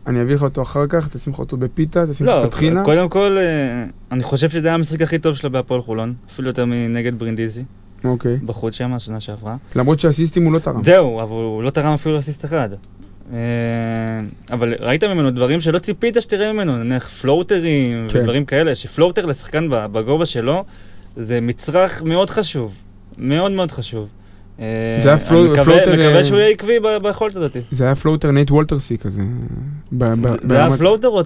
אני 0.07 0.23
אביא 0.23 0.35
לך 0.35 0.43
אותו 0.43 0.63
אחר 0.63 0.87
כך, 0.87 1.09
תשים 1.09 1.33
לך 1.33 1.39
אותו 1.39 1.57
בפיתה, 1.57 2.07
תשים 2.07 2.27
לך 2.27 2.33
לא, 2.33 2.41
קצת 2.41 2.55
חינה. 2.55 2.85
קודם 2.85 3.09
כל, 3.09 3.37
אה, 3.39 3.85
אני 4.13 4.23
חושב 4.23 4.49
שזה 4.49 4.69
היה 4.69 4.75
המשחק 4.75 5.03
הכי 5.03 5.19
טוב 5.19 5.37
שלה 5.37 5.51
בהפועל 5.51 5.81
חולון, 5.83 6.15
אפילו 6.31 6.49
יותר 6.49 6.65
מנגד 6.65 7.19
ברינדיזי, 7.19 7.65
אוקיי. 8.05 8.37
בחוץ 8.37 8.75
שם, 8.75 8.93
השנה 8.93 9.21
שעברה. 9.21 9.57
למרות 9.77 10.01
שאסיסטים 10.01 10.45
הוא 10.45 10.53
לא 10.53 10.59
תרם. 10.59 10.83
זהו, 10.83 11.23
אבל 11.23 11.33
הוא 11.33 11.63
לא 11.63 11.71
תרם 11.71 11.93
אפילו 11.93 12.19
אסיסט 12.19 12.45
אחד. 12.45 12.69
אה, 13.33 13.39
אבל 14.53 14.75
ראית 14.81 15.05
ממנו 15.05 15.31
דברים 15.31 15.61
שלא 15.61 15.79
ציפית 15.79 16.17
שתראה 16.21 16.53
ממנו, 16.53 16.77
נניח 16.85 17.09
floaterים 17.09 18.09
כן. 18.09 18.19
ודברים 18.19 18.45
כאלה, 18.45 18.75
ש 18.75 18.87
floater 18.87 19.27
לשחקן 19.27 19.67
בגובה 19.71 20.27
שלו, 20.27 20.65
זה 21.17 21.41
מצרך 21.41 22.03
מאוד 22.03 22.31
חשוב, 22.31 22.75
מאוד 23.19 23.53
מאוד 23.53 23.71
חשוב. 23.73 24.09
אה, 24.61 24.99
זה 25.03 25.09
היה 25.09 25.19
אני 25.19 25.25
floa- 25.27 25.45
מקווה- 25.53 25.65
floater, 25.65 25.93
מקווה 25.93 26.17
אה, 26.17 26.25
שהוא 26.25 26.39
יהיה 26.39 26.51
עקבי 26.51 26.73
ביכולת 27.03 27.37
הזאת. 27.37 27.57
זה 27.71 27.85
היה 27.85 27.95
floater 27.95 28.31
נייט 28.31 28.51
וולטרסי 28.51 28.99
כזה. 28.99 29.23
ב- 29.93 30.05
ב- 30.29 30.49
זה 30.49 30.57
היה 30.57 30.77
floater 30.77 31.09
או 31.09 31.23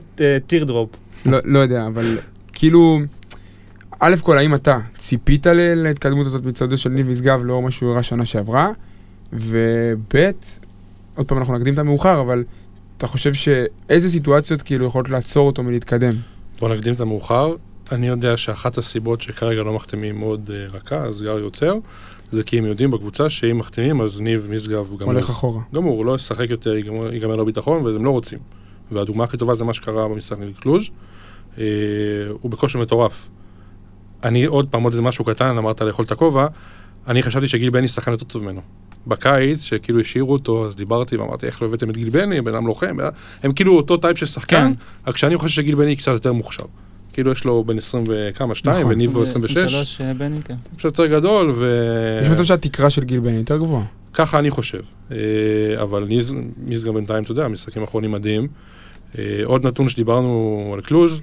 teardrop? 0.47 0.91
לא 1.27 1.39
לא 1.45 1.59
יודע, 1.59 1.87
אבל 1.87 2.19
כאילו, 2.53 2.99
א' 4.01 4.15
כל, 4.23 4.39
האם 4.39 4.55
אתה 4.55 4.79
ציפית 4.99 5.47
להתקדמות 5.77 6.27
הזאת 6.27 6.45
מצדו 6.45 6.77
של 6.77 6.91
ניב 6.91 7.09
משגב 7.11 7.45
לאור 7.45 7.63
מה 7.63 7.71
שהוא 7.71 7.91
הראה 7.91 8.03
שנה 8.03 8.25
שעברה? 8.25 8.69
וב', 9.33 10.17
עוד 11.19 11.27
פעם 11.27 11.39
אנחנו 11.39 11.59
נקדים 11.59 11.75
את 11.75 11.79
המאוחר, 11.79 12.21
אבל 12.21 12.45
אתה 12.97 13.07
חושב 13.07 13.35
שאיזה 13.35 14.11
סיטואציות 14.11 14.63
כאילו 14.63 14.87
יכולות 14.87 15.09
לעצור 15.09 15.47
אותו 15.47 15.63
מלהתקדם? 15.63 16.13
בוא 16.61 16.69
נקדים 16.69 16.95
את 16.95 17.01
המאוחר. 17.01 17.55
אני 17.93 18.09
יודע 18.09 18.37
שאחת 18.37 18.79
הסיבות 18.79 19.21
שכרגע 19.21 19.63
לא 19.63 19.73
מחתימים 19.73 20.21
עוד 20.21 20.51
אה, 20.55 20.67
רכז, 20.73 21.23
גר 21.23 21.39
יוצר, 21.39 21.75
זה 22.33 22.43
כי 22.43 22.59
הם 22.59 22.65
יודעים 22.65 22.91
בקבוצה 22.91 23.31
שאם 23.31 23.59
מחתימים 23.59 24.01
אז 24.01 24.21
ניב 24.21 24.49
משגב 24.51 24.87
גמור. 24.99 25.13
הולך 25.13 25.31
אחורה. 25.31 25.61
גמור, 25.75 25.97
הוא 25.97 26.07
לא 26.07 26.15
ישחק 26.15 26.51
יותר, 26.51 26.75
ייגמר- 26.77 27.13
ייגמר 27.13 27.37
לו 27.37 27.45
ביטחון, 27.47 27.85
והם 27.87 28.05
לא 28.05 28.11
רוצים. 28.11 28.39
והדוגמה 28.93 29.25
הכי 29.25 29.37
טובה 29.37 29.55
זה 29.55 29.65
מה 29.65 29.75
שקרה 29.75 30.09
במשחק 30.09 30.39
נגד 30.39 30.57
קלוז'. 30.57 30.91
אה, 31.59 31.65
הוא 32.41 32.51
בכושר 32.51 32.79
מטורף. 32.79 33.29
אני 34.25 34.45
עוד 34.45 34.69
פעם, 34.71 34.83
עוד 34.83 34.93
איזה 34.93 35.03
משהו 35.03 35.25
קטן, 35.25 35.59
אמרת 35.59 35.81
לאכול 35.81 36.05
את 36.05 36.11
הכובע, 36.13 36.47
אני 37.07 37.23
חשבתי 37.23 37.49
שגיל 37.49 37.71
בני 37.71 37.89
שחקן 37.89 38.11
יותר 38.11 38.25
טוב 38.25 38.45
ממנו. 38.45 38.61
בקיץ, 39.09 39.63
שכאילו 39.63 40.01
השאירו 40.01 40.33
אותו, 40.33 40.67
אז 40.67 40.77
דיברתי 40.77 41.17
ואמרתי, 41.17 41.47
איך 41.47 41.63
לא 41.63 41.67
הבאתם 41.67 41.91
את 41.91 41.97
גיל 41.97 42.11
בני, 42.11 42.41
בן 42.41 42.55
אדם 42.55 42.67
לוחם, 42.67 42.97
בן 42.97 43.05
אדם-" 43.05 43.13
הם 43.43 43.53
כאילו 43.53 43.77
אותו 43.77 43.97
type 43.97 44.19
של 44.19 44.27
שחקן, 44.27 44.73
כן. 44.75 45.11
רק 45.11 45.17
שאני 45.17 45.37
חושב 45.37 45.55
שגיל 45.55 45.75
בני 45.75 45.97
קצת 45.97 46.13
יותר 46.13 46.33
מוכשר. 46.33 46.65
כאילו 47.13 47.33
יש 47.33 47.45
לו 47.45 47.65
בין 47.65 47.79
20 47.79 48.05
וכמה, 48.09 48.55
2, 48.55 48.77
נכון. 48.77 48.93
וניב 48.93 49.15
הוא 49.15 49.23
26, 49.23 49.57
23, 49.57 50.01
אה, 50.01 50.15
בני, 50.15 50.43
כן. 50.45 50.55
קצת 50.77 50.85
יותר 50.85 51.07
גדול, 51.07 51.51
ו... 51.55 51.67
יש 52.23 52.29
מצב 52.29 52.45
שהתקרה 52.45 52.91
של 52.91 53.05
גיל 53.05 53.21
בני 53.21 53.37
יותר 53.37 53.57
גבוהה. 53.59 53.85
ככה 54.15 54.39
אני 54.39 54.51
חושב. 54.51 54.81
אה, 55.13 55.17
אבל 55.83 56.05
ניז- 56.09 56.33
מיזגה 56.67 56.93
בינתיים, 56.93 57.23
אתה 57.23 57.33
יודע, 57.33 57.49
משחקים 57.49 57.83
אחרונים 57.83 58.13
מדהים. 58.13 58.49
אה, 59.19 59.41
עוד 59.45 59.67
נתון 59.67 59.89
שדיברנו 59.89 60.71
על 60.75 60.81
קלוז', 60.81 61.21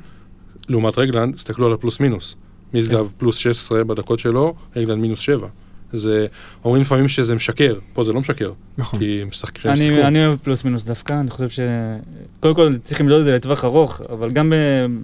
לעומת 0.69 0.97
רגלנד, 0.97 1.35
תסתכלו 1.35 1.65
על 1.67 1.73
הפלוס 1.73 1.99
מינוס. 1.99 2.35
משגב 2.73 3.11
פלוס 3.17 3.37
16 3.37 3.83
בדקות 3.83 4.19
שלו, 4.19 4.53
רגלנד 4.75 5.01
מינוס 5.01 5.19
7. 5.19 5.47
זה, 5.97 6.27
אומרים 6.65 6.81
לפעמים 6.81 7.07
שזה 7.07 7.35
משקר, 7.35 7.75
פה 7.93 8.03
זה 8.03 8.13
לא 8.13 8.19
משקר, 8.19 8.51
נכון. 8.77 8.99
כי 8.99 9.19
הם 9.21 9.27
משחקים, 9.27 9.61
שהם 9.61 9.71
אני, 9.71 9.79
שיחקו. 9.79 10.07
אני 10.07 10.25
אוהב 10.25 10.37
פלוס 10.37 10.63
מינוס 10.63 10.83
דווקא, 10.83 11.13
אני 11.19 11.29
חושב 11.29 11.49
ש... 11.49 11.59
קודם 12.39 12.55
כל 12.55 12.75
צריך 12.83 13.01
למדוד 13.01 13.19
את 13.19 13.25
זה 13.25 13.31
לטווח 13.31 13.65
ארוך, 13.65 14.01
אבל 14.09 14.31
גם 14.31 14.53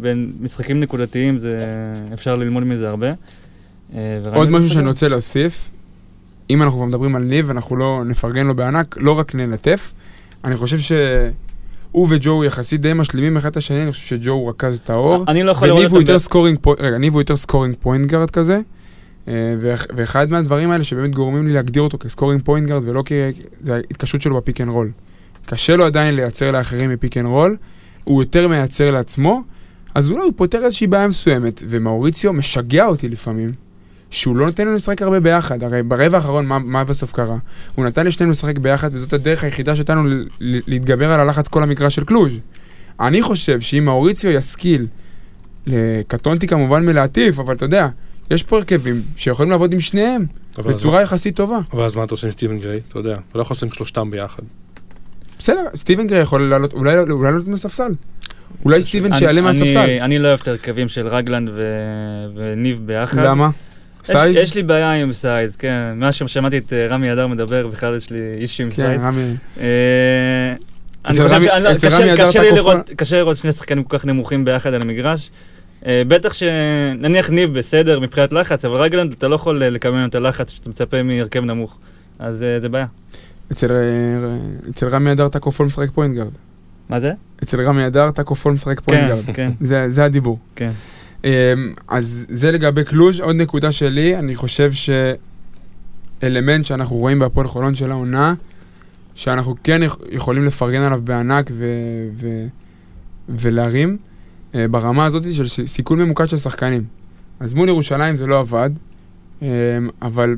במשחקים 0.02 0.80
נקודתיים 0.80 1.40
זה... 1.40 1.66
אפשר 2.14 2.36
ללמוד 2.36 2.64
מזה 2.64 2.90
הרבה. 2.90 3.14
אה, 3.96 4.20
עוד 4.34 4.48
את 4.48 4.54
משהו 4.54 4.68
זה. 4.68 4.74
שאני 4.74 4.88
רוצה 4.88 5.08
להוסיף, 5.08 5.70
אם 6.50 6.62
אנחנו 6.62 6.78
כבר 6.78 6.88
מדברים 6.88 7.16
על 7.16 7.24
ניב, 7.24 7.50
אנחנו 7.50 7.76
לא 7.76 8.02
נפרגן 8.06 8.48
לו 8.48 8.56
בענק, 8.56 8.98
לא 9.00 9.20
רק 9.20 9.36
נלטף. 9.36 9.94
אני 10.44 10.56
חושב 10.56 10.80
שהוא 10.80 12.08
וג'ו 12.10 12.44
יחסית 12.44 12.82
די 12.82 12.94
משלימים 12.94 13.38
אחד 13.38 13.50
את 13.50 13.58
השני, 13.58 13.84
אני 13.84 13.92
חושב 13.92 14.06
שג'ו 14.06 14.32
הוא 14.32 14.50
רכז 14.50 14.80
טהור. 14.80 15.26
אני 15.28 15.44
לא 15.44 15.52
יכול 15.52 15.68
לראות 15.68 15.80
וניב 15.80 15.92
הוא 15.92 16.00
אותם... 16.00 16.12
יותר 16.12 16.20
scoring 16.20 16.60
point, 16.62 16.82
רגע, 16.82 16.98
ניב 16.98 17.14
הוא 17.14 17.22
יותר 17.22 17.36
scoring 17.36 17.76
point 17.80 18.12
guard 18.12 18.30
כזה. 18.30 18.60
אה, 19.28 19.34
ואח- 19.62 19.88
ואחד 19.96 20.32
מהדברים 20.32 20.72
האלה 20.72 20.84
שבאמת 20.84 21.12
גורמים 21.16 21.48
לי 21.48 21.54
להגדיר 21.54 21.82
אותו 21.84 21.98
כ 21.98 22.07
scoring 22.07 22.42
point 22.44 22.68
guard 22.70 22.84
ולא 22.88 23.04
כ... 23.06 23.12
זה 23.62 23.76
ההתקשרות 23.76 24.22
שלו 24.22 24.38
ב 24.38 24.42
pick 24.42 24.62
and 24.62 24.70
roll. 24.70 24.92
קשה 25.46 25.76
לו 25.76 25.86
עדיין 25.86 26.16
לייצר 26.16 26.52
לאחרים 26.52 26.90
מ 26.90 26.95
pick 26.95 27.18
and 27.18 27.26
roll, 27.26 27.58
הוא 28.04 28.24
יותר 28.24 28.48
מייצר 28.48 28.92
לעצמו, 28.92 29.42
אז 29.96 30.10
אולי 30.10 30.22
הוא 30.22 30.34
פותר 30.36 30.66
איזושהי 30.66 30.88
בעיה 30.88 31.08
מסוימת, 31.08 31.64
ומאוריציו 31.68 32.34
משגע 32.34 32.86
אותי 32.86 33.10
לפעמים, 33.10 33.52
שהוא 34.10 34.36
לא 34.36 34.46
נותן 34.46 34.68
לנו 34.68 34.76
לשחק 34.76 35.02
הרבה 35.02 35.20
ביחד, 35.20 35.64
הרי 35.64 35.84
ברבע 35.84 36.18
האחרון 36.18 36.46
מה, 36.46 36.60
מה 36.60 36.84
בסוף 36.84 37.12
קרה? 37.12 37.38
הוא 37.76 37.86
נתן 37.86 38.08
לשנינו 38.08 38.32
לשחק 38.32 38.58
ביחד, 38.58 38.90
וזאת 38.94 39.14
הדרך 39.14 39.44
היחידה 39.44 39.76
שלנו 39.76 40.10
להתגבר 40.42 41.12
על 41.12 41.20
הלחץ 41.20 41.48
כל 41.48 41.64
המגרש 41.64 41.96
של 41.96 42.04
קלוז'. 42.04 42.40
אני 43.00 43.22
חושב 43.22 43.62
שאם 43.62 43.86
מאוריציו 43.86 44.32
ישכיל, 44.32 44.88
קטונתי 46.08 46.48
כמובן 46.48 46.86
מלהטיף, 46.86 47.40
אבל 47.40 47.54
אתה 47.54 47.66
יודע, 47.66 47.88
יש 48.32 48.44
פה 48.44 48.58
הרכבים 48.58 49.02
שיכולים 49.16 49.52
לעבוד 49.52 49.74
עם 49.74 49.80
שניהם 49.80 50.26
בצורה 50.58 51.02
יחסית 51.02 51.36
טובה. 51.36 51.60
אבל 51.74 51.84
אז 51.84 51.96
מה 51.96 52.04
אתה 52.04 52.14
עושה 52.14 52.28
עם 52.28 52.32
סטיבן 52.34 52.58
גריי? 52.60 52.80
אתה 52.90 53.00
יודע, 53.00 53.14
אתה 53.14 53.38
לא 53.38 53.42
יכול 53.42 53.54
לעשות 53.54 53.70
עם 53.70 53.76
שלושתם 53.76 54.12
ביחד. 54.12 54.44
בסדר, 55.40 55.62
סטיבן 55.76 56.08
גריי 56.08 56.22
יכול 56.22 56.50
לעלות, 56.50 56.74
אולי 56.74 56.96
לעלות 56.96 57.48
מהספסל. 57.48 57.92
אולי 58.66 58.82
סטיבן 58.84 59.06
אני- 59.12 59.20
שיעלה 59.20 59.40
אני- 59.40 59.48
מהספסל. 59.48 59.80
אני 60.02 60.20
לא 60.20 60.28
אוהב 60.28 60.40
את 60.42 60.48
ההרכבים 60.48 60.88
של 60.88 61.08
רגלנד 61.08 61.50
ו- 61.54 61.62
וניב 62.36 62.82
ביחד. 62.86 63.24
למה? 63.24 63.50
size? 64.06 64.38
יש 64.38 64.56
לי 64.56 64.64
בעיה 64.64 64.94
עם 64.94 65.14
size, 65.14 65.56
כן. 65.56 65.94
מאז 65.96 66.16
ששמעתי 66.16 66.58
את 66.58 66.74
אה, 66.74 66.88
רמי 66.88 67.14
אדר 67.14 67.28
מדבר, 67.28 67.68
בכלל 67.68 67.96
יש 67.96 68.10
לי 68.10 68.20
אישי 68.38 68.64
עם 68.64 68.70
כן, 68.70 68.76
size. 68.76 69.02
רמי. 69.02 69.24
אה, 69.60 69.66
אני 71.06 71.18
חושב 71.22 71.30
שאני 71.30 71.64
לא- 71.64 71.70
לי 73.14 73.20
לראות 73.20 73.38
שני 73.38 73.52
שחקנים 73.52 73.84
כל 73.84 73.98
כך 73.98 74.06
נמוכים 74.06 74.46
ביחד 74.46 74.74
על 74.74 74.82
המגרש. 74.82 75.30
אה, 75.86 76.02
בטח 76.08 76.34
שנניח 76.34 77.30
ניב 77.30 77.54
בסדר 77.54 78.00
מבחינת 78.00 78.34
לחץ, 78.34 78.66
אבל 78.66 78.76
רגלנד 78.82 79.14
אתה 79.14 79.28
לא 79.28 79.36
יכול 79.36 79.64
אה, 79.64 79.92
ממנו 79.92 80.06
את 80.08 80.16
הלחץ 80.16 80.52
שאתה 80.52 80.70
מצפה 80.70 81.04
מהרכב 81.04 81.44
נמוך. 81.44 81.78
אז 82.20 82.44
אה, 82.44 82.60
זה 82.60 82.70
בעיה. 82.70 82.86
אצל, 83.52 83.68
אצל 84.70 84.90
רמי 84.90 85.12
אדר 85.12 85.28
טאקו 85.28 85.52
פול 85.52 85.66
משחק 85.66 85.90
point 85.94 86.16
guard. 86.16 86.32
מה 86.90 87.00
זה? 87.00 87.12
אצל 87.44 87.62
רמי 87.62 87.88
אדר 87.88 88.12
טאקו 88.12 88.36
פול 88.36 88.54
משחק 88.54 88.80
point 88.80 89.02
כן, 89.02 89.08
guard. 89.10 89.36
כן, 89.36 89.52
זה, 89.62 89.90
זה 89.90 90.04
הדיבור. 90.06 90.40
כן. 90.56 90.72
אמ, 91.24 91.30
אז 91.88 92.26
זה 92.30 92.52
לגבי 92.52 92.84
קלוז', 92.84 93.20
עוד 93.20 93.36
נקודה 93.36 93.72
שלי, 93.72 94.18
אני 94.18 94.36
חושב 94.36 94.72
שאלמנט 96.22 96.66
שאנחנו 96.66 96.96
רואים 96.96 97.20
בהפועל 97.20 97.48
חולון 97.48 97.76
של 97.76 97.92
העונה, 97.92 98.34
שאנחנו 99.16 99.56
כן 99.64 99.84
יכ- 99.84 99.98
יכולים 100.12 100.46
לפרגן 100.46 100.82
עליו 100.82 101.02
בענק 101.04 101.50
ו- 101.54 101.66
ו- 102.18 102.46
ולהרים, 103.30 103.98
ברמה 104.54 105.06
הזאת 105.06 105.24
של 105.34 105.48
סיכון 105.68 106.00
ממוקד 106.02 106.30
של 106.30 106.38
שחקנים. 106.38 106.84
אז 107.40 107.54
מול 107.54 107.68
ירושלים 107.70 108.16
זה 108.18 108.28
לא 108.28 108.40
עבד, 108.40 108.70
אמ, 109.42 109.48
אבל 110.02 110.36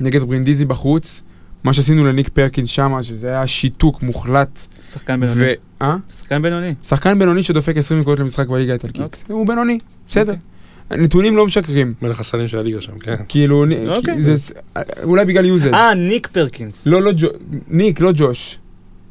נגד 0.00 0.22
ברינדיזי 0.22 0.64
בחוץ, 0.64 1.22
מה 1.64 1.72
שעשינו 1.72 2.06
לניק 2.06 2.28
פרקינס 2.28 2.68
שמה, 2.68 3.02
שזה 3.02 3.28
היה 3.28 3.46
שיתוק 3.46 4.02
מוחלט. 4.02 4.66
שחקן 4.92 5.20
בינוני. 5.20 5.40
ו... 5.40 5.52
אה? 5.82 5.96
שחקן 6.18 6.42
בינוני. 6.42 6.74
שחקן 6.84 7.18
בינוני 7.18 7.42
שדופק 7.42 7.76
20 7.76 8.00
נקודות 8.00 8.20
למשחק 8.20 8.48
בליגה 8.48 8.72
האיטלקית. 8.72 9.02
אוקיי. 9.02 9.20
הוא 9.28 9.46
בינוני, 9.46 9.78
בסדר. 10.08 10.32
אוקיי. 10.90 11.04
נתונים 11.04 11.36
לא 11.36 11.46
משקרים. 11.46 11.94
מלך 12.02 12.20
הסלים 12.20 12.48
של 12.48 12.58
הליגה 12.58 12.80
שם, 12.80 12.98
כן. 12.98 13.16
כאילו, 13.28 13.66
נ- 13.66 13.88
אוקיי. 13.88 14.22
זה- 14.22 14.54
אולי 15.02 15.24
בגלל 15.24 15.44
יוזד. 15.44 15.74
אה, 15.74 15.94
ניק 15.94 16.26
פרקינס. 16.26 16.86
לא, 16.86 17.02
לא 17.02 17.10
ג'ו... 17.16 17.26
ניק, 17.68 18.00
לא 18.00 18.10
ג'וש. 18.14 18.58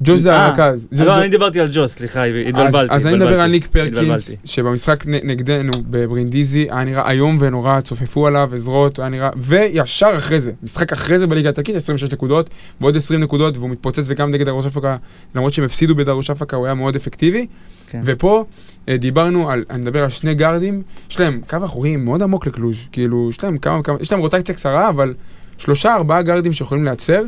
ג'וש 0.04 0.20
זה 0.20 0.32
אה, 0.32 0.46
הרכז. 0.46 0.88
ג'וש 0.92 1.08
לא, 1.08 1.20
אני 1.20 1.30
דיברתי 1.30 1.60
על 1.60 1.68
ג'וס, 1.74 1.96
סליחה, 1.96 2.24
התבלבלתי. 2.24 2.94
אז, 2.94 3.08
אני 3.08 3.16
מדבר. 3.16 3.42
על 3.42 3.52
ניק 3.52 3.68
פרקינס. 3.68 4.32
שבמשחק 4.46 5.04
נגדנו 5.06 5.72
בברינדיזי 5.90 6.68
היה 6.72 6.84
נראה 6.84 7.12
איום 7.12 7.38
ונורא, 7.42 7.82
צופפו 7.82 8.28
עליו 8.28 8.50
עזרות, 8.54 9.00
היה 9.00 9.10
נראה, 9.10 9.30
וישר 9.38 10.14
אחרי 10.18 10.40
זה, 10.40 10.52
משחק 10.64 10.94
אחרי 10.94 11.20
זה 11.20 11.28
בליגה 11.28 11.50
האיטלקית, 11.50 11.76
26 11.76 12.12
נקודות, 12.14 12.50
ועוד 12.82 12.96
20 12.96 13.24
נקודות, 13.24 13.58
והוא 13.58 13.70
מתפוצץ 13.70 14.04
וגם 14.08 14.32
נגד 14.32 14.46
דרוש 14.46 14.66
אפקה, 14.66 14.96
למרות 15.36 15.54
שהם 15.54 15.66
הפסידו 15.66 15.96
בדרוש 15.96 16.30
אפקה, 16.30 16.58
הוא 16.58 16.66
היה 16.66 16.76
מאוד 16.76 16.96
אפקטיבי. 16.96 17.48
כן. 17.88 18.02
ופה 18.06 18.46
אה, 18.90 18.98
דיברנו 18.98 19.50
על, 19.50 19.64
אני 19.70 19.82
מדבר 19.82 20.04
על 20.04 20.10
שני 20.10 20.36
גארדים, 20.36 20.82
יש 21.10 21.20
להם 21.20 21.42
קו 21.50 21.58
אחורי 21.66 21.96
מאוד 21.96 22.24
עמוק 22.24 22.48
לקלוז', 22.48 22.78
כאילו, 22.92 23.30
יש 23.30 23.44
להם 23.44 23.58
כמה, 23.58 23.82
יש 24.00 24.12
להם 24.12 24.22
רוטציה 24.22 24.56
קצרה, 24.56 24.90
אבל 24.90 25.14
שלושה, 25.58 25.96
ארבעה 25.96 26.22
גארדים 26.22 26.54
שיכולים 26.54 26.84
לייצר. 26.84 27.24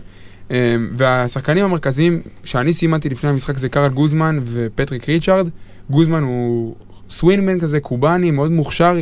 אה, 0.51 0.75
והשחקנים 0.97 1.65
המרכזיים 1.65 2.21
שאני 2.43 2.73
סימנתי 2.73 3.09
לפני 3.09 3.29
המשחק 3.29 3.57
זה 3.57 3.69
קארל 3.69 3.89
גוזמן 3.89 4.39
ופטריק 4.43 5.09
ריצ'ארד. 5.09 5.49
גוזמן 5.89 6.23
הוא 6.23 6.75
swingman 7.10 7.60
כזה, 7.59 7.79
קובאני, 7.79 8.31
מאוד 8.31 8.51
מוכשר, 8.51 8.95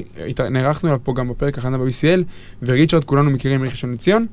נערכנו 0.49 0.89
אליו 0.89 0.99
פה 1.03 1.13
גם 1.13 1.29
בפרק 1.29 1.57
הכנה 1.57 1.77
ב-BCL, 1.77 2.23
וריצ'ארד 2.62 3.03
כולנו 3.03 3.31
מכירים 3.31 3.62
מראשון 3.62 3.93
לציון. 3.93 4.25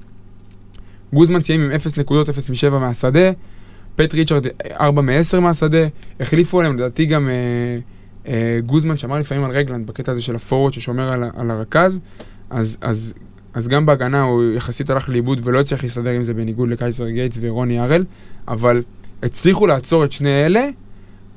גוזמן 1.13 1.43
סיים 1.43 1.61
עם 1.61 1.71
0 1.71 1.99
נקודות, 1.99 2.29
0 2.29 2.51
מ-7 2.51 2.79
מהשדה, 2.79 3.31
פט 3.97 4.15
ריצ'ארד 4.15 4.47
4 4.81 5.03
מ-10 5.03 5.41
מהשדה, 5.41 5.87
החליפו 6.21 6.61
עליהם 6.61 6.77
לדעתי 6.77 7.07
גם 7.07 7.29
אה, 7.29 7.79
אה, 8.33 8.59
גוזמן 8.67 8.97
שמר 8.97 9.19
לפעמים 9.19 9.45
על 9.45 9.51
רגלנד 9.51 9.87
בקטע 9.87 10.13
הזה 10.13 10.23
של 10.23 10.35
הפורוורד 10.35 10.73
ששומר 10.73 11.13
על, 11.13 11.25
על 11.37 11.51
הרכז, 11.51 12.01
אז, 12.51 12.77
אז, 12.81 13.15
אז 13.55 13.69
גם 13.69 13.87
בהגנה 13.87 14.23
הוא 14.23 14.53
יחסית 14.53 14.91
הלך 14.91 15.09
לאיבוד 15.09 15.41
ולא 15.45 15.61
הצליח 15.61 15.83
להסתדר 15.83 16.11
עם 16.11 16.23
זה 16.23 16.35
בניגוד 16.35 16.69
לקייזר 16.69 17.09
גייטס 17.09 17.39
ורוני 17.41 17.79
הראל, 17.79 18.05
אבל 18.49 18.83
הצליחו 19.23 19.67
לעצור 19.67 20.05
את 20.05 20.13
שני 20.13 20.47
אלה, 20.47 20.69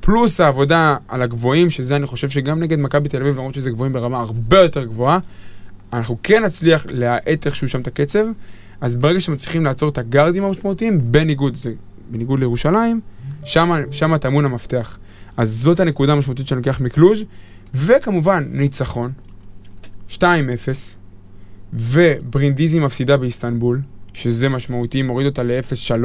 פלוס 0.00 0.40
העבודה 0.40 0.96
על 1.08 1.22
הגבוהים, 1.22 1.70
שזה 1.70 1.96
אני 1.96 2.06
חושב 2.06 2.28
שגם 2.28 2.60
נגד 2.60 2.78
מכבי 2.78 3.08
תל 3.08 3.22
אביב, 3.22 3.36
למרות 3.36 3.54
שזה 3.54 3.70
גבוהים 3.70 3.92
ברמה 3.92 4.18
הרבה 4.18 4.58
יותר 4.58 4.84
גבוהה, 4.84 5.18
אנחנו 5.92 6.16
כן 6.22 6.44
נצליח 6.44 6.86
להאט 6.90 7.46
איכשהו 7.46 7.68
שם 7.68 7.80
את 7.80 7.86
הקצב, 7.86 8.24
אז 8.80 8.96
ברגע 8.96 9.20
שמצליחים 9.20 9.64
לעצור 9.64 9.88
את 9.88 9.98
הגארדים 9.98 10.44
המשמעותיים, 10.44 11.00
בניגוד, 11.02 11.54
זה, 11.54 11.72
בניגוד 12.10 12.40
לירושלים, 12.40 13.00
שם, 13.44 14.16
טמון 14.20 14.44
המפתח. 14.44 14.98
אז 15.36 15.50
זאת 15.50 15.80
הנקודה 15.80 16.12
המשמעותית 16.12 16.48
שאני 16.48 16.58
לוקח 16.58 16.80
מקלוז', 16.80 17.24
וכמובן, 17.74 18.44
ניצחון, 18.52 19.12
2-0, 20.10 20.20
וברינדיזי 21.72 22.78
מפסידה 22.80 23.16
באיסטנבול, 23.16 23.80
שזה 24.14 24.48
משמעותי, 24.48 25.02
מוריד 25.02 25.26
אותה 25.26 25.42
ל-0-3, 25.42 26.04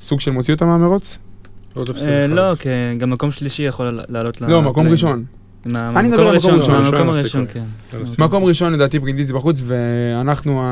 סוג 0.00 0.20
של 0.20 0.30
מוציא 0.30 0.54
אותה 0.54 0.64
מהמרוץ? 0.64 1.18
עוד 1.74 1.90
הפסד 1.90 2.08
אה, 2.08 2.24
אחד. 2.24 2.34
לא, 2.34 2.54
גם 2.98 3.10
מקום 3.10 3.30
שלישי 3.30 3.62
יכול 3.62 4.00
לעלות 4.08 4.40
ל... 4.40 4.46
לא, 4.46 4.62
מקום 4.62 4.88
ראשון. 4.88 5.24
אני 5.66 6.08
מדבר 6.08 6.28
על 6.28 6.36
מקום 6.36 6.54
ראשון, 6.54 6.72
מהמקום 6.72 7.08
ראשון 7.08 7.08
הראשון, 7.08 7.44
הסיכוי. 7.44 7.62
כן. 7.90 8.22
מקום 8.22 8.44
ראשון 8.44 8.72
לדעתי 8.72 8.98
ברינדיזי 8.98 9.32
בחוץ, 9.32 9.62
ואנחנו. 9.66 10.62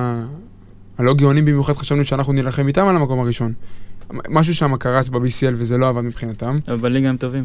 הלא 0.98 1.14
גאונים 1.14 1.44
במיוחד 1.44 1.72
חשבנו 1.72 2.05
שאנחנו 2.05 2.33
נילחם 2.33 2.68
איתם 2.68 2.88
על 2.88 2.96
המקום 2.96 3.20
הראשון. 3.20 3.52
משהו 4.28 4.55
שם 4.55 4.76
קרס 4.76 5.09
ב-BCL 5.09 5.55
וזה 5.55 5.78
לא 5.78 5.88
עבד 5.88 6.00
מבחינתם. 6.00 6.59
אבל 6.68 6.76
בליגה 6.76 7.09
הם 7.09 7.16
טובים. 7.16 7.44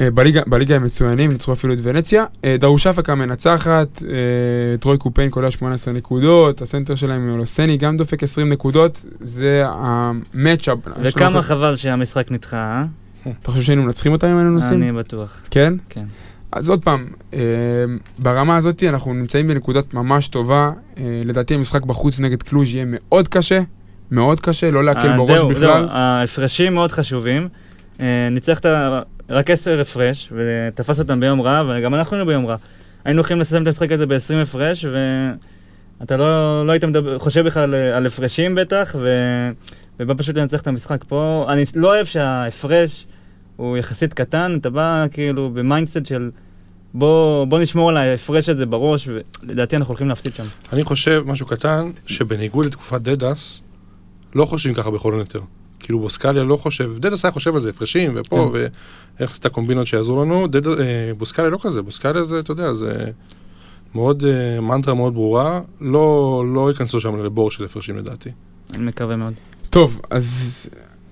אה, 0.00 0.10
בליגה, 0.10 0.40
בליגה 0.46 0.76
הם 0.76 0.84
מצוינים, 0.84 1.30
ניצחו 1.30 1.52
אפילו 1.52 1.72
את 1.72 1.78
ונציה. 1.82 2.24
אה, 2.44 2.56
דרוש 2.60 2.86
אפקה 2.86 3.14
מנצחת, 3.14 4.02
אה, 4.02 4.76
טרוי 4.80 4.98
קופיין 4.98 5.30
קולע 5.30 5.50
18 5.50 5.94
נקודות, 5.94 6.62
הסנטר 6.62 6.94
שלהם 6.94 7.30
אולוסני 7.32 7.76
גם 7.76 7.96
דופק 7.96 8.22
20 8.22 8.48
נקודות, 8.48 9.04
זה 9.20 9.62
המצ'אפ. 9.66 10.78
וכמה 11.02 11.42
חבל 11.42 11.76
שהמשחק 11.76 12.30
נדחה, 12.30 12.84
אתה 13.40 13.50
חושב 13.50 13.62
שהיינו 13.62 13.82
מנצחים 13.82 14.12
אותם 14.12 14.26
אם 14.26 14.36
היינו 14.36 14.50
אה? 14.50 14.54
נוסעים? 14.54 14.82
אני 14.82 14.92
בטוח. 14.92 15.44
כן? 15.50 15.74
כן. 15.88 16.04
אז 16.52 16.70
עוד 16.70 16.84
פעם, 16.84 17.06
אה, 17.34 17.38
ברמה 18.18 18.56
הזאת 18.56 18.82
אנחנו 18.82 19.14
נמצאים 19.14 19.48
בנקודת 19.48 19.94
ממש 19.94 20.28
טובה. 20.28 20.70
אה, 20.98 21.22
לדעתי 21.24 21.54
המשחק 21.54 21.84
בחוץ 21.84 22.20
נגד 22.20 22.42
קלוז' 22.42 22.74
יהיה 22.74 22.84
מאוד 22.88 23.28
קשה, 23.28 23.60
מאוד 24.10 24.40
קשה, 24.40 24.70
לא 24.70 24.84
להקל 24.84 25.08
אה, 25.08 25.16
בראש 25.16 25.42
בכלל. 25.42 25.54
זהו, 25.58 25.88
ההפרשים 25.90 26.74
מאוד 26.74 26.92
חשובים. 26.92 27.48
אה, 28.00 28.28
ניצחת 28.30 28.66
רק 29.32 29.50
10 29.50 29.80
הפרש, 29.80 30.32
ותפס 30.36 30.98
אותם 31.00 31.20
ביום 31.20 31.40
רע, 31.40 31.62
וגם 31.68 31.94
אנחנו 31.94 32.16
היינו 32.16 32.26
ביום 32.26 32.46
רע. 32.46 32.56
היינו 33.04 33.20
יכולים 33.20 33.40
לסיים 33.40 33.62
את 33.62 33.66
המשחק 33.66 33.92
הזה 33.92 34.06
ב-20 34.06 34.34
הפרש, 34.42 34.84
ואתה 36.00 36.16
לא, 36.16 36.66
לא 36.66 36.72
היית 36.72 36.84
מדבר, 36.84 37.18
חושב 37.18 37.46
בכלל 37.46 37.74
על 37.74 38.06
הפרשים 38.06 38.54
בטח, 38.54 38.96
ו... 38.98 39.08
ובא 40.00 40.14
פשוט 40.16 40.38
לנצח 40.38 40.60
את 40.60 40.66
המשחק 40.66 41.04
פה. 41.04 41.46
אני 41.48 41.64
לא 41.74 41.94
אוהב 41.94 42.06
שההפרש 42.06 43.06
הוא 43.56 43.76
יחסית 43.76 44.14
קטן, 44.14 44.56
אתה 44.60 44.70
בא 44.70 45.06
כאילו 45.10 45.50
ב 45.50 45.57
mindset 45.57 46.06
של 46.06 46.30
בוא, 46.94 47.44
בוא 47.44 47.58
נשמור 47.58 47.88
על 47.88 47.96
ההפרש 47.96 48.48
הזה 48.48 48.66
בראש, 48.66 49.08
ולדעתי 49.08 49.76
אנחנו 49.76 49.90
הולכים 49.90 50.08
להפסיד 50.08 50.34
שם. 50.34 50.44
אני 50.72 50.84
חושב, 50.84 51.22
משהו 51.26 51.46
קטן, 51.46 51.90
שבניגוד 52.06 52.66
לתקופת 52.66 53.00
דדס, 53.00 53.62
לא 54.34 54.44
חושבים 54.44 54.74
ככה 54.74 54.90
בחולון 54.90 55.18
יותר. 55.18 55.40
כאילו 55.82 55.98
בוסקליה 55.98 56.42
לא 56.42 56.56
חושב, 56.56 56.98
דדס 56.98 57.24
היה 57.24 57.32
חושב 57.32 57.54
על 57.54 57.60
זה, 57.60 57.70
הפרשים 57.70 58.12
ופה, 58.16 58.50
כן. 58.52 58.68
ואיך 59.18 59.30
עשית 59.30 59.46
קומבינות 59.46 59.86
שיעזרו 59.86 60.24
לנו, 60.24 60.46
דד, 60.46 60.66
אה, 60.66 60.74
בוסקליה 61.18 61.48
לא 61.48 61.58
כזה, 61.62 61.82
בוסקליה 61.82 62.24
זה, 62.24 62.38
אתה 62.38 62.52
יודע, 62.52 62.72
זה 62.72 63.04
מאוד, 63.94 64.24
אה, 64.24 64.60
מנטרה 64.60 64.94
מאוד 64.94 65.14
ברורה, 65.14 65.60
לא, 65.80 66.44
לא 66.54 66.70
ייכנסו 66.70 67.00
שם 67.00 67.22
לבור 67.22 67.50
של 67.50 67.64
הפרשים 67.64 67.96
לדעתי. 67.96 68.30
אני 68.74 68.84
מקווה 68.84 69.16
מאוד. 69.16 69.32
טוב, 69.70 70.00
אז 70.10 70.66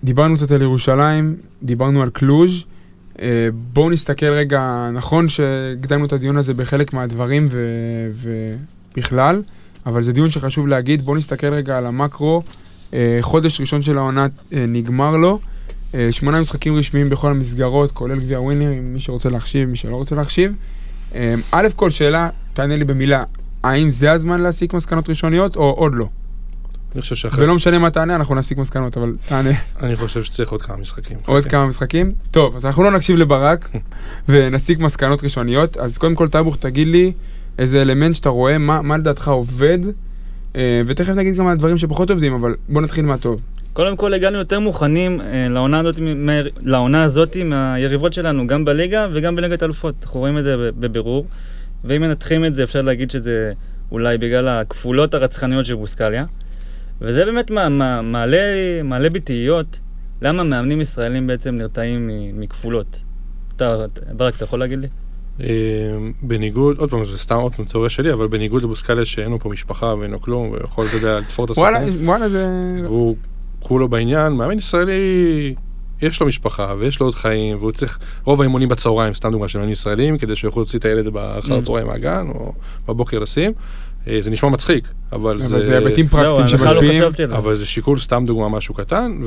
דיברנו 0.05 0.37
קצת 0.37 0.51
על 0.51 0.63
ירושלים, 0.63 1.37
דיברנו 1.63 2.03
על 2.03 2.11
קלוז'. 2.11 2.65
אה, 3.21 3.49
בואו 3.73 3.91
נסתכל 3.91 4.33
רגע, 4.33 4.91
נכון 4.93 5.29
שהקדמנו 5.29 6.07
את 6.07 6.13
הדיון 6.13 6.37
הזה 6.37 6.55
בחלק 6.55 6.93
מהדברים 6.93 7.49
ו- 7.51 8.11
ובכלל, 8.95 9.43
אבל 9.87 10.03
זה 10.03 10.13
דיון 10.13 10.31
שחשוב 10.31 10.69
להגיד, 10.69 11.01
בואו 11.01 11.17
נסתכל 11.17 11.47
רגע 11.47 11.79
על 11.79 11.87
המקרו. 11.87 12.43
אה, 12.95 13.19
חודש 13.21 13.61
ראשון 13.61 13.83
של 13.83 13.99
העונה 13.99 14.27
אה, 14.53 14.65
נגמר 14.69 15.17
לו, 15.17 15.39
אה, 15.95 16.09
שמונה 16.11 16.41
משחקים 16.41 16.77
רשמיים 16.77 17.11
בכל 17.11 17.31
המסגרות, 17.31 17.93
כולל 17.93 18.19
גביע 18.19 18.41
ווינרים, 18.41 18.95
מי 18.95 19.01
שרוצה 19.01 19.31
להחשיב, 19.31 19.69
מי 19.69 19.77
שלא 19.77 19.97
רוצה 19.97 20.15
להחשיב. 20.15 20.55
א' 21.53 21.69
כל 21.77 21.91
שאלה, 21.91 22.29
תענה 22.53 22.77
לי 22.77 22.85
במילה, 22.85 23.25
האם 23.63 23.91
זה 23.91 24.13
הזמן 24.13 24.41
להסיק 24.41 24.75
מסקנות 24.75 25.09
ראשוניות 25.09 25.57
או 25.57 25.71
עוד 25.71 25.95
לא? 25.95 26.07
אני 26.95 27.01
חושב 27.01 27.15
שאחרי... 27.15 27.45
ולא 27.45 27.55
משנה 27.55 27.79
מה 27.79 27.91
תענה, 27.91 28.15
אנחנו 28.15 28.35
נסיק 28.35 28.59
מסקנות, 28.59 28.97
אבל 28.97 29.17
תענה. 29.29 29.51
אני 29.83 29.97
חושב 29.97 30.23
שצריך 30.23 30.51
עוד 30.51 30.63
כמה 30.63 30.77
משחקים. 30.77 31.19
עוד. 31.27 31.47
כמה 31.47 31.67
משחקים? 31.67 32.11
טוב, 32.31 32.57
אז 32.57 32.67
אנחנו 32.67 32.83
לא 32.83 32.91
נקשיב 32.91 33.17
לברק 33.17 33.69
ונסיק 34.29 34.79
מסקנות 34.79 35.25
ראשוניות. 35.25 35.77
אז 35.77 35.99
קודם 35.99 36.15
כל, 36.15 36.29
טאבוך, 36.29 36.57
תגיד 36.57 36.89
לי 36.89 37.13
איזה 37.59 37.83
אלמנט 37.83 38.17
שאתה 38.17 38.29
רואה, 38.29 38.59
מה, 38.59 38.83
מה 38.83 38.97
לדעתך 38.97 39.29
עובד, 39.29 39.79
ותכף 40.87 41.13
נגיד 41.13 41.37
גם 41.37 41.47
על 41.47 41.53
הדברים 41.53 41.79
שפחות 41.79 42.11
עובדים, 42.11 42.33
אבל 42.35 42.55
בוא 42.69 42.83
נתחיל 42.83 43.05
מהטוב. 43.05 43.41
קודם 43.73 43.97
כל 43.97 44.15
הגענו 44.15 44.39
יותר 44.39 44.61
מוכנים 44.61 45.21
אה, 45.21 45.49
לעונה 45.49 45.79
הזאת, 45.79 45.95
לעונה 46.63 47.03
הזאת 47.05 47.37
מהיריבות 47.37 48.13
שלנו, 48.13 48.47
גם 48.47 48.65
בליגה 48.65 49.07
וגם 49.13 49.37
בליגת 49.37 49.63
האלופות. 49.63 49.95
אנחנו 50.03 50.21
רואים 50.21 50.39
את 50.39 50.45
זה 50.45 50.57
בבירור, 50.57 51.27
ואם 51.85 52.01
מנתחים 52.01 52.45
את 52.45 52.55
זה 52.55 52.63
אפשר 52.63 52.81
להגיד 52.81 53.11
שזה 53.11 53.53
אולי 53.93 54.19
בגלל 54.19 54.49
הכפולות 54.49 55.15
הרצחניות 55.15 55.65
של 55.67 55.75
בוסקליה. 55.75 56.25
וזה 57.01 57.25
באמת 57.25 57.51
מה, 57.51 57.69
מה, 57.69 58.03
מעלה, 58.03 58.39
מעלה 58.85 59.11
בי 59.11 59.21
תהיות, 59.21 59.81
למה 60.23 60.45
מאמנים 60.45 60.81
ישראלים 60.81 61.27
בעצם 61.27 61.55
נרתעים 61.55 62.11
מכפולות. 62.35 63.03
אתה- 63.57 63.77
ברק, 64.17 64.37
אתה 64.37 64.45
יכול 64.45 64.59
להגיד 64.61 64.79
לי? 64.79 64.89
אה, 65.41 65.47
בניגוד, 66.23 66.79
עוד 66.79 66.91
פעם, 66.91 67.05
זה 67.05 67.19
סתם 67.19 67.37
עוד 67.37 67.55
פעם 67.55 67.65
תיאוריה 67.65 67.91
שלי, 67.91 68.13
אבל 68.13 68.27
בניגוד 68.27 68.63
לבוסקליה 68.63 69.05
שאין 69.05 69.31
לו 69.31 69.39
פה 69.39 69.49
משפחה 69.49 69.95
ואין 69.99 70.11
לו 70.11 70.21
כלום, 70.21 70.51
ויכול, 70.51 70.87
אתה 70.87 70.97
יודע, 70.97 71.19
לתפור 71.19 71.45
את 71.45 71.51
השחקנים, 71.51 72.09
וואלה, 72.09 72.29
זה... 72.29 72.47
והוא 72.83 73.17
כולו 73.61 73.89
בעניין, 73.89 74.33
מאמן 74.33 74.59
ישראלי, 74.59 75.55
יש 76.03 76.21
לו 76.21 76.27
משפחה 76.27 76.75
ויש 76.79 77.01
לו 77.01 77.07
עוד 77.07 77.15
חיים, 77.15 77.57
והוא 77.57 77.73
צריך, 77.73 77.99
רוב 78.25 78.41
האימונים 78.41 78.69
בצהריים, 78.69 79.15
סתם 79.15 79.31
דוגמה 79.31 79.49
של 79.49 79.59
מאמנים 79.59 79.73
ישראלים, 79.73 80.19
כדי 80.19 80.37
שיוכלו 80.37 80.63
להוציא 80.63 80.79
את 80.79 80.85
הילד 80.85 81.09
באחר 81.09 81.57
Mm. 81.57 81.59
הצהריים 81.59 81.87
מהגן, 81.87 82.27
או 82.35 82.53
בבוקר 82.89 83.19
לשים. 83.19 83.53
אה, 84.07 84.19
זה 84.21 84.31
נשמע 84.31 84.49
מצחיק, 84.49 84.89
אבל 85.13 85.31
אבל 85.31 85.61
זה 85.61 85.79
היבטים 85.79 86.09
פרקטיים 86.09 86.41
לא 86.41 86.47
שמשפיעים. 86.47 87.03
זה. 87.17 87.37
אבל 87.37 87.55
זה 87.55 87.67
שיקול, 87.67 87.99
סתם 87.99 88.25
דוגמה, 88.27 88.49
משהו 88.49 88.75
קטן, 88.75 89.19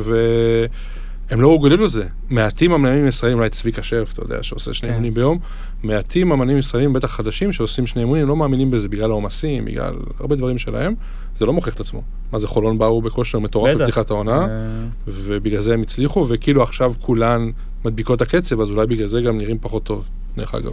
הם 1.29 1.41
לא 1.41 1.47
הורגלו 1.47 1.83
לזה. 1.83 2.05
מעטים 2.29 2.71
המאמנים 2.71 3.05
הישראלים, 3.05 3.37
אולי 3.37 3.49
צביקה 3.49 3.83
שרף, 3.83 4.13
אתה 4.13 4.21
יודע, 4.21 4.43
שעושה 4.43 4.73
שני 4.73 4.87
כן. 4.87 4.93
אימונים 4.93 5.13
ביום, 5.13 5.39
מעטים 5.83 6.31
המאמנים 6.31 6.57
ישראלים, 6.57 6.93
בטח 6.93 7.11
חדשים, 7.11 7.51
שעושים 7.51 7.87
שני 7.87 8.01
אימונים, 8.01 8.27
לא 8.27 8.35
מאמינים 8.35 8.71
בזה 8.71 8.89
בגלל 8.89 9.11
העומסים, 9.11 9.65
בגלל 9.65 9.93
הרבה 10.19 10.35
דברים 10.35 10.57
שלהם, 10.57 10.93
זה 11.37 11.45
לא 11.45 11.53
מוכיח 11.53 11.73
את 11.73 11.79
עצמו. 11.79 12.01
מה 12.31 12.39
זה, 12.39 12.47
חולון 12.47 12.77
באו 12.77 13.01
בכושר 13.01 13.39
מטורף. 13.39 13.75
לפתיחת 13.75 14.11
העונה, 14.11 14.41
אה, 14.41 14.47
ובגלל 15.07 15.61
זה 15.61 15.73
הם 15.73 15.81
הצליחו, 15.81 16.25
וכאילו 16.29 16.63
עכשיו 16.63 16.93
כולם 17.01 17.49
מדביקים 17.85 18.21
הקצב, 18.21 18.61
אז 18.61 18.71
אולי 18.71 18.87
בגלל 18.87 19.07
זה 19.07 19.21
גם 19.21 19.37
נראים 19.37 19.57
פחות 19.61 19.83
טוב, 19.83 20.09
דרך 20.37 20.55
אגב. 20.55 20.71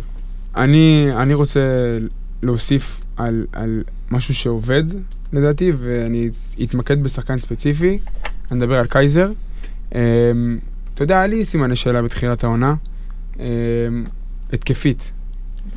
אני, 0.56 1.08
אני 1.16 1.34
רוצה 1.34 1.60
להוסיף 2.42 3.00
על, 3.16 3.46
על 3.52 3.82
משהו 4.10 4.34
שעובד, 4.34 4.84
לדעתי, 5.32 5.72
ואני 5.78 6.28
אתמקד 6.62 7.02
בשחקן 7.02 7.38
ספציפי. 7.38 7.98
אני 8.50 8.58
מדבר 8.58 8.78
על 8.78 8.86
קייזר. 8.86 9.28
Um, 9.90 9.94
אתה 10.94 11.02
יודע, 11.02 11.18
היה 11.18 11.26
לי 11.26 11.44
סימני 11.44 11.76
שאלה 11.76 12.02
בתחילת 12.02 12.44
העונה. 12.44 12.74
Um, 13.34 13.40
התקפית. 14.52 15.12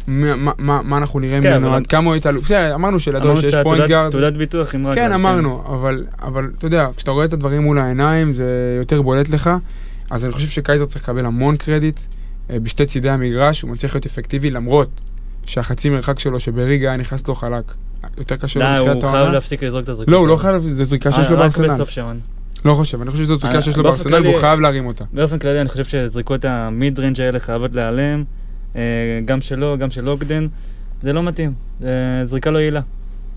מה, 0.08 0.36
מה, 0.36 0.52
מה, 0.58 0.82
מה 0.82 0.98
אנחנו 0.98 1.20
נראה 1.20 1.42
כן, 1.42 1.58
ממנו, 1.58 1.76
עד 1.76 1.88
כמה 1.88 2.08
הוא 2.08 2.16
יתעלה, 2.16 2.42
בסדר, 2.42 2.76
אמרנו 2.76 3.00
שלדור 3.00 3.32
אמרנו 3.32 3.42
שיש 3.42 3.56
point 3.64 3.88
guard, 3.88 4.12
תעודת 4.12 4.34
ביטוח 4.34 4.76
עם 4.76 4.88
רגלנד. 4.88 4.96
כן, 4.96 5.12
אמרנו, 5.12 5.64
אבל, 5.66 6.06
אבל 6.22 6.52
אתה 6.58 6.66
יודע, 6.68 6.88
כשאתה 6.96 7.12
רואה 7.12 7.26
את 7.26 7.34
הדברים 7.34 7.62
מול 7.62 7.80
העיניים, 7.80 8.32
זה 8.32 8.76
יותר 8.80 9.02
בולט 9.02 9.30
לך. 9.30 9.50
אז 10.12 10.26
אני 10.26 10.34
חושב 10.34 10.48
שקייזר 10.48 10.86
צריך 10.86 11.04
לקבל 11.04 11.26
המון 11.26 11.58
קרדיט 11.58 12.00
אה, 12.50 12.60
בשתי 12.60 12.86
צידי 12.86 13.10
המגרש, 13.10 13.62
הוא 13.62 13.72
מצליח 13.72 13.96
להיות 13.96 14.06
אפקטיבי, 14.06 14.50
למרות 14.50 14.90
שהחצי 15.46 15.90
מרחק 15.90 16.20
שלו 16.20 16.40
שבריגה 16.40 16.88
היה 16.88 16.98
נכנס 16.98 17.28
לו 17.28 17.36
חלק. 17.36 17.74
יותר 18.18 18.36
קשה 18.36 18.60
לו 18.60 18.66
די, 18.66 18.72
בתחילת 18.72 18.94
הוא 18.96 19.02
חייב 19.02 19.16
העונה. 19.16 19.34
להפסיק 19.34 19.64
לזרוק 19.64 19.84
את 19.84 19.90
הזריקות. 19.90 20.12
לא, 20.12 20.18
הוא 20.18 20.28
לא. 20.28 20.36
חייב, 20.36 20.62
זו 20.62 20.84
זריקה 20.84 21.12
שיש 21.12 21.26
אה, 21.26 21.32
לו 21.32 21.38
רק 21.38 21.42
בארסנל. 21.42 21.74
בסוף 21.74 21.90
שעון. 21.90 22.20
לא 22.66 22.74
חושב, 22.74 23.02
אני 23.02 23.12
חושב 23.12 23.24
שזו 23.24 23.36
זריקה 23.36 23.58
אה, 23.58 23.62
שיש 23.62 23.78
לו 23.78 23.84
בארסנל 23.84 24.28
והוא 24.28 24.40
חייב 24.40 24.60
להרים 24.60 24.86
אותה. 24.86 25.04
באופן 25.14 25.40
כללי, 25.40 25.62
אני 25.62 25.70
חושב 25.70 25.84
שזריקות 25.84 26.46
ה 26.46 26.59
mid 26.59 27.00
range 27.00 27.22
האלה 27.22 27.40
חייבות 27.40 27.76
להיעלם, 27.76 28.24
אה, 28.76 28.82
גם 29.26 29.42
שלו, 29.42 29.78
גם 29.78 29.90
של 29.90 30.10
אוגדן. 30.10 30.48
זה 31.02 31.14
לא 31.14 31.24
מתאים, 31.24 31.54
זה 31.80 32.24
זריקה 32.26 32.52
לא 32.52 32.60
יעילה. 32.60 32.82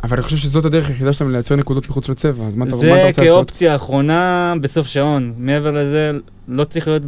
אבל 0.04 0.16
אני 0.16 0.22
חושב 0.22 0.36
שזאת 0.36 0.64
הדרך 0.64 0.88
היחידה 0.88 1.12
שלהם 1.12 1.32
לייצר 1.32 1.56
נקודות 1.56 1.88
מחוץ 1.88 2.08
לצבע, 2.08 2.44
אז 2.44 2.56
מה 2.56 2.64
אתה 2.64 2.76
זה 2.76 2.90
רוצה 2.90 3.06
לעשות? 3.06 3.24
כאופציה 3.24 3.74
אחרונה 3.74 4.54
בסוף 4.60 4.86
שעון. 4.86 5.32
מעבר 5.38 5.70
לזה, 5.70 6.12
לא 6.48 6.64
צריך 6.64 6.88
להיות 6.88 7.02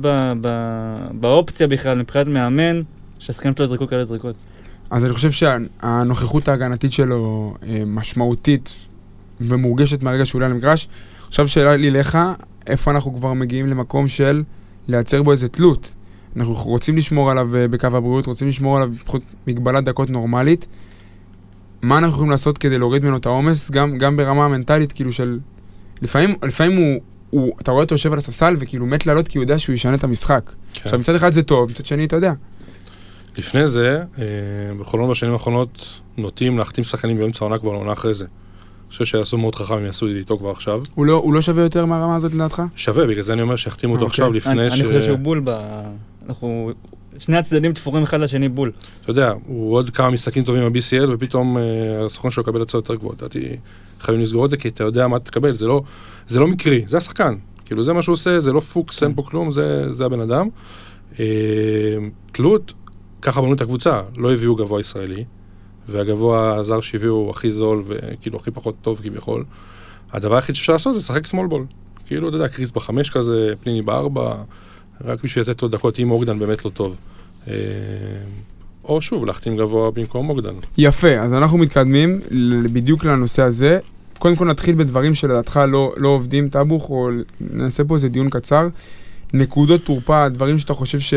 באופציה 1.12 1.66
בכלל, 1.66 1.98
מבחינת 1.98 2.26
מאמן, 2.26 2.82
שהשחקנים 3.18 3.54
שלו 3.56 3.64
יזרקו 3.64 3.86
כאלה 3.86 4.04
זריקות. 4.04 4.34
אז 4.90 5.04
אני 5.04 5.12
חושב 5.12 5.30
שהנוכחות 5.30 6.48
ההגנתית 6.48 6.92
שלו 6.92 7.54
אה, 7.62 7.82
משמעותית 7.86 8.74
ומורגשת 9.40 10.02
מהרגע 10.02 10.26
שהוא 10.26 10.38
עולה 10.38 10.48
למגרש. 10.48 10.88
עכשיו 11.28 11.48
שאלה 11.48 11.76
לי 11.76 11.90
לך, 11.90 12.18
איפה 12.66 12.90
אנחנו 12.90 13.14
כבר 13.14 13.32
מגיעים 13.32 13.66
למקום 13.66 14.08
של 14.08 14.42
לייצר 14.88 15.22
בו 15.22 15.32
איזה 15.32 15.48
תלות? 15.48 15.94
אנחנו 16.36 16.54
רוצים 16.54 16.96
לשמור 16.96 17.30
עליו 17.30 17.56
אה, 17.56 17.68
בקו 17.68 17.86
הבריאות, 17.86 18.26
רוצים 18.26 18.48
לשמור 18.48 18.76
עליו 18.76 18.92
לפחות 18.92 19.22
מגבלת 19.46 19.84
דקות 19.84 20.10
נורמלית. 20.10 20.66
מה 21.82 21.98
אנחנו 21.98 22.14
יכולים 22.14 22.30
לעשות 22.30 22.58
כדי 22.58 22.78
להוריד 22.78 23.04
ממנו 23.04 23.16
את 23.16 23.26
העומס, 23.26 23.70
גם, 23.70 23.98
גם 23.98 24.16
ברמה 24.16 24.44
המנטלית, 24.44 24.92
כאילו 24.92 25.12
של... 25.12 25.38
לפעמים, 26.02 26.34
לפעמים 26.42 26.76
הוא, 26.76 27.00
הוא, 27.30 27.52
אתה 27.60 27.70
רואה 27.70 27.82
אותו 27.82 27.94
יושב 27.94 28.12
על 28.12 28.18
הספסל 28.18 28.56
וכאילו 28.58 28.86
מת 28.86 29.06
לעלות 29.06 29.28
כי 29.28 29.38
הוא 29.38 29.42
יודע 29.42 29.58
שהוא 29.58 29.74
ישנה 29.74 29.94
את 29.94 30.04
המשחק. 30.04 30.42
כן. 30.72 30.80
עכשיו 30.84 30.98
מצד 30.98 31.14
אחד 31.14 31.32
זה 31.32 31.42
טוב, 31.42 31.70
מצד 31.70 31.86
שני 31.86 32.04
אתה 32.04 32.16
יודע. 32.16 32.32
לפני 33.38 33.68
זה, 33.68 34.02
אה, 34.18 34.24
בחולון 34.78 35.10
בשנים 35.10 35.32
האחרונות 35.32 36.00
נוטים 36.16 36.58
להחתים 36.58 36.84
שחקנים 36.84 37.18
באמצע 37.18 37.44
העונה 37.44 37.58
כבר 37.58 37.72
לעונה 37.72 37.92
אחרי 37.92 38.14
זה. 38.14 38.26
אני 38.88 38.92
חושב 38.92 39.04
שיעשו 39.04 39.38
מאוד 39.38 39.54
חכם 39.54 39.74
אם 39.74 39.84
יעשו 39.84 40.06
את 40.06 40.12
זה 40.12 40.18
איתו 40.18 40.38
כבר 40.38 40.50
עכשיו. 40.50 40.82
הוא 40.94 41.06
לא, 41.06 41.12
הוא 41.12 41.34
לא 41.34 41.40
שווה 41.40 41.62
יותר 41.62 41.86
מהרמה 41.86 42.16
הזאת 42.16 42.34
לדעתך? 42.34 42.62
שווה, 42.74 43.06
בגלל 43.06 43.22
זה 43.22 43.32
אני 43.32 43.42
אומר 43.42 43.56
שיחתימו 43.56 43.92
אותו 43.92 44.04
אוקיי. 44.04 44.12
עכשיו 44.12 44.26
אני 44.26 44.36
לפני 44.36 44.70
ש... 44.70 44.80
אני 44.80 44.88
חושב 44.88 45.02
שהוא 45.02 45.18
בול 45.18 45.40
ב... 45.44 45.58
אנחנו... 46.28 46.72
שני 47.18 47.36
הצדדים 47.36 47.72
תפורים 47.72 48.02
אחד 48.02 48.20
לשני 48.20 48.48
בול. 48.48 48.72
אתה 49.02 49.10
יודע, 49.10 49.32
הוא 49.46 49.74
עוד 49.74 49.90
כמה 49.90 50.10
משחקים 50.10 50.44
טובים 50.44 50.72
ב-BCL, 50.72 51.10
ופתאום 51.14 51.58
אה, 51.58 51.62
הסוכן 52.04 52.30
שלו 52.30 52.42
יקבל 52.42 52.62
הצעות 52.62 52.84
יותר 52.84 52.94
גבוהות. 52.94 53.22
לדעתי, 53.22 53.56
חייבים 54.00 54.22
לסגור 54.22 54.44
את 54.44 54.50
זה, 54.50 54.56
כי 54.56 54.68
אתה 54.68 54.84
יודע 54.84 55.08
מה 55.08 55.18
תקבל, 55.18 55.56
זה 55.56 55.66
לא, 55.66 55.82
זה 56.28 56.40
לא 56.40 56.46
מקרי, 56.46 56.84
זה 56.86 56.96
השחקן. 56.96 57.34
כאילו, 57.64 57.82
זה 57.82 57.92
מה 57.92 58.02
שהוא 58.02 58.12
עושה, 58.12 58.40
זה 58.40 58.52
לא 58.52 58.60
פוקס, 58.60 59.02
אין 59.02 59.14
פה 59.14 59.22
כלום, 59.22 59.52
זה, 59.52 59.94
זה 59.94 60.04
הבן 60.04 60.20
אדם. 60.20 60.48
אה, 61.20 61.24
תלות, 62.32 62.72
ככה 63.22 63.40
בנו 63.40 63.52
את 63.52 63.60
הקבוצה, 63.60 64.00
לא 64.18 64.32
הביאו 64.32 64.56
גבוה 64.56 64.80
ישראלי, 64.80 65.24
והגבוה 65.88 66.54
הזר 66.54 66.80
שהביאו 66.80 67.30
הכי 67.30 67.50
זול 67.50 67.82
וכאילו 67.86 68.38
הכי 68.38 68.50
פחות 68.50 68.74
טוב 68.82 69.00
כביכול. 69.04 69.44
הדבר 70.12 70.34
היחיד 70.34 70.54
שאפשר 70.54 70.72
לעשות 70.72 70.94
זה 70.94 70.98
לשחק 70.98 71.26
small 71.26 71.50
ball. 71.50 71.74
כאילו, 72.06 72.28
אתה 72.28 72.36
יודע, 72.36 72.48
קריס 72.48 72.70
בחמש 72.70 73.10
כזה, 73.10 73.52
פניני 73.62 73.82
בארבע, 73.82 74.34
רק 75.04 75.24
בשביל 75.24 75.44
לתת 75.44 75.62
לו 75.62 75.68
דקות, 75.68 75.98
אם 75.98 76.10
אוגדן 76.10 76.38
באמת 76.38 76.64
לא 76.64 76.70
טוב. 76.70 76.96
אה, 77.48 77.54
או 78.84 79.02
שוב, 79.02 79.26
להחתים 79.26 79.56
גבוה 79.56 79.90
במקום 79.90 80.26
מוקדן. 80.26 80.54
יפה, 80.78 81.20
אז 81.20 81.32
אנחנו 81.32 81.58
מתקדמים 81.58 82.20
בדיוק 82.72 83.04
לנושא 83.04 83.42
הזה. 83.42 83.78
קודם 84.18 84.36
כל 84.36 84.44
נתחיל 84.44 84.74
בדברים 84.74 85.14
שלדעתך 85.14 85.60
לא, 85.68 85.94
לא 85.96 86.08
עובדים 86.08 86.48
טאבוך, 86.48 86.90
או 86.90 87.10
נעשה 87.40 87.84
פה 87.84 87.94
איזה 87.94 88.08
דיון 88.08 88.30
קצר. 88.30 88.68
נקודות 89.32 89.84
תורפה, 89.84 90.28
דברים 90.28 90.58
שאתה 90.58 90.74
חושב 90.74 91.00
ש... 91.00 91.14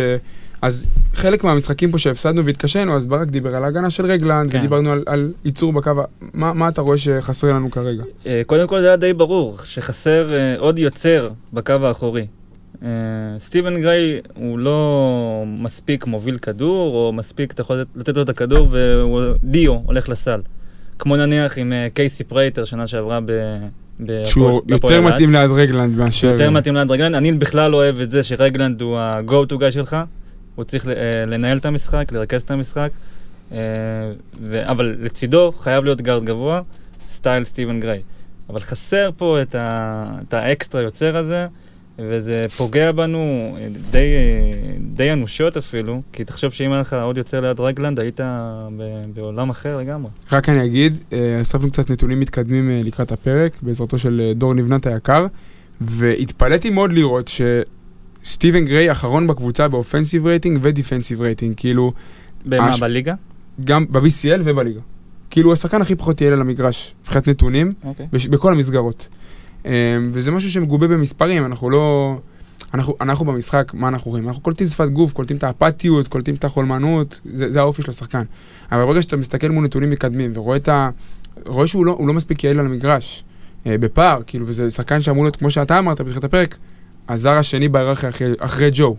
אז 0.62 0.86
חלק 1.14 1.44
מהמשחקים 1.44 1.92
פה 1.92 1.98
שהפסדנו 1.98 2.46
והתקשינו, 2.46 2.98
אז 2.98 3.08
ברק 3.08 3.28
דיבר 3.28 3.56
על 3.56 3.64
ההגנה 3.64 3.90
של 3.90 4.06
רגלנד, 4.06 4.52
כן. 4.52 4.58
ודיברנו 4.58 4.92
על, 4.92 5.04
על 5.06 5.32
ייצור 5.46 5.74
בקו, 5.74 5.92
מה, 6.34 6.54
מה 6.54 6.70
אתה 6.70 6.82
רואה 6.82 6.98
שחסר 6.98 7.48
לנו 7.48 7.72
כרגע? 7.72 8.04
אה, 8.26 8.42
קודם 8.46 8.68
כל 8.68 8.82
זה 8.82 8.88
היה 8.88 8.96
די 8.96 9.14
ברור, 9.14 9.58
שחסר 9.66 10.34
אה, 10.34 10.56
עוד 10.58 10.80
יוצר 10.80 11.28
בקו 11.54 11.74
האחורי. 11.74 12.26
אה, 12.84 12.90
סטיבן 13.40 13.82
גריי 13.82 14.20
הוא 14.36 14.60
לא 14.60 15.44
מספיק 15.48 16.08
מוביל 16.08 16.38
כדור, 16.38 16.96
או 16.96 17.14
מספיק, 17.14 17.52
אתה 17.52 17.62
יכול 17.62 17.84
לתת- 17.96 18.16
לו 18.16 18.22
את 18.22 18.30
הכדור 18.30 18.68
והוא 18.72 19.74
הולך 19.86 20.10
לסל. 20.10 20.40
כמו 21.00 21.16
נניח 21.16 21.58
עם 21.58 21.74
קייסי 21.94 22.24
פרייטר 22.24 22.66
שנה 22.66 22.88
שעברה 22.88 23.20
ב... 23.26 23.32
שהוא 24.24 24.62
יותר. 24.68 25.02
מתאים 25.02 25.30
ליד 25.30 25.52
רגלנד 25.52 25.98
מאשר... 25.98 26.28
יותר 26.28 26.50
מתאים 26.50 26.76
ליד 26.76 26.92
רגלנד. 26.92 27.16
אני 27.16 27.32
בכלל 27.32 27.72
לא 27.72 27.78
אוהב 27.78 28.00
את 28.00 28.12
זה 28.12 28.24
שרגלנד 28.24 28.82
הוא 28.82 28.98
ה-go 28.98 29.54
to 29.54 29.56
guy 29.56 29.72
שלך. 29.72 29.98
הוא 30.62 30.66
צריך 30.66 30.88
אה, 30.88 30.94
לנהל 31.28 31.58
את 31.58 31.66
המשחק, 31.66 32.12
לרכז 32.12 32.42
את 32.42 32.52
המשחק. 32.52 32.90
אה, 33.52 33.58
ו- 34.42 34.70
אבל 34.72 34.96
לצידו 35.00 35.52
חייב 35.60 35.84
להיות 35.84 36.02
גארד 36.02 36.24
גבוה, 36.26 36.62
סטייל 37.10 37.44
סטיבן 37.44 37.80
גריי. 37.80 38.02
אבל 38.50 38.60
חסר 38.60 39.10
פה 39.18 39.42
את, 39.42 39.56
ה- 39.56 40.12
את 40.28 40.34
האקסטרה 40.34 40.82
יוצר 40.82 41.18
הזה, 41.18 41.48
וזה 42.00 42.46
פוגע 42.58 42.92
בנו 42.92 43.58
די, 43.92 44.08
די 44.96 45.12
אנושות 45.14 45.58
אפילו, 45.58 46.02
כי 46.14 46.24
תחשוב 46.24 46.52
שאם 46.52 46.72
היה 46.72 46.82
לך 46.82 46.94
עוד 46.94 47.18
יוצר 47.18 47.40
ליד 47.42 47.60
רגלנד, 47.60 48.00
היית 48.00 48.20
ב- 48.78 49.02
בעולם 49.14 49.50
אחר 49.50 49.78
לגמרי. 49.78 50.12
רק 50.32 50.50
אני 50.50 50.66
אגיד, 50.66 51.00
אה, 51.14 51.40
אספנו 51.42 51.72
קצת 51.72 51.90
נתונים 51.90 52.20
מתקדמים 52.20 52.84
לקראת 52.84 53.12
הפרק, 53.12 53.58
בעזרתו 53.62 54.00
של 54.00 54.32
דור 54.36 54.54
נבנת 54.54 54.86
היקר, 54.88 55.26
והתפלאתי 55.82 56.70
מאוד 56.70 56.92
לראות 56.94 57.28
שסטיבן 58.24 58.66
גריי 58.66 58.92
אחרון 58.92 59.28
בקבוצה 59.28 59.68
ב 59.68 59.73
offensive 59.73 60.26
rating 60.26 60.60
ו 60.62 60.68
defensive 60.68 61.22
rating, 61.22 61.54
כאילו, 61.58 61.92
במה, 62.46 62.70
הש- 62.70 62.80
בליגה? 62.80 63.14
גם 63.64 63.86
ב-BCL 63.90 64.42
ובליגה. 64.44 64.80
כאילו, 65.30 65.48
הוא 65.50 65.54
השחקן 65.54 65.82
הכי 65.82 65.96
פחות 65.96 66.22
יעיל 66.22 66.34
על 66.34 66.42
המגרש, 66.42 66.94
מבחינת 67.02 67.28
נתונים, 67.28 67.70
אוקיי. 67.84 68.08
בש- 68.14 68.28
בכל 68.28 68.52
המסגרות. 68.54 69.08
אה, 69.66 69.72
וזה 70.12 70.32
משהו 70.32 70.52
שמגובה 70.52 70.88
במספרים, 70.88 71.46
אנחנו 71.46 71.70
לא... 71.70 72.16
אנחנו, 72.74 72.96
אנחנו 73.02 73.26
במשחק, 73.26 73.72
מה 73.74 73.88
אנחנו 73.88 74.12
רואים? 74.12 74.28
אנחנו 74.28 74.42
קולטים 74.42 74.68
שפת 74.68 74.90
גוף, 74.90 75.14
קולטים 75.14 75.38
את 75.38 75.44
האפתיות, 75.44 76.08
קולטים 76.08 76.36
את 76.36 76.44
החולמנות, 76.44 77.20
זה, 77.26 77.52
זה 77.52 77.60
האופי 77.60 77.82
של 77.82 77.90
השחקן. 77.92 78.24
אבל 78.72 78.86
ברגע 78.86 79.02
שאתה 79.02 79.18
מסתכל 79.18 79.50
מול 79.50 79.64
נתונים 79.66 79.90
מתקדמים 79.90 80.32
ורואה 80.36 80.58
את 80.58 80.68
ה... 80.70 80.90
רואה 81.46 81.68
שהוא 81.68 81.86
לא, 81.86 81.98
לא 82.08 82.14
מספיק 82.14 82.44
יעיל 82.44 82.60
על 82.60 82.66
המגרש, 82.66 83.24
אה, 83.66 83.78
בפער, 83.78 84.22
כאילו, 84.28 84.48
וזה 84.48 84.72
שחקן 84.72 85.02
שאמור 85.02 85.24
להיות, 85.24 85.36
כמו 85.36 85.52
שאתה 85.52 85.80
אמרת 85.80 86.02
בתחילת 86.02 86.24
הפרק, 86.24 86.58
הזר 87.10 87.32
השני 87.32 87.70
בהיררכיה 87.70 88.10
אחרי, 88.10 88.34
אחרי 88.40 88.70
ג'ו. 88.74 88.96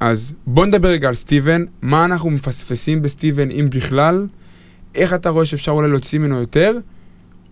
אז 0.00 0.34
בוא 0.46 0.66
נדבר 0.66 0.88
רגע 0.88 1.08
על 1.08 1.14
סטיבן, 1.14 1.64
מה 1.82 2.04
אנחנו 2.04 2.30
מפספסים 2.30 3.02
בסטיבן, 3.02 3.50
אם 3.50 3.68
בכלל, 3.70 4.26
איך 4.94 5.14
אתה 5.14 5.30
רואה 5.30 5.44
שאפשר 5.44 5.72
אולי 5.72 5.90
להוציא 5.90 6.18
ממנו 6.18 6.38
יותר, 6.40 6.72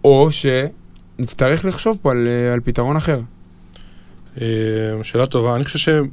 או 0.04 0.28
שנצטרך 0.30 1.64
לחשוב 1.64 1.98
פה 2.02 2.10
על, 2.10 2.28
אה, 2.28 2.52
על 2.52 2.60
פתרון 2.60 2.96
אחר. 2.96 3.20
אה, 4.40 4.46
שאלה 5.02 5.26
טובה, 5.26 5.56
אני 5.56 5.64
חושב 5.64 6.04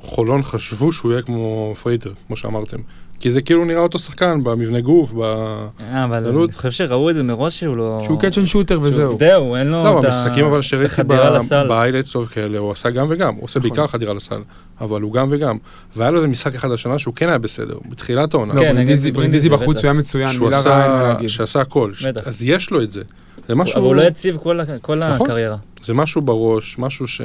שחולון 0.00 0.42
חשבו 0.42 0.92
שהוא 0.92 1.12
יהיה 1.12 1.22
כמו 1.22 1.74
פרייטר, 1.82 2.12
כמו 2.26 2.36
שאמרתם. 2.36 2.78
כי 3.24 3.30
זה 3.30 3.42
כאילו 3.42 3.64
נראה 3.64 3.80
אותו 3.80 3.98
שחקן 3.98 4.44
במבנה 4.44 4.80
גוף, 4.80 5.12
ב... 5.12 5.22
אה, 5.22 6.04
אבל. 6.04 6.26
אני 6.26 6.52
חושב 6.52 6.70
שראו 6.70 7.10
את 7.10 7.14
זה 7.14 7.22
מראש 7.22 7.60
שהוא 7.60 7.76
לא... 7.76 8.00
שהוא 8.04 8.20
catch 8.20 8.38
and 8.38 8.46
shooter 8.46 8.78
וזהו. 8.82 9.18
זהו, 9.18 9.56
אין 9.56 9.66
לו 9.66 9.84
לא, 9.84 9.98
את 9.98 10.04
ה- 10.04 10.08
במשחקים 10.08 10.44
אבל 10.44 10.58
את 10.58 10.62
שראיתי 10.62 10.86
החדירה 10.86 11.30
לסל. 11.30 11.68
ב 11.68 11.72
highlights 11.72 12.12
טוב 12.12 12.26
כאלה, 12.26 12.58
הוא 12.58 12.72
עשה 12.72 12.90
גם 12.90 13.06
וגם, 13.10 13.34
הוא 13.34 13.44
עושה 13.44 13.58
נכון. 13.58 13.70
בעיקר 13.70 13.86
חדירה 13.86 14.14
לסל, 14.14 14.40
אבל 14.80 15.02
הוא 15.02 15.12
גם 15.12 15.26
וגם. 15.30 15.58
והיה 15.96 16.10
לו 16.10 16.16
איזה 16.16 16.28
משחק 16.28 16.54
אחד 16.54 16.70
השנה 16.70 16.98
שהוא 16.98 17.14
כן 17.14 17.28
היה 17.28 17.38
בסדר, 17.38 17.78
בתחילת 17.88 18.34
העונה. 18.34 18.54
לא, 18.54 18.60
כן, 18.60 18.76
ברינדיזי 19.12 19.48
בחוץ. 19.48 19.76
הוא 19.76 19.84
היה 19.84 19.92
מצוין, 19.92 20.26
שהוא 20.26 20.44
מילה 20.44 20.60
רעה 20.60 20.82
אין 20.84 20.90
מה 20.92 20.98
עשה, 21.00 21.12
להגיד. 21.12 21.28
שעשה 21.28 21.60
הכל. 21.60 21.92
אז 22.24 22.42
יש 22.44 22.70
לו 22.70 22.82
את 22.82 22.90
זה. 22.90 23.02
זה 23.48 23.54
משהו... 23.54 23.78
אבל 23.78 23.86
הוא 23.86 23.94
לא 23.94 24.02
יציב 24.02 24.36
כל 24.36 24.60
נכון. 24.98 25.26
הקריירה. 25.26 25.56
זה 25.84 25.94
משהו 25.94 26.22
בראש, 26.22 26.78
משהו 26.78 27.06
ש... 27.06 27.20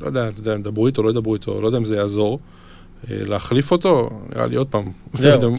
לא 0.00 0.06
יודע, 0.06 0.28
אתה 0.28 0.40
יודע, 0.40 0.54
אם 0.54 0.60
ידברו 0.60 0.86
איתו, 0.86 1.02
לא 1.02 1.10
ידברו 1.10 1.34
איתו, 1.34 1.60
לא 1.60 1.66
יודע 1.66 1.78
אם 1.78 1.84
זה 1.84 1.96
יעזור. 1.96 2.38
אה, 3.10 3.16
להחליף 3.24 3.70
אותו, 3.72 4.10
נראה 4.34 4.46
לי 4.46 4.56
עוד 4.56 4.66
פעם. 4.66 4.84
זהו, 5.14 5.56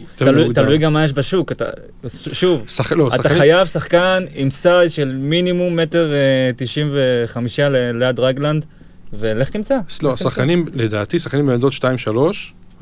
תלוי- 0.54 0.78
גם 0.78 0.92
מה 0.92 1.04
יש 1.04 1.12
בשוק. 1.12 1.52
אתה- 1.52 1.64
שוב, 2.32 2.64
שח... 2.68 2.92
לא, 2.92 3.08
אתה 3.08 3.16
שחקנים- 3.16 3.38
חייב 3.38 3.66
שחקן 3.66 4.24
עם 4.34 4.50
size 4.50 4.92
של 4.92 5.16
מינימום 5.16 5.76
מטר 5.76 6.12
אה, 6.14 6.50
95 6.56 7.60
ל- 7.60 7.98
ליד 7.98 8.20
רגלנד, 8.20 8.66
ולך 9.12 9.50
תמצא. 9.50 9.78
לא. 10.02 10.16
שחקנים, 10.16 10.66
לדעתי, 10.74 11.18
שחקנים 11.18 11.46
בעמדות 11.46 11.72
2-3, 11.72 11.82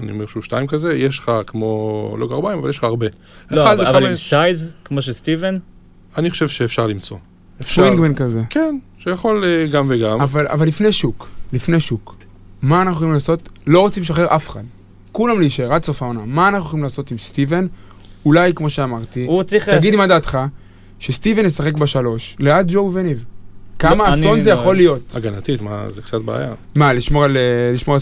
אני 0.00 0.10
אומר 0.12 0.26
שהוא 0.26 0.42
2 0.42 0.66
כזה, 0.66 0.94
יש 0.94 1.18
לך 1.18 1.32
כמו, 1.46 2.16
לא 2.18 2.26
גרביים, 2.28 2.58
אבל 2.58 2.70
יש 2.70 2.78
לך 2.78 2.84
הרבה. 2.84 3.06
לא, 3.50 3.72
אבל- 3.72 3.86
אבל 3.86 4.06
עם 4.06 4.16
size, 4.16 4.70
כמו 4.84 5.02
של 5.02 5.12
סטיבן, 5.12 5.58
אני 6.18 6.30
חושב 6.30 6.48
שאפשר 6.48 6.86
למצוא. 6.86 7.16
אפשר. 7.60 7.74
swingman 7.74 8.14
כזה. 8.14 8.40
כן, 8.50 8.78
שיכול 8.98 9.44
אה, 9.44 9.66
גם 9.66 9.86
וגם. 9.88 10.20
אבל, 10.20 10.46
אבל 10.46 10.66
לפני 10.68 10.92
שוק, 10.92 11.28
לפני 11.52 11.80
שוק, 11.80 12.16
מה 12.64 12.82
אנחנו 12.82 12.92
יכולים 12.92 13.14
לעשות? 13.14 13.48
לא 13.66 13.80
רוצים 13.80 14.02
לשחרר 14.02 14.26
אף 14.36 14.48
אחד. 14.48 14.60
כולם 15.12 15.40
להישאר 15.40 15.72
עד 15.72 15.84
סוף 15.84 16.02
העונה. 16.02 16.20
מה 16.26 16.48
אנחנו 16.48 16.66
יכולים 16.66 16.84
לעשות 16.84 17.10
עם 17.10 17.18
סטיבן? 17.18 17.66
אולי, 18.26 18.52
כמו 18.54 18.70
שאמרתי, 18.70 19.26
הוא 19.26 19.42
צריך... 19.42 19.68
תגיד 19.68 19.96
מה 19.96 20.06
דעתך, 20.06 20.38
שסטיבן 20.98 21.44
ישחק 21.44 21.74
בשלוש, 21.74 22.36
ליד 22.38 22.66
ג'ו 22.68 22.90
וניב. 22.94 23.24
כמה 23.78 24.14
אסון 24.14 24.40
זה 24.40 24.50
לא- 24.50 24.54
יכול 24.54 24.76
להיות? 24.76 25.00
הגנתית, 25.14 25.62
מה, 25.62 25.86
זה 25.90 26.02
קצת 26.02 26.20
בעיה. 26.20 26.50
מה, 26.74 26.92
לשמור 26.92 27.24
על... 27.24 27.36
אה, 27.36 27.78
שמאל... 27.78 27.98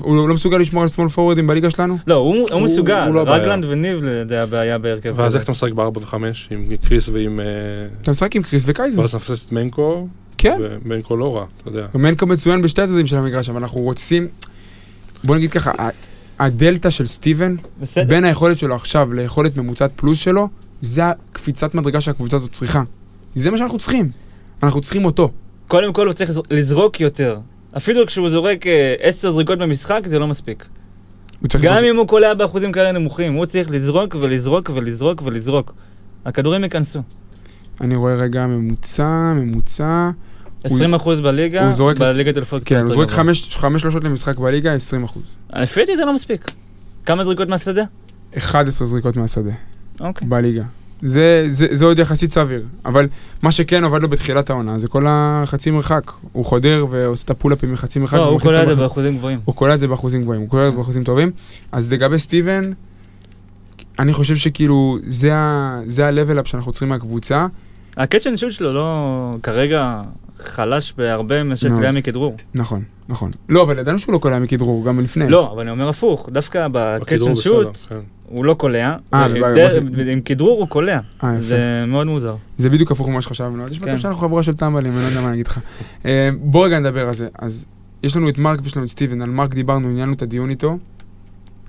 הוא 0.00 0.28
לא 0.28 0.34
מסוגל 0.34 0.58
לשמור 0.58 0.82
על 0.82 0.88
שמאל 0.88 1.08
פורורדים 1.08 1.46
בליגה 1.46 1.70
שלנו? 1.70 1.96
לא, 2.06 2.14
הוא 2.14 2.60
מסוגל, 2.60 3.06
לא. 3.06 3.20
רגלנד 3.26 3.64
וניב 3.64 4.00
זה 4.28 4.42
הבעיה 4.42 4.78
בהרכב. 4.78 5.12
ואז. 5.16 5.34
איך 5.34 5.44
אתה 5.44 5.52
משחק 5.52 5.72
ב-4 5.72 5.98
ו-5 5.98 6.14
עם 6.50 6.76
קריס 6.88 7.08
ועם... 7.08 7.40
אה, 7.40 7.44
אתה 8.02 8.10
משחק 8.10 8.36
עם 8.36 8.42
קריס 8.42 8.62
וקייזר. 8.66 9.00
ואז 9.00 9.14
נפסס 9.14 9.44
את 9.44 9.52
מנקו, 9.52 10.08
כן. 10.40 10.58
ומנקו 10.84 11.16
לא 11.16 11.36
רע, 11.36 11.44
אתה 11.60 11.68
יודע. 11.68 11.86
מנקו 11.94 12.26
מצוין 12.26 12.62
בשתי 12.62 12.82
הצדדים 12.82 13.06
של 13.06 13.16
המגרש, 13.16 13.48
אבל 13.48 13.60
אנחנו 13.60 13.80
רוצים... 13.80 14.28
בוא 15.24 15.36
נגיד 15.36 15.50
ככה, 15.50 15.72
הדלתא 16.38 16.90
של 16.90 17.06
סטיבן, 17.06 17.56
בסדר. 17.80 18.04
בין 18.08 18.24
היכולת 18.24 18.58
שלו 18.58 18.74
עכשיו 18.74 19.12
ליכולת 19.14 19.56
ממוצעת 19.56 19.92
פלוס 19.96 20.18
שלו, 20.18 20.48
זה 20.80 21.02
הקפיצת 21.06 21.74
מדרגה 21.74 22.00
שהקבוצה 22.00 22.36
הזאת 22.36 22.52
צריכה. 22.52 22.82
זה 23.34 23.50
מה 23.50 23.58
שאנחנו 23.58 23.78
צריכים. 23.78 24.06
אנחנו 24.62 24.80
צריכים 24.80 25.04
אותו. 25.04 25.30
קודם 25.68 25.92
כל 25.92 26.06
הוא 26.06 26.12
צריך 26.12 26.30
לז- 26.30 26.42
לזרוק 26.50 27.00
יותר. 27.00 27.38
אפילו 27.76 28.06
כשהוא 28.06 28.30
זורק 28.30 28.66
אה, 28.66 28.94
עשר 29.00 29.32
זריקות 29.32 29.58
במשחק, 29.58 30.00
זה 30.06 30.18
לא 30.18 30.26
מספיק. 30.28 30.66
גם 31.42 31.60
לזרוק- 31.60 31.84
אם 31.90 31.96
הוא 31.96 32.06
קולע 32.06 32.34
באחוזים 32.34 32.72
כאלה 32.72 32.92
נמוכים, 32.92 33.32
הוא 33.34 33.46
צריך 33.46 33.70
לזרוק 33.70 34.14
ולזרוק 34.20 34.70
ולזרוק 34.74 35.22
ולזרוק. 35.24 35.74
הכדורים 36.24 36.62
ייכנסו. 36.64 37.00
אני 37.80 37.96
רואה 37.96 38.14
רגע 38.14 38.46
ממוצע, 38.46 39.32
ממוצע. 39.36 40.10
הוא- 40.64 40.74
20 40.74 40.94
אחוז 40.94 41.20
בליגה, 41.20 41.64
הוא 41.64 41.72
זורק 41.72 41.98
בליגת 41.98 42.36
אלפות. 42.38 42.62
כן, 42.64 42.80
הוא 42.86 42.92
זורק. 42.92 43.10
חמש 43.10 43.82
שלושות 43.82 44.04
למשחק 44.04 44.38
בליגה, 44.38 44.72
20 44.74 45.04
אחוז. 45.04 45.22
לפי 45.56 45.80
דעתי 45.80 45.96
זה 45.96 46.04
לא 46.04 46.14
מספיק. 46.14 46.50
כמה 47.06 47.24
זריקות 47.24 47.48
מהשדה? 47.48 47.82
11 48.38 48.86
זריקות 48.86 49.16
מהשדה, 49.16 49.50
אוקיי. 50.00 50.28
בליגה. 50.28 50.62
זה, 51.02 51.44
זה, 51.48 51.66
זה 51.70 51.84
עוד 51.84 51.98
יחסית 51.98 52.32
סביר, 52.32 52.62
אבל 52.84 53.08
מה 53.42 53.52
שכן 53.52 53.84
עובד 53.84 54.02
לו 54.02 54.08
בתחילת 54.08 54.50
העונה 54.50 54.78
זה 54.78 54.88
כל 54.88 55.04
החצי 55.08 55.70
מרחק. 55.70 56.12
הוא 56.32 56.44
חודר 56.44 56.86
ועושה 56.90 57.24
את 57.24 57.30
ה 57.30 57.35
pull 57.35 57.53
up 57.53 57.63
ים 57.63 57.72
מחצי 57.72 57.98
מרחק. 57.98 58.14
לא, 58.14 58.28
הוא 58.28 58.40
קולע 58.40 58.62
את 58.62 58.68
זה 58.68 58.74
באחוזים 58.74 59.16
גבוהים. 59.16 59.40
הוא 59.44 59.54
קולע 59.54 59.74
את 59.74 59.80
זה 59.80 59.88
באחוזים 59.88 60.22
גבוהים, 60.22 60.40
הוא 60.40 60.48
קולע 60.50 60.66
את 60.68 60.72
זה 60.72 60.78
באחוזים 60.78 61.04
טובים. 61.04 61.30
אז 61.72 61.92
לגבי 61.92 62.18
סטיבן, 62.18 62.60
אני 63.98 64.12
חושב 64.12 64.36
שכאילו 64.36 64.98
זה 65.06 65.34
ה-level 65.36 66.44
up 66.44 66.48
שאנחנו 66.48 66.72
צריכים 66.72 66.88
מהקבוצה. 66.88 67.46
ה 67.96 68.01
catch 68.01 68.26
and 68.26 68.36
shoot 68.36 68.50
שלו 68.52 68.74
לא... 68.74 69.36
כרגע 69.42 70.02
חלש 70.36 70.94
בהרבה 70.98 71.42
מאשר 71.42 71.68
מאוד. 71.68 71.78
קליעה 71.78 71.92
מכדרור. 71.92 72.36
נכון, 72.54 72.82
נכון. 73.08 73.30
לא, 73.48 73.62
אבל 73.62 73.78
ידענו 73.78 73.98
שהוא 73.98 74.12
לא 74.12 74.18
קולע 74.18 74.38
מכדרור, 74.38 74.84
גם 74.84 75.00
לפני. 75.00 75.28
לא, 75.28 75.52
אבל 75.52 75.62
אני 75.62 75.70
אומר 75.70 75.88
הפוך, 75.88 76.28
דווקא 76.32 76.66
ב 76.72 76.81
catch 76.81 77.26
and 77.26 77.36
shoot 77.36 77.76
כן. 77.88 77.96
הוא 78.26 78.44
לא 78.44 78.54
קולע, 78.54 78.96
אה, 79.14 79.28
באתי- 79.28 80.12
עם 80.12 80.20
כדרור 80.20 80.60
הוא 80.60 80.68
קולע. 80.68 80.98
אה. 81.24 81.36
זה 81.40 81.84
מאוד 81.88 82.06
מוזר. 82.06 82.36
זה 82.58 82.68
בדיוק 82.70 82.90
הפוך 82.90 83.08
ממה 83.08 83.22
שחשבנו. 83.22 83.64
יש 83.68 83.80
מצב 83.80 83.90
כן. 83.90 83.96
שאנחנו 83.98 84.20
חבורה 84.20 84.42
של 84.42 84.54
טמבלים, 84.54 84.92
אני 84.92 85.00
לא 85.02 85.06
יודע 85.06 85.20
מה 85.20 85.30
להגיד 85.30 85.46
לך. 85.46 85.58
אה, 86.04 86.30
בוא 86.40 86.66
רגע 86.66 86.78
נדבר 86.78 87.06
על 87.08 87.14
זה. 87.14 87.28
אז 87.38 87.66
יש 88.02 88.16
לנו 88.16 88.28
את 88.28 88.38
מרק 88.38 88.60
ויש 88.62 88.76
לנו 88.76 88.84
את 88.86 88.90
סטיבן. 88.90 89.22
על 89.22 89.30
מרק 89.30 89.54
דיברנו, 89.54 89.88
ניהלנו 89.90 90.12
את 90.12 90.22
הדיון 90.22 90.50
איתו. 90.50 90.78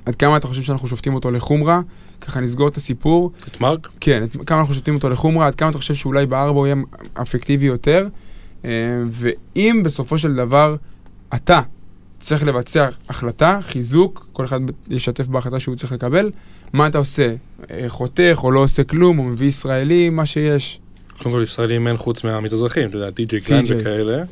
עד 0.06 0.16
כמה 0.16 0.38
אתה 0.38 0.48
חושב 0.48 0.62
שאנחנו 0.62 0.88
שופטים 0.88 1.14
אותו 1.14 1.32
לחומרה? 1.32 1.82
ככה 2.22 2.40
נסגור 2.40 2.68
את 2.68 2.78
הסיפור. 2.78 3.32
את 3.48 3.62
מרק? 3.62 3.90
כן, 4.00 4.24
את, 4.24 4.38
כמה 4.46 4.60
אנחנו 4.60 4.74
שופטים 4.74 4.96
אותו 4.96 5.10
לחומרה, 5.10 5.48
עד 5.48 5.56
כמה 5.56 5.70
אתה 5.70 5.78
חושב 5.78 5.94
שאולי 5.94 6.26
בארבע 6.26 6.60
הוא 6.60 6.68
יהיה 6.68 6.76
אפקטיבי 7.22 7.66
יותר. 7.66 8.08
אה, 8.66 8.70
ואם 9.12 9.82
בסופו 9.86 10.18
של 10.18 10.36
דבר 10.36 10.76
אתה 11.36 11.62
צריך 12.20 12.44
לבצע 12.44 12.90
החלטה, 13.10 13.60
חיזוק, 13.62 14.26
כל 14.34 14.46
אחד 14.46 14.60
ישתף 14.90 15.28
בהחלטה 15.28 15.60
שהוא 15.60 15.76
צריך 15.76 15.92
לקבל, 15.92 16.32
מה 16.74 16.88
אתה 16.88 16.98
עושה? 16.98 17.34
אה, 17.72 17.86
חותך 17.88 18.40
או 18.44 18.52
לא 18.52 18.60
עושה 18.60 18.84
כלום, 18.84 19.20
או 19.20 19.24
מביא 19.24 19.48
ישראלי, 19.48 20.10
מה 20.10 20.26
שיש. 20.26 20.80
קודם 21.18 21.36
כל 21.36 21.42
ישראלים 21.44 21.88
אין 21.88 21.98
חוץ 21.98 22.24
מהמתאזרחים, 22.24 22.90
אתה 22.90 22.98
יודע, 22.98 23.12
טי.ג'יי 23.12 23.42
קליין. 23.42 23.66
וכאלה. 23.68 24.24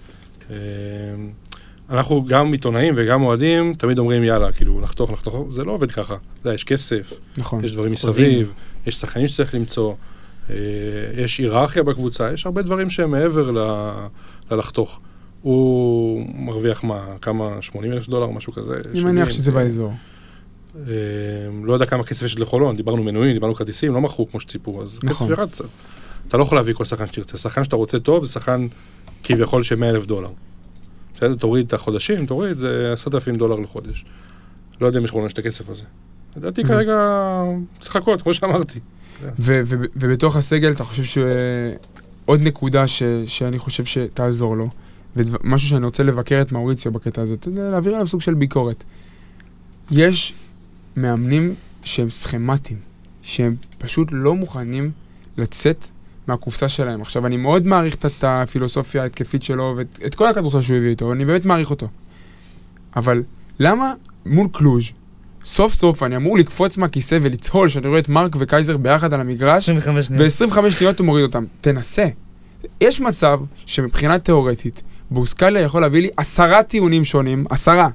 אנחנו 1.91 2.25
גם 2.25 2.51
עיתונאים 2.51 2.93
וגם 2.97 3.21
אוהדים, 3.21 3.73
תמיד 3.73 3.99
אומרים 3.99 4.23
יאללה, 4.23 4.51
כאילו, 4.51 4.81
נחתוך, 4.81 5.11
נחתוך, 5.11 5.45
זה 5.49 5.63
לא 5.63 5.71
עובד 5.71 5.91
ככה. 5.91 6.13
אתה 6.13 6.47
יודע, 6.47 6.53
יש 6.55 6.63
כסף, 6.63 7.13
נכון. 7.37 7.63
יש 7.63 7.73
דברים. 7.73 7.91
מסביב, 7.91 8.53
יש 8.85 8.95
שחקנים 8.95 9.27
שצריך 9.27 9.55
למצוא, 9.55 9.93
אה, 10.49 10.55
יש 11.17 11.37
היררכיה 11.37 11.83
בקבוצה, 11.83 12.33
יש 12.33 12.45
הרבה 12.45 12.61
דברים 12.61 12.89
שהם 12.89 13.11
מעבר 13.11 13.51
ל- 13.51 14.07
ללחתוך. 14.51 14.99
הוא 15.41 16.25
מרוויח 16.35 16.83
מה, 16.83 17.05
כמה, 17.21 17.61
80 17.61 17.91
אלף 17.91 18.07
דולר, 18.09 18.27
משהו 18.27 18.53
כזה? 18.53 18.73
אני 18.91 19.03
מניח 19.03 19.29
70, 19.29 19.39
שזה 19.39 19.51
אה, 19.51 19.55
באזור. 19.55 19.93
אה, 20.87 20.93
לא 21.63 21.73
יודע 21.73 21.85
כמה 21.85 22.03
כסף 22.03 22.25
יש 22.25 22.39
לחולון, 22.39 22.75
דיברנו 22.75 23.03
מנויים, 23.03 23.33
דיברנו 23.33 23.55
כרטיסים, 23.55 23.93
לא 23.93 24.01
מכרו 24.01 24.29
כמו 24.31 24.39
שציפו, 24.39 24.81
אז 24.83 24.99
נכון. 25.03 25.27
כסף 25.27 25.37
ירד 25.39 25.49
קצת. 25.51 25.65
אתה 26.27 26.37
לא 26.37 26.43
יכול 26.43 26.57
להביא 26.57 26.73
כל 26.73 26.85
שחקן 26.85 27.07
שתרצה, 27.07 27.37
שחקן 27.37 27.63
שאתה 27.63 27.75
רוצה 27.75 27.99
טוב 27.99 28.25
זה 28.25 28.31
שחקן 28.31 28.67
כביכול 29.23 29.63
של 29.63 29.75
100 29.75 29.89
אלף 29.89 30.05
דולר. 30.05 30.29
בסדר, 31.19 31.35
תוריד 31.35 31.65
את 31.65 31.73
החודשים, 31.73 32.25
תוריד, 32.25 32.57
זה 32.57 32.89
10,000 32.93 33.35
דולר 33.35 33.55
לחודש. 33.55 34.05
לא 34.81 34.87
יודע 34.87 34.99
אם 34.99 35.03
יש 35.03 35.11
יש 35.25 35.33
את 35.33 35.37
הכסף 35.37 35.69
הזה. 35.69 35.83
לדעתי. 36.37 36.63
כרגע 36.63 36.97
צריך 37.79 37.95
לחכות, 37.95 38.21
כמו 38.21 38.33
שאמרתי. 38.33 38.79
ובתוך 39.39 40.35
הסגל 40.35 40.71
אתה 40.71 40.83
חושב 40.83 41.03
שעוד 41.03 42.43
נקודה 42.43 42.87
ש- 42.87 43.03
שאני 43.25 43.59
חושב 43.59 43.85
שתעזור 43.85 44.57
לו, 44.57 44.69
ומשהו 45.15 45.69
שאני 45.69 45.85
רוצה 45.85 46.03
לבקר 46.03 46.41
את 46.41 46.51
מאוריציו 46.51 46.91
בקטע 46.91 47.21
הזה, 47.21 47.35
להעביר 47.57 47.93
עליו 47.93 48.07
סוג 48.07 48.21
של 48.21 48.33
ביקורת. 48.33 48.83
יש 49.91 50.33
מאמנים 50.97 51.55
שהם 51.83 52.09
סכמטיים, 52.09 52.79
שהם 53.21 53.55
פשוט 53.77 54.07
לא 54.11 54.35
מוכנים 54.35 54.91
לצאת 55.37 55.85
מהקופסה 56.29 56.67
שלהם. 56.67 57.01
עכשיו, 57.01 57.25
אני 57.25 57.37
מאוד 57.37 57.67
מעריך 57.67 57.95
את- 57.95 58.23
הפילוסופיה 58.23 59.03
ההתקפית 59.03 59.43
שלו 59.43 59.73
ואת 59.77 59.99
את 60.05 60.15
כל 60.15 60.27
הכדורסל 60.27 60.61
שהוא 60.61 60.77
הביא 60.77 60.89
איתו, 60.89 61.11
אני 61.13 61.25
באמת 61.25 61.45
מעריך 61.45 61.69
אותו. 61.69 61.87
אבל 62.95 63.23
למה 63.59 63.93
מול 64.25 64.47
קלוז' 64.53 64.83
סוף 65.45 65.73
סוף 65.73 66.03
אני 66.03 66.15
אמור 66.15 66.37
לקפוץ 66.37 66.77
מהכיסא 66.77 67.17
ולצהול 67.21 67.69
שאני 67.69 67.87
רואה 67.87 67.99
את 67.99 68.09
מרק 68.09 68.35
וקייזר 68.39 68.77
ביחד 68.77 69.13
על 69.13 69.21
המגרש, 69.21 69.69
25 69.69 70.05
שניות. 70.05 70.21
ב-25 70.51 70.71
שניות 70.71 70.99
הוא 70.99 71.05
מוריד 71.05 71.23
אותם. 71.25 71.45
תנסה. 71.61 72.05
יש 72.81 73.01
מצב 73.01 73.39
שמבחינה 73.65 74.19
תיאורטית, 74.19 74.81
בוסקליה 75.11 75.61
יכול 75.61 75.81
להביא 75.81 76.01
לי 76.01 76.09
עשרה 76.17 76.63
טיעונים 76.63 77.05
שונים, 77.05 77.45
עשרה. 77.49 77.89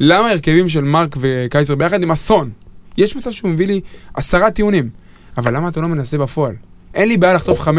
למה 0.00 0.30
הרכבים 0.30 0.68
של 0.68 0.84
מרק 0.84 1.16
וקייזר 1.20 1.74
ביחד 1.74 2.02
הם 2.02 2.10
אסון? 2.10 2.50
יש 2.98 3.16
מצב 3.16 3.30
שהוא 3.30 3.50
מביא 3.50 3.66
לי 3.66 3.80
עשרה 4.14 4.50
טיעונים. 4.50 4.88
אבל 5.36 5.56
למה 5.56 5.68
אתה 5.68 5.80
לא 5.80 5.88
מנסה 5.88 6.18
בפועל? 6.18 6.54
אין 6.96 7.08
לי 7.08 7.16
בעיה 7.16 7.34
לחטוף 7.34 7.60
15-0 7.60 7.70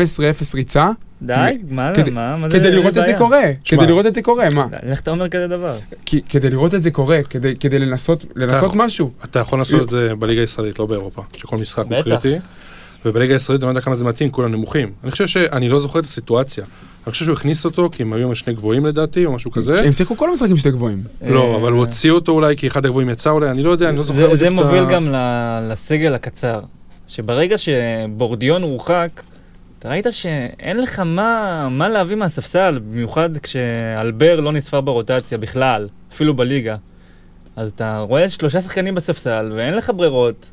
ריצה, 0.56 0.90
די, 1.22 1.34
מה 1.70 1.92
זה, 1.96 2.12
מה 2.12 2.38
מה 2.38 2.50
זה? 2.50 2.60
כדי 2.60 2.72
לראות 2.72 2.98
את 2.98 3.06
זה. 3.06 3.14
קורה. 3.18 3.42
כדי 3.66 3.88
לראות 3.88 4.06
את 4.06 4.14
זה 4.14 4.22
קורה, 4.22 4.46
מה? 4.56 4.66
איך 4.84 5.00
אתה 5.02 5.12
אומר 5.12 5.30
כזה 5.30 5.48
דבר? 5.48 5.76
כדי 6.30 6.50
לראות 6.50 6.74
את 6.76 6.82
זה 6.82 6.92
קורה, 6.92 7.20
כדי- 7.30 7.80
לנסות 7.80 8.26
משהו. 8.76 9.12
אתה 9.24 9.40
יכול 9.40 9.60
לעשות 9.60 9.82
את 9.82 9.90
זה 9.90 10.12
בליגה 10.20 10.42
הישראלית, 10.42 10.80
לא 10.80 10.86
באירופה, 10.86 11.22
שכל 11.38 11.58
משחק 11.58 11.86
הוא. 11.86 12.02
קריטי. 12.02 12.36
ובליגה 13.06 13.34
הישראלית 13.34 13.64
אני 13.64 13.68
לא 13.68 13.72
יודע 13.72 13.82
כמה 13.82 13.96
זה 13.96 14.06
מתאים, 14.06 14.30
כולם 14.30 14.52
נמוכים. 14.52 14.92
אני 15.04 15.12
חושב 15.12 15.28
שאני 15.28 15.70
לא 15.70 15.80
זוכר 15.80 16.00
את 16.00 16.06
הסיטואציה. 16.06 16.64
אני 17.06 17.12
חושב 17.12 17.26
שהוא 17.26 17.34
הכניס 17.34 17.66
אותו, 17.66 17.90
כי 17.92 18.04
הם 18.04 18.14
היו 18.14 18.36
שני 18.36 18.54
גבוהים 18.54 18.86
לדעתי, 18.86 19.26
או 19.26 19.32
משהו 19.32 19.52
כזה. 19.52 19.80
הם 19.84 19.94
שיחקו 19.94 20.18
כל 20.18 20.30
המשחקים 20.30 20.58
שתי 20.58 20.72
גבוהים. 20.72 21.02
לא, 21.28 21.56
אבל 21.62 21.72
הוא 21.72 21.80
הוציא 21.80 22.12
אותו 22.12 22.32
אולי 22.32 22.58
כי 22.58 22.68
אחד 22.68 22.86
הגבוהים 22.86 23.10
יצא 23.10 23.30
אולי, 23.30 23.50
אני 23.52 23.62
לא 23.62 23.70
יודע, 23.70 23.90
אני 23.90 23.98
לא 23.98 24.04
זוכר 24.04 24.36
זה- 24.36 24.50
מוביל 24.50 24.86
גם 24.86 25.06
לסגל 25.70 26.14
הקצר. 26.14 26.60
שברגע 27.08 27.56
שבורדיון 27.58 28.62
הורחק, 28.62 29.10
אתה 29.80 29.90
ראית 29.90 30.06
שאין 30.10 30.78
לך 30.82 31.00
מה, 31.00 31.68
מה 31.72 31.90
להביא 31.90 32.16
מהספסל, 32.16 32.80
במיוחד 32.92 33.38
כשאלבר 33.38 34.40
לא 34.40 34.52
נספר 34.52 34.82
ברוטציה 34.82 35.38
בכלל, 35.38 35.88
אפילו 36.14 36.34
בליגה. 36.34 36.76
אז 37.56 37.72
אתה 37.76 37.98
רואה 38.00 38.30
שלושה 38.30 38.62
שחקנים 38.62 38.96
בספסל 38.96 39.52
ואין 39.56 39.74
לך 39.74 39.92
ברירות. 39.96 40.52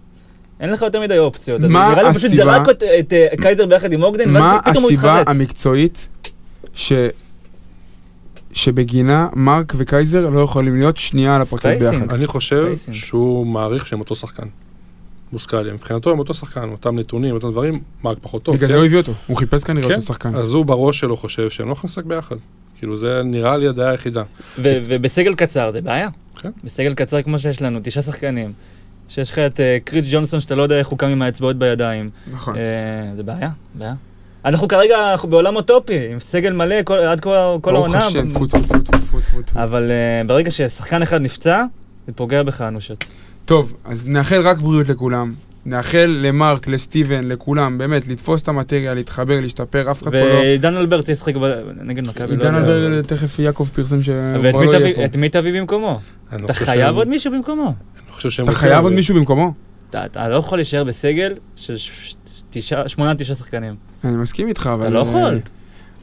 אין 0.60 0.70
לך 0.70 0.82
יותר 0.82 1.00
מדי 1.00 1.18
אופציות. 1.18 1.60
מה 1.60 1.90
נראה 1.90 2.02
לי 2.02 2.14
פשוט 2.14 2.24
הסיבה- 2.32 2.44
זרק 2.44 2.68
את, 2.68 2.82
את, 2.82 3.12
אה, 3.12 3.26
קייזר 3.42 3.66
ביחד 3.66 3.92
עם 3.92 4.02
אוגדן, 4.02 4.30
מה 4.30 4.40
ואז 4.40 4.60
פתאום 4.70 4.84
הוא 4.84 4.92
הסיבה 4.92 5.20
התחרץ. 5.20 5.36
המקצועית 5.36 6.08
שבגינה 8.52 9.28
מרק 9.36 9.72
וקייזר 9.76 10.28
לא 10.30 10.40
יכולים 10.40 10.78
להיות 10.78 10.96
שנייה 10.96 11.36
על 11.36 11.42
הפרקט 11.42 11.62
ספייסינג. 11.62 12.02
ביחד. 12.02 12.14
אני 12.14 12.26
חושב 12.26 12.56
spacing. 12.64 12.96
שהוא 12.96 13.46
מעריך 13.46 13.86
שהם 13.86 14.00
אותו 14.00 14.14
שחקן. 14.14 14.46
בוסקליה, 15.32 15.72
מבחינתו 15.72 16.10
הם 16.12 16.18
אותו 16.18 16.34
שחקן, 16.34 16.68
אותם 16.70 16.98
נתונים, 16.98 17.34
אותם 17.34 17.50
דברים, 17.50 17.80
רק 18.04 18.18
פחות 18.20 18.42
טוב. 18.42 18.56
בגלל 18.56 18.68
כן? 18.68 18.72
זה 18.72 18.78
הוא 18.78 18.86
הביא 18.86 18.98
אותו, 18.98 19.12
הוא 19.26 19.36
חיפש 19.36 19.64
כנראה 19.64 19.88
כן, 19.88 19.94
אותו 19.94 20.06
שחקן. 20.06 20.34
אז 20.34 20.52
הוא 20.54 20.64
בראש 20.64 20.98
שלו 21.00 21.16
חושב 21.16 21.50
שהם 21.50 21.68
לא 21.68 21.72
יכולים 21.72 21.90
לשחק 21.90 22.04
ביחד. 22.04 22.36
כאילו 22.78 22.96
זה 22.96 23.22
נראה 23.24 23.56
לי 23.56 23.68
הדעה 23.68 23.90
היחידה. 23.90 24.22
ו- 24.58 24.72
ובסגל 24.84 25.34
קצר 25.34 25.70
זה 25.70 25.80
בעיה. 25.80 26.08
כן. 26.40 26.50
בסגל 26.64 26.94
קצר 26.94 27.22
כמו 27.22 27.38
שיש 27.38 27.62
לנו, 27.62 27.80
תשעה 27.82 28.02
שחקנים. 28.02 28.52
שיש 29.08 29.30
לך 29.30 29.38
את 29.38 29.60
אה, 29.60 29.78
קריס 29.84 30.04
ג'ונסון 30.10 30.40
שאתה 30.40 30.54
לא 30.54 30.62
יודע 30.62 30.78
איך 30.78 30.88
הוא 30.88 30.98
קם 30.98 31.06
עם 31.06 31.22
האצבעות 31.22 31.56
בידיים. 31.58 32.10
נכון. 32.32 32.56
אה, 32.56 32.60
זה 33.16 33.22
בעיה, 33.22 33.50
בעיה. 33.74 33.94
אנחנו 34.44 34.68
כרגע, 34.68 35.12
אנחנו 35.12 35.28
בעולם 35.28 35.56
אוטופי, 35.56 36.08
עם 36.12 36.20
סגל 36.20 36.52
מלא 36.52 36.82
כל- 36.84 36.98
עד 36.98 37.20
כל 37.20 37.30
כל 37.60 37.72
ברוך 37.72 37.86
העונה. 37.86 38.06
השם, 38.06 38.28
טפו 38.30 38.46
טפו 38.46 38.58
טפו 38.60 38.78
טפו 38.78 38.98
טפו 39.00 39.20
טפו 39.20 39.42
טפו. 39.42 39.62
אבל 39.62 39.90
אה, 39.90 40.22
ברגע 40.26 40.50
ששחקן 40.50 41.02
אחד 41.02 41.20
נפצע, 41.20 41.64
זה 42.06 42.12
פוגע 42.12 42.42
בך 42.42 42.60
אנושות. 42.60 43.04
טוב, 43.44 43.72
אז 43.84 44.08
נאחל 44.08 44.40
רק 44.40 44.58
בריאות 44.58 44.88
לכולם. 44.88 45.32
נאחל 45.66 46.18
למרק, 46.22 46.68
לסטיבן, 46.68 47.24
לכולם, 47.24 47.78
באמת, 47.78 48.08
לתפוס 48.08 48.42
את 48.42 48.48
המטריה, 48.48 48.94
להתחבר, 48.94 49.40
להשתפר, 49.40 49.90
אף 49.90 50.02
אחד 50.02 50.10
פה 50.10 50.16
לא... 50.18 50.24
ועידן 50.24 50.76
אלברט 50.76 51.08
ישחק 51.08 51.34
נגד 51.82 52.06
מכבי, 52.06 52.26
לא 52.36 52.44
עידן 52.44 52.54
יודע. 52.54 52.86
אלבר, 52.86 53.02
תכף 53.02 53.38
יעקב 53.38 53.68
פרסם 53.74 54.02
שהוא 54.02 54.16
ואת 54.42 54.54
כבר 54.54 54.64
לא 54.64 54.72
יהיה 54.74 55.10
פה. 55.12 55.18
מי 55.18 55.28
תביא 55.28 55.60
במקומו? 55.60 56.00
לא 56.32 56.44
אתה 56.44 56.52
חייב 56.54 56.96
עוד 56.96 57.08
מישהו 57.08 57.32
במקומו. 57.32 57.64
אני 57.64 57.74
חושב 58.12 58.30
שהם 58.30 58.44
אתה 58.44 58.52
חייב 58.52 58.84
עוד. 58.84 58.92
מישהו 58.92 59.14
במקומו? 59.14 59.52
אתה- 59.90 60.28
לא 60.28 60.36
יכול 60.36 60.58
להישאר 60.58 60.84
בסגל 60.84 61.32
של 61.56 61.76
ש- 61.76 62.14
שמונה, 62.86 63.14
תשעה 63.14 63.36
שחקנים. 63.36 63.74
אני 64.04 64.16
מסכים 64.16 64.48
איתך, 64.48 64.70
אבל... 64.74 64.80
אתה 64.82 64.90
לא 64.94 64.98
יכול. 64.98 65.20
אה, 65.34 65.38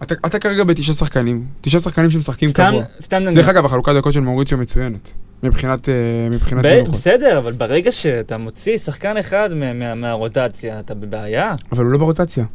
אתה- 0.04 0.16
אתה 0.26 0.40
כרגע 0.40 0.64
בתשעה 0.64 0.96
שחקנים, 0.96 1.46
תשעה 1.62 1.82
שחקנים 1.82 2.10
שמשחקים 2.10 2.50
סתם, 2.50 2.68
קבוע. 2.70 2.84
סתם 3.02 3.18
נניח. 3.18 3.36
דרך 3.36 3.48
אגב, 3.48 3.66
החלוקת 3.66 3.92
דקות 3.98 4.14
של 4.14 4.20
מאוריציו 4.20 4.58
מצוינת. 4.58 5.10
מבחינת 5.44 5.90
אה, 5.90 5.94
מבחינת 6.34 6.66
ב- 6.66 6.76
מנוחות. 6.76 6.96
בסדר, 6.96 7.38
אבל 7.38 7.52
ברגע 7.52 7.92
שאתה 7.92 8.38
מוציא 8.38 8.78
שחקן 8.78 9.18
אחד 9.18 9.50
מה- 9.54 9.74
מה- 9.74 9.96
מהרוטציה, 9.96 10.80
אתה 10.80 10.94
בבעיה. 10.94 11.56
אבל 11.72 11.84
הוא 11.84 11.92
לא 11.92 11.98
ברוטציה. 11.98 12.46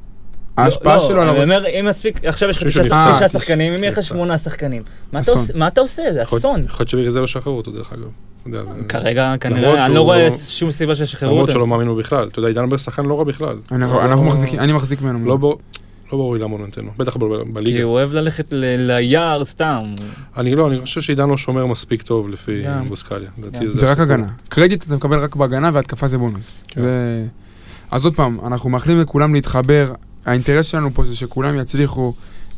ההשפעה 0.56 0.96
לא, 0.96 1.02
שלו 1.02 1.22
על 1.22 1.28
אני 1.28 1.38
הרוטציה... 1.38 1.56
אומר, 1.58 1.80
אם 1.80 1.86
מספיק, 1.88 2.24
עכשיו 2.24 2.48
יש 2.50 2.62
לך 2.62 2.68
תשעה 2.86 3.28
שחקנים, 3.28 3.72
אם 3.72 3.78
יהיה 3.82 3.92
לך. 3.92 4.02
שמונה 4.02 4.38
שחקנים, 4.38 4.82
מה 5.12 5.20
אתה. 5.20 5.30
עושה- 5.32 5.52
מה 5.56 5.68
אתה 5.68 5.80
עושה? 5.80 6.02
זה 6.12 6.22
אסון. 6.22 6.62
יכול 6.64 6.76
להיות 6.80 6.88
שבגלל 6.88 7.10
זה 7.10 7.20
לא 7.20 7.26
שחררו 7.26 7.56
אותו 7.56 7.70
דרך 7.70 7.92
אגב. 7.92 8.08
כרגע, 8.88 9.26
למרות 9.26 9.40
כנראה, 9.40 9.86
אני 9.86 9.94
לא 9.94 10.00
רואה 10.02 10.28
לא- 10.28 10.36
שום 10.36 10.70
סיבה 10.70 10.94
שישחררו 10.94 11.32
למרות 11.32 11.48
אותו. 11.48 11.58
שלא 11.58 11.66
מאמין 11.66 11.88
בו 11.88 11.94
בכלל. 11.94 12.28
אתה 12.28 12.38
יודע, 12.38 12.48
עידן 12.48 12.60
אלברט 12.62 12.80
שחקן 12.80 13.04
לא 13.06 13.18
רע 13.18 13.24
בכלל. 13.24 13.56
לא- 13.86 14.02
אני 14.58 14.72
מחזיק 14.72 15.02
ממנו. 15.02 15.38
לא 16.12 16.18
ברור. 16.18 16.34
לי 16.34 16.40
למה 16.40 16.52
הוא 16.52 16.60
נותן 16.60 16.84
לו, 16.84 16.90
בטח 16.96 17.16
ב- 17.16 17.24
ב- 17.24 17.44
כי 17.44 17.52
בליגה. 17.52 17.82
הוא 17.82 17.92
אוהב 17.92 18.12
ללכת 18.12 18.46
ליער 18.50 19.44
סתם. 19.44 19.92
אני 20.36 20.54
לא, 20.54 20.68
אני 20.68 20.80
חושב 20.80 21.00
שעידן 21.00 21.28
לא 21.28 21.36
שומר 21.36 21.66
מספיק 21.66 22.02
טוב 22.02 22.28
לפי. 22.28 22.62
בוסקליה. 22.88 23.30
זה 23.74 23.86
רק. 23.86 23.98
הגנה. 23.98 24.26
קרדיט 24.48 24.84
אתה 24.86 24.96
מקבל 24.96 25.18
רק 25.18 25.36
בהגנה 25.36 25.70
והתקפה 25.72 26.06
זה 26.08 26.18
בונוס. 26.18 26.58
כן. 26.68 26.82
אז 27.90 28.04
עוד 28.04 28.14
פעם, 28.14 28.38
אנחנו 28.46 28.70
מאחלים 28.70 29.00
לכולם 29.00 29.34
להתחבר. 29.34 29.92
האינטרס 30.26 30.66
שלנו 30.66 30.90
פה 30.90 31.04
זה 31.04 31.16
שכולם 31.16 31.58
יצליחו. 31.60 32.12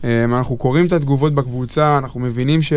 אה, 0.04 0.24
אנחנו 0.24 0.56
קוראים 0.56 0.86
את 0.86 0.92
התגובות 0.92 1.34
בקבוצה, 1.34 1.98
אנחנו 1.98 2.20
מבינים 2.20 2.62
ש... 2.62 2.72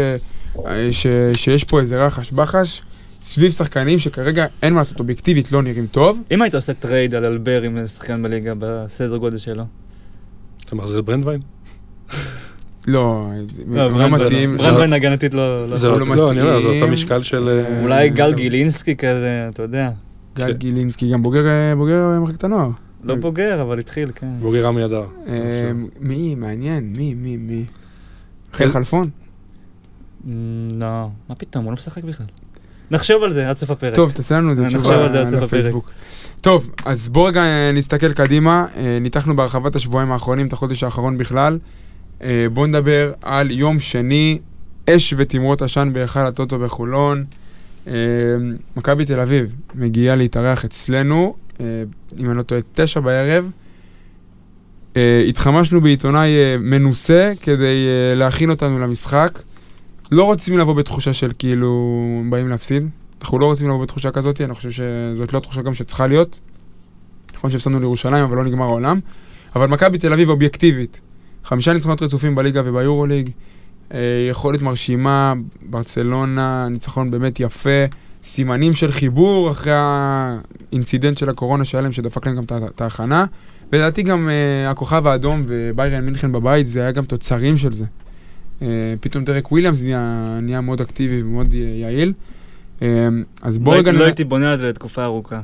ש... 0.92 1.08
שיש 1.34 1.64
פה 1.64 1.80
איזה 1.80 2.06
רחש 2.06 2.32
בחש 2.32 2.82
סביב 3.26 3.52
שחקנים 3.52 4.00
שכרגע 4.00 4.46
אין 4.64 4.74
מה 4.74 4.80
לעשות, 4.80 5.00
אובייקטיבית 5.00 5.52
לא 5.52 5.62
נראים 5.62 5.88
טוב. 5.92 6.22
אם 6.32 6.42
היית 6.42 6.56
עושה 6.56 6.74
trade 6.74 7.16
על 7.16 7.26
אלבר 7.26 7.62
עם 7.62 7.88
שחקן 7.88 8.24
בליגה 8.24 8.54
בסדר 8.60 9.18
גודל 9.18 9.38
שלו. 9.38 9.64
אתה 10.72 10.80
מחזיר 10.80 11.00
את 11.00 11.06
ברנדווין? 11.06 11.42
לא, 12.88 13.30
זה 13.46 13.64
לא, 13.68 13.86
לא 13.86 13.90
ברנדווין- 13.90 14.14
מתאים. 14.26 14.58
ברנדווין 14.58 14.94
הגנתית 14.94 15.34
לא... 15.34 15.70
לא- 15.70 15.76
זה 15.76 15.88
הוא 15.88 16.00
לא, 16.00 16.06
לא 16.08 16.16
לא, 16.16 16.32
אני 16.32 16.42
אומר, 16.42 16.62
זה 16.62 16.68
מתאים. 16.68 16.82
אותו 16.82 16.94
משקל 16.94 17.22
של... 17.24 17.50
אה, 17.50 17.82
אולי 17.84 18.10
גל 18.10 18.24
אה, 18.30 18.34
גילינסקי 18.36 18.96
כזה, 18.96 19.48
אתה 19.50 19.64
יודע. 19.64 19.90
גל. 20.36 20.52
גילינסקי, 20.52 21.12
גם 21.12 21.24
בוגר 21.24 21.48
אה, 21.48 21.76
מחלקת 22.20 22.44
הנוער. 22.44 22.70
לא 23.04 23.16
בוגר, 23.16 23.62
אבל 23.62 23.80
התחיל, 23.80 24.12
כן. 24.16 24.34
בוגר 24.42 24.66
רמי 24.66 24.86
אדר. 24.86 25.04
אה, 25.28 25.72
מי? 26.00 26.36
מעניין, 26.36 26.94
מי? 26.98 27.14
מי? 27.14 27.38
מי? 27.38 27.66
חיל 28.54 28.70
חלפון? 28.70 29.10
לא, 30.80 31.10
מה 31.30 31.36
פתאום, 31.40 31.64
הוא 31.64 31.72
לא 31.72 31.78
משחק 31.78 32.04
בכלל. 32.04 32.26
נחשוב 32.92 33.24
על 33.24 33.34
זה 33.34 33.50
עד 33.50 33.58
סוף 33.58 33.72
הפרק. 33.72 33.96
טוב, 33.96 34.12
תעשה 34.12 34.38
לנו 34.38 34.52
את 34.52 34.58
זה 34.58 34.68
תשובה. 34.68 35.08
לפייסבוק. 35.42 35.92
טוב, 36.42 36.70
אז 36.86 37.10
בואו 37.10 37.26
רגע 37.26 37.42
אה, 37.42 37.72
נסתכל 37.74 38.14
קדימה. 38.14 38.66
אה, 38.76 38.98
ניתחנו 39.02 39.36
בהרחבת 39.36 39.76
השבועיים 39.76 40.12
האחרונים, 40.12 40.48
את 40.48 40.54
החודש 40.54 40.84
האחרון 40.84 41.18
בכלל. 41.18 41.60
אה, 42.24 42.46
בואו 42.54 42.66
נדבר 42.66 43.12
על 43.22 43.52
יום 43.52 43.80
שני, 43.80 44.40
אש 44.90 45.14
ותמרות 45.18 45.62
עשן 45.62 45.90
בהיכל 45.94 46.20
הטוטו 46.28 46.60
בחולון. 46.60 47.24
מכבי 48.78 49.06
תל 49.06 49.20
אביב 49.20 49.56
מגיעה 49.76 50.16
להתארח 50.16 50.66
אצלנו, 50.66 51.36
אם 52.20 52.30
אני 52.30 52.38
לא 52.38 52.44
טועה, 52.44 52.62
תשע 52.72 53.00
בערב. 53.00 53.52
התחמשנו 55.30 55.82
בעיתונאי 55.82 56.30
מנוסה 56.60 57.32
כדי 57.42 57.86
להכין 58.16 58.50
אותנו 58.50 58.80
למשחק. 58.80 59.40
לא 60.12 60.24
רוצים 60.24 60.58
לבוא 60.58 60.74
בתחושה 60.74 61.14
של 61.14 61.32
כאילו 61.40 62.02
באים 62.30 62.48
להפסיד. 62.50 62.90
אנחנו 63.22 63.40
לא 63.40 63.46
רוצים 63.46 63.70
לבוא 63.70 63.82
בתחושה 63.82 64.12
כזאת, 64.12 64.42
אני 64.42 64.54
חושב 64.54 64.72
שזאת 64.72 65.34
לא 65.34 65.38
התחושה 65.38 65.62
גם 65.62 65.74
שצריכה 65.74 66.08
להיות. 66.08 66.40
נכון 67.36 67.52
שהפסדנו 67.52 67.80
לירושלים, 67.80 68.24
אבל 68.24 68.38
לא 68.38 68.44
נגמר 68.44 68.66
העולם. 68.66 69.00
אבל 69.56 69.68
מכבי 69.68 69.98
תל 69.98 70.14
אביב 70.14 70.30
אובייקטיבית. 70.30 71.02
חמישה 71.44 71.74
ניצחונות 71.74 72.02
רצופים 72.02 72.36
בליגה 72.36 72.62
וביורוליג. 72.66 73.30
אה, 73.94 74.28
יכולת 74.30 74.62
מרשימה, 74.62 75.34
ברצלונה, 75.62 76.68
ניצחון 76.70 77.12
באמת 77.12 77.40
יפה. 77.40 77.86
סימנים 78.24 78.74
של 78.74 78.92
חיבור 78.92 79.52
אחרי 79.52 79.74
האינצידנט 79.76 81.18
של 81.18 81.30
הקורונה 81.30 81.66
שהיה 81.66 81.82
להם, 81.82 81.92
שדפק 81.92 82.28
להם 82.28 82.36
גם 82.36 82.44
את 82.66 82.82
ההכנה. 82.82 83.26
ולדעתי 83.74 84.04
גם 84.04 84.30
אה, 84.30 84.70
הכוכב 84.72 85.08
האדום 85.08 85.44
וביירן 85.48 86.06
מינכן 86.06 86.32
בבית, 86.32 86.68
זה 86.68 86.82
היה 86.82 86.92
גם 86.92 87.06
תוצרים 87.06 87.58
של 87.58 87.74
זה. 87.74 87.86
אה, 88.62 88.68
פתאום 89.00 89.24
דרק 89.24 89.52
וויליאמס 89.52 89.82
נהיה, 89.82 90.38
נהיה 90.42 90.62
מאוד 90.62 90.82
אקטיבי 90.82 91.24
ומאוד 91.24 91.54
יעיל. 91.54 92.14
אה, 92.82 92.88
אז 93.42 93.60
בוא 93.60 93.74
לא- 93.74 93.80
רגע... 93.80 93.92
לא 93.92 94.04
הייתי 94.04 94.24
בונה 94.24 94.52
על 94.52 94.60
זה 94.60 94.70
לתקופה 94.70 95.04
ארוכה. 95.04 95.42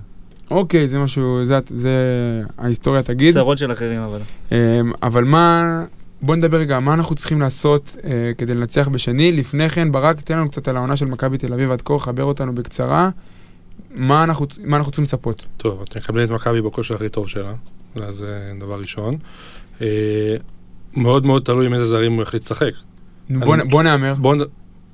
אוקיי, 0.51 0.87
זה 0.87 0.99
משהו, 0.99 1.39
זה, 1.45 1.59
זה 1.67 1.91
ההיסטוריה 2.57 3.03
תגיד. 3.03 3.33
צרות 3.33 3.57
של 3.57 3.71
אחרים 3.71 4.01
אבל. 4.01 4.19
אה, 4.51 4.79
אבל 5.03 5.23
מה... 5.23 5.83
בוא 6.21 6.35
נדבר 6.35 6.57
רגע, 6.57 6.79
מה 6.79 6.93
אנחנו 6.93 7.15
צריכים 7.15 7.41
לעשות 7.41 7.95
כדי 8.37 8.53
לנצח 8.53 8.87
בשני? 8.87 9.31
לפני 9.31 9.69
כן, 9.69 9.91
ברק, 9.91 10.21
תן 10.21 10.37
לנו 10.37 10.49
קצת 10.49 10.67
על 10.67 10.77
העונה 10.77 10.97
של 10.97 11.05
מכבי 11.05 11.37
תל 11.37 11.53
אביב 11.53 11.71
עד 11.71 11.81
כה, 11.81 11.99
חבר 11.99 12.23
אותנו 12.23 12.55
בקצרה. 12.55 13.09
מה 13.95 14.23
אנחנו, 14.23 14.45
מה 14.63 14.77
אנחנו 14.77 14.91
צריכים 14.91 15.05
לצפות? 15.05 15.45
טוב, 15.57 15.81
אתם 15.81 15.99
מקבלים 15.99 16.25
את 16.25 16.31
מכבי 16.31 16.61
בכושר 16.61 16.95
הכי 16.95 17.09
טוב 17.09 17.27
שלה, 17.27 17.53
זה 18.09 18.51
דבר 18.59 18.79
ראשון. 18.79 19.17
מאוד 20.93 21.25
מאוד 21.25 21.41
תלוי 21.41 21.65
עם 21.65 21.73
איזה 21.73 21.85
זרים 21.85 22.13
הוא 22.13 22.21
יחליט 22.21 22.43
לשחק. 22.43 22.71
נו, 23.29 23.39
בוא, 23.39 23.57
בוא 23.69 23.83
נאמר. 23.83 24.13
בואו 24.13 24.35
נ... 24.35 24.39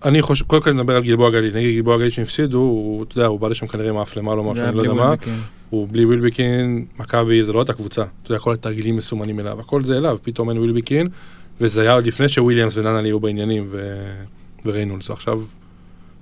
אני 0.05 0.21
חושב, 0.21 0.45
קודם 0.45 0.61
כל 0.61 0.71
נדבר 0.71 0.95
על 0.95 1.03
גלבוע 1.03 1.29
גליל. 1.29 1.57
נגיד 1.57 1.75
גלבוע 1.75 1.97
גליל 1.97 2.09
שהם 2.09 2.23
הפסידו, 2.23 2.57
הוא, 2.57 3.03
אתה 3.03 3.17
יודע, 3.17 3.27
הוא 3.27 3.39
בא 3.39 3.47
לשם 3.47 3.67
כנראה 3.67 3.89
עם 3.89 3.97
אף 3.97 4.17
למעלה 4.17 4.41
או 4.41 4.51
משהו, 4.51 4.65
אני 4.65 4.75
לא 4.75 4.81
יודע 4.81 4.93
מה. 4.93 5.13
הוא 5.69 5.87
בלי 5.91 6.05
ווילבקין, 6.05 6.85
מכבי 6.99 7.43
זה 7.43 7.53
לא 7.53 7.59
אותה 7.59 7.73
קבוצה. 7.73 8.03
אתה 8.23 8.31
יודע, 8.31 8.39
כל 8.39 8.53
התרגילים 8.53 8.95
מסומנים 8.95 9.39
אליו, 9.39 9.59
הכל 9.59 9.83
זה 9.83 9.97
אליו, 9.97 10.17
פתאום 10.23 10.49
אין 10.49 10.57
ווילבקין, 10.57 11.07
וזה 11.59 11.81
היה 11.81 11.93
עוד 11.93 12.05
לפני 12.05 12.29
שוויליאמס 12.29 12.77
וננלי 12.77 13.09
היו 13.09 13.19
בעניינים 13.19 13.63
ו... 13.69 14.03
וריינולדס. 14.65 15.09
עכשיו, 15.09 15.41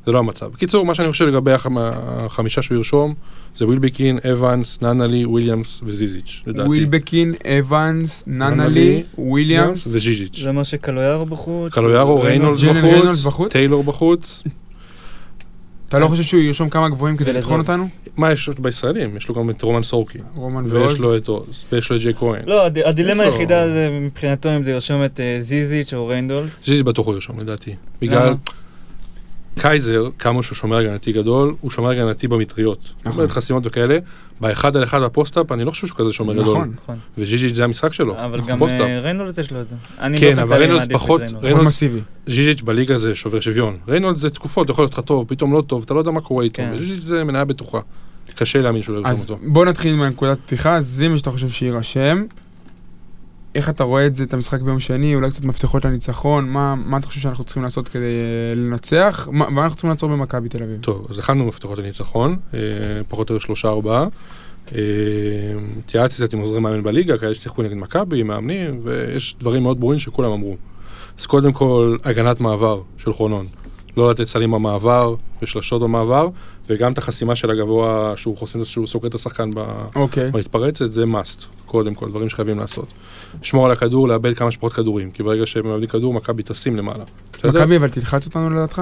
זה 0.06 0.12
לא 0.12 0.20
המצב. 0.20 0.46
בקיצור, 0.52 0.86
מה 0.86 0.96
שאני 0.96 1.12
חושב 1.12 1.26
לגבי 1.26 1.52
החמ... 1.52 1.76
החמישה 1.78 2.62
שהוא 2.62 2.78
ירשום, 2.78 3.14
זה 3.56 3.66
ווילבקין, 3.66 4.20
אבנס, 4.32 4.82
ננלי, 4.82 5.26
וויליאמס 5.26 5.80
וזיזיץ', 5.84 6.42
לדעתי. 6.48 6.68
ווילבקין, 6.68 7.34
אבנס, 7.60 8.24
ננלי, 8.28 9.04
וויליאמס. 9.18 9.88
וז'יז'יץ'. 9.88 10.40
זה 10.42 10.52
מה 10.52 10.64
שקלויארו 10.64 11.26
בחוץ. 11.26 11.74
קלויארו, 11.74 12.22
ריינולדס 12.22 12.64
בחוץ, 12.64 13.24
בחוץ? 13.26 13.52
טיילור 13.52 13.84
בחוץ. 13.84 14.44
אתה 15.90 16.00
לא 16.00 16.08
חושב 16.08 16.24
שהוא 16.24 16.42
ירשום 16.42 16.70
כמה 16.70 16.90
גבוהים 16.90 17.18
כדי 17.18 17.34
לטחון 17.34 17.60
אותנו? 17.60 17.88
מה 18.18 18.32
יש 18.32 18.50
בישראלים? 18.60 19.18
יש 19.18 19.30
לו 19.30 19.36
גם 19.36 19.50
את 19.50 19.62
רומן 19.62 19.84
סורקי, 19.84 20.18
רומן 20.36 20.64
ויש 20.64 20.74
ועוז. 20.74 21.02
לו 21.02 21.18
את 21.18 21.28
עוז, 21.28 21.64
ויש 21.72 21.90
לו 21.90 21.96
את 21.98 22.02
ג'יי 22.02 22.14
כהן. 22.14 22.42
לא, 22.46 22.66
הד- 22.66 22.78
הדילמה 22.78 23.26
לו- 23.26 23.32
היחידה 23.32 23.66
מבחינתו 24.02 24.56
אם 24.56 24.64
זה 24.64 24.72
ירשום 24.72 25.06
את 25.06 25.20
אה, 25.20 25.38
זיזיץ' 25.42 25.94
או 25.94 26.08
ריינולדס. 26.08 26.66
זיזי 26.66 26.84
בטוח 26.84 27.06
הוא 27.06 27.14
ירשום 27.14 27.40
לדעתי. 27.40 27.76
בגלל? 28.02 28.34
קייזר, 29.60 30.10
כמה 30.20 30.44
שהוא 30.44 30.56
שומר 30.56 30.78
הגנתי 30.78 31.12
גדול, 31.12 31.54
הוא 31.62 31.72
שומר 31.72 31.90
הגנתי 31.90 32.28
במטריות. 32.28 32.94
נכון. 33.00 33.12
נכון. 33.12 33.28
חסימות 33.28 33.64
וכאלה. 33.68 33.98
באחד 34.42 34.78
על 34.78 34.84
אחד 34.84 35.02
ב 35.02 35.07
post-up, 35.07 35.52
אני 35.52 35.66
לא 35.66 35.72
חושב 35.72 35.88
שהוא 35.88 35.98
כזה 35.98 36.14
שומר 36.14 36.34
גדול. 36.34 36.48
נכון. 36.58 36.74
נכון. 36.84 36.98
וז'יז'יץ' 37.18 37.56
זה 37.56 37.64
המשחק 37.64 37.94
שלו. 37.94 38.26
אבל 38.26 38.42
גם. 38.42 38.64
אה, 38.64 39.00
ריינולדס 39.00 39.38
יש 39.38 39.52
לו 39.52 39.62
את 39.62 39.68
זה. 39.68 39.76
אני 40.00 40.18
כן, 40.20 40.40
אבל 40.40 40.58
ריינולדס 40.58 40.88
פחות- 40.92 41.22
ריינולדס. 41.42 41.84
ז'יז'יץ' 42.28 42.62
בליגה 42.62 42.98
זה 42.98 43.16
שובר 43.16 43.40
שוויון. 43.40 43.78
ריינולדס 43.88 44.22
זה 44.22 44.30
תקופות, 44.30 44.70
יכול 44.70 44.84
להיות 44.84 44.94
לך 44.94 45.00
טוב, 45.00 45.28
פתאום 45.28 45.54
לא 45.54 45.62
טוב, 45.68 45.84
אתה 45.86 45.94
לא 45.94 46.00
יודע 46.00 46.12
מה 46.12 46.22
קורה 46.22 46.44
איתו. 46.44 46.56
כן. 46.58 46.72
וז'יז'יץ' 46.76 47.04
זה 47.04 47.24
מניה 47.24 47.46
בטוחה. 47.46 47.80
קשה 48.36 48.62
להאמין 48.62 48.82
שהוא 48.82 48.94
לא 48.96 49.00
ירשום 49.00 49.12
אז 49.12 49.22
אותו. 49.32 49.40
בוא 49.48 49.66
נתחיל 49.66 49.94
עם 49.94 50.04
נקודת 50.04 50.38
פתיחה, 50.46 50.82
זה 50.82 51.10
מה 51.10 51.18
שאתה 51.18 51.32
חושב 51.32 51.50
שיירשם. 51.50 52.24
איך 53.56 53.70
אתה 53.70 53.84
רואה 53.84 54.08
את 54.08 54.16
זה, 54.16 54.24
את 54.24 54.34
המשחק 54.34 54.62
ביום 54.62 54.80
שני, 54.80 55.16
אולי 55.16 55.30
קצת 55.30 55.44
מפתחות 55.44 55.86
לניצחון, 55.86 56.50
מה, 56.50 56.76
מה 56.76 56.98
אתה 56.98 57.08
חושב 57.08 57.20
שאנחנו 57.20 57.44
צריכים 57.44 57.64
לעשות 57.64 57.90
כדי 57.90 58.04
אה, 58.04 58.56
לנצח? 58.56 59.28
מה, 59.32 59.50
מה 59.50 59.64
אנחנו 59.64 59.76
צריכים 59.76 59.90
לעצור 59.90 60.10
במכבי 60.10 60.50
תל 60.50 60.64
אביב? 60.64 60.82
טוב, 60.82 61.08
אז 61.10 61.20
הכנו 61.20 61.46
מפתחות 61.46 61.78
לניצחון, 61.78 62.38
אה, 62.54 62.60
פחות 63.08 63.30
או 63.30 63.36
יותר 63.36 63.46
שלושה 63.46 63.68
ארבעה. 63.68 64.08
אה, 64.76 64.80
התייעצתי 65.78 66.24
קצת 66.24 66.34
עם 66.34 66.40
עוזרי 66.40 66.60
מאמן 66.60 66.84
בליגה, 66.84 67.18
כאלה 67.18 67.34
ששיחקו 67.34 67.62
נגד 67.62 67.76
מכבי, 67.76 68.24
מאמנים, 68.24 68.80
ויש 68.84 69.36
דברים 69.40 69.64
מאוד 69.64 69.80
ברורים 69.80 70.00
שכולם 70.00 70.32
אמרו. 70.32 70.58
אז 71.20 71.26
קודם 71.26 71.52
כל, 71.52 71.98
הגנת 72.04 72.42
מעבר 72.42 72.82
של 72.98 73.14
חולון. 73.14 73.46
לא 73.98 74.12
לתת 74.12 74.24
סלים 74.24 74.52
במעבר 74.52 75.16
ושלשות 75.42 75.82
במעבר, 75.82 76.28
וגם 76.70 76.92
את 76.92 76.98
החסימה 76.98 77.36
של 77.36 77.52
הגבוה, 77.52 78.14
שהוא 78.16 78.38
חוסם, 78.38 78.66
שהוא 78.66 78.88
סוגר 78.88 79.08
את 79.08 79.16
השחקן 79.16 79.52
ב- 79.56 79.86
אוקיי. 79.96 80.32
במתפרצת, 80.32 80.92
זה 80.92 81.04
must, 81.04 81.46
קודם 81.66 81.94
כל, 81.94 82.10
דברים 82.10 82.30
שחייבים 82.30 82.60
לעשות. 82.60 82.88
לשמור 83.42 83.66
על 83.66 83.72
הכדור, 83.72 84.08
לאבד 84.08 84.38
כמה 84.38 84.52
שפחות 84.52 84.74
כדורים, 84.74 85.12
כי 85.12 85.24
ברגע 85.24 85.46
שהם 85.46 85.68
מאבדים 85.68 85.90
כדור, 85.90 86.14
מכבי 86.14 86.44
טסים 86.44 86.76
למעלה. 86.76 87.04
מכבי, 87.44 87.78
אבל 87.78 87.90
תלחץ 87.90 88.26
אותנו 88.26 88.50
לדעתך? 88.50 88.82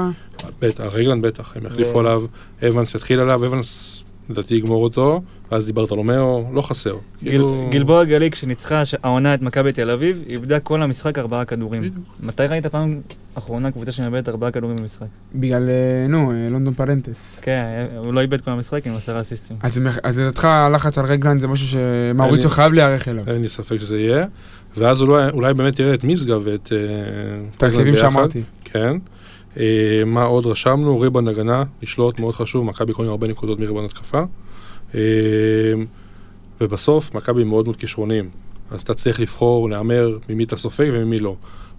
בטח, 0.60 0.84
רגלנד 0.84 1.26
בטח, 1.26 1.58
הם 1.58 1.66
יחליפו 1.66 2.00
עליו, 2.00 2.24
אבנס 2.68 2.96
יתחיל 2.96 3.20
עליו, 3.20 3.46
אבנס 3.46 4.04
לדעתי 4.30 4.56
יגמור 4.56 4.84
אותו, 4.84 5.22
ואז 5.52 5.66
דיברת 5.66 5.92
על 5.92 5.98
רומאו, 5.98 6.44
לא 6.54 6.62
חסר. 6.62 6.96
גיל- 7.24 7.30
כאילו- 7.32 7.68
גלבוע 7.72 8.04
גליק, 8.04 8.36
שניצחה 8.36 8.86
ש- 8.86 8.96
העונה 9.04 9.34
את 9.34 9.42
מכבי 9.42 9.72
תל 9.72 9.90
אביב, 9.92 10.24
איבדה 10.30 10.60
כל 10.60 10.82
המשחק 10.82 11.18
ארבעה 11.20 11.46
כדורים. 11.46 11.82
בדיוק. 11.82 12.06
מתי 12.24 12.44
ראית 12.44 12.66
פעם 12.68 13.00
אחרונה 13.36 13.72
קבוצה 13.72 13.92
שמאבדת 13.92 14.30
ארבעה 14.30 14.52
כדורים 14.52 14.76
במשחק? 14.78 15.06
בגלל, 15.36 15.70
אה, 15.70 16.08
נו, 16.10 16.32
אה, 16.32 16.50
לונדון 16.50 16.74
פרנטס. 16.74 17.40
כן, 17.42 17.62
הוא 17.98 18.14
לא 18.14 18.20
איבד 18.22 18.42
כל 18.42 18.52
המשחק 18.52 18.88
עם 18.88 18.94
עשרה 18.96 19.22
אסיסטים. 19.22 19.58
אז 20.04 20.20
לדעתך 20.20 20.46
הלחץ 20.46 20.98
על 20.98 21.06
רגלנד 21.06 21.40
זה 21.42 21.48
משהו 21.48 21.68
שמאוריציו 21.68 22.48
אני- 22.50 22.56
חייב 22.56 22.74
להיערך 22.74 23.08
אליו. 23.08 23.24
אין 23.28 23.42
לי 23.42 23.50
ספק 23.50 23.78
שזה 23.78 24.00
יהיה, 24.00 24.26
ואז 24.78 25.02
אולי, 25.02 25.30
אולי 25.30 25.54
באמת 25.54 25.76
תראה 25.76 25.94
את 25.94 26.04
משגב 26.04 26.42
ואת... 26.44 26.70
אה, 26.76 26.78
את 27.58 27.64
ההרכבים 27.64 27.94
ביחד. 27.94 28.10
שאמרתי. 28.10 28.42
כן. 28.64 28.98
אה, 29.58 30.04
מה 30.06 30.24
עוד 30.24 30.46
רשמנו? 30.46 31.00
ריבן 31.00 31.28
הגנה, 31.28 31.64
לשלוט, 31.82 32.20
מאוד 32.20 32.36
חשוב, 32.36 32.66
מכבי 32.66 32.94
קונים 32.94 33.12
הרבה 33.12 33.28
נקודות 33.28 33.60
מריבן 33.60 33.86
התקפה. 33.86 34.24
אה, 34.96 35.00
ובסוף, 36.62 37.16
מכבי 37.16 37.44
מאוד 37.44 37.66
מאוד 37.66 37.78
כישרונים. 37.78 38.30
אז 38.72 38.82
אתה 38.82 38.94
צריך 38.94 39.20
לבחור, 39.20 39.70
להמר 39.70 40.18
ממי 40.30 40.44
אתה 40.44 40.58
סופג 40.58 40.90
וממי 40.94 41.20
לא. 41.20 41.36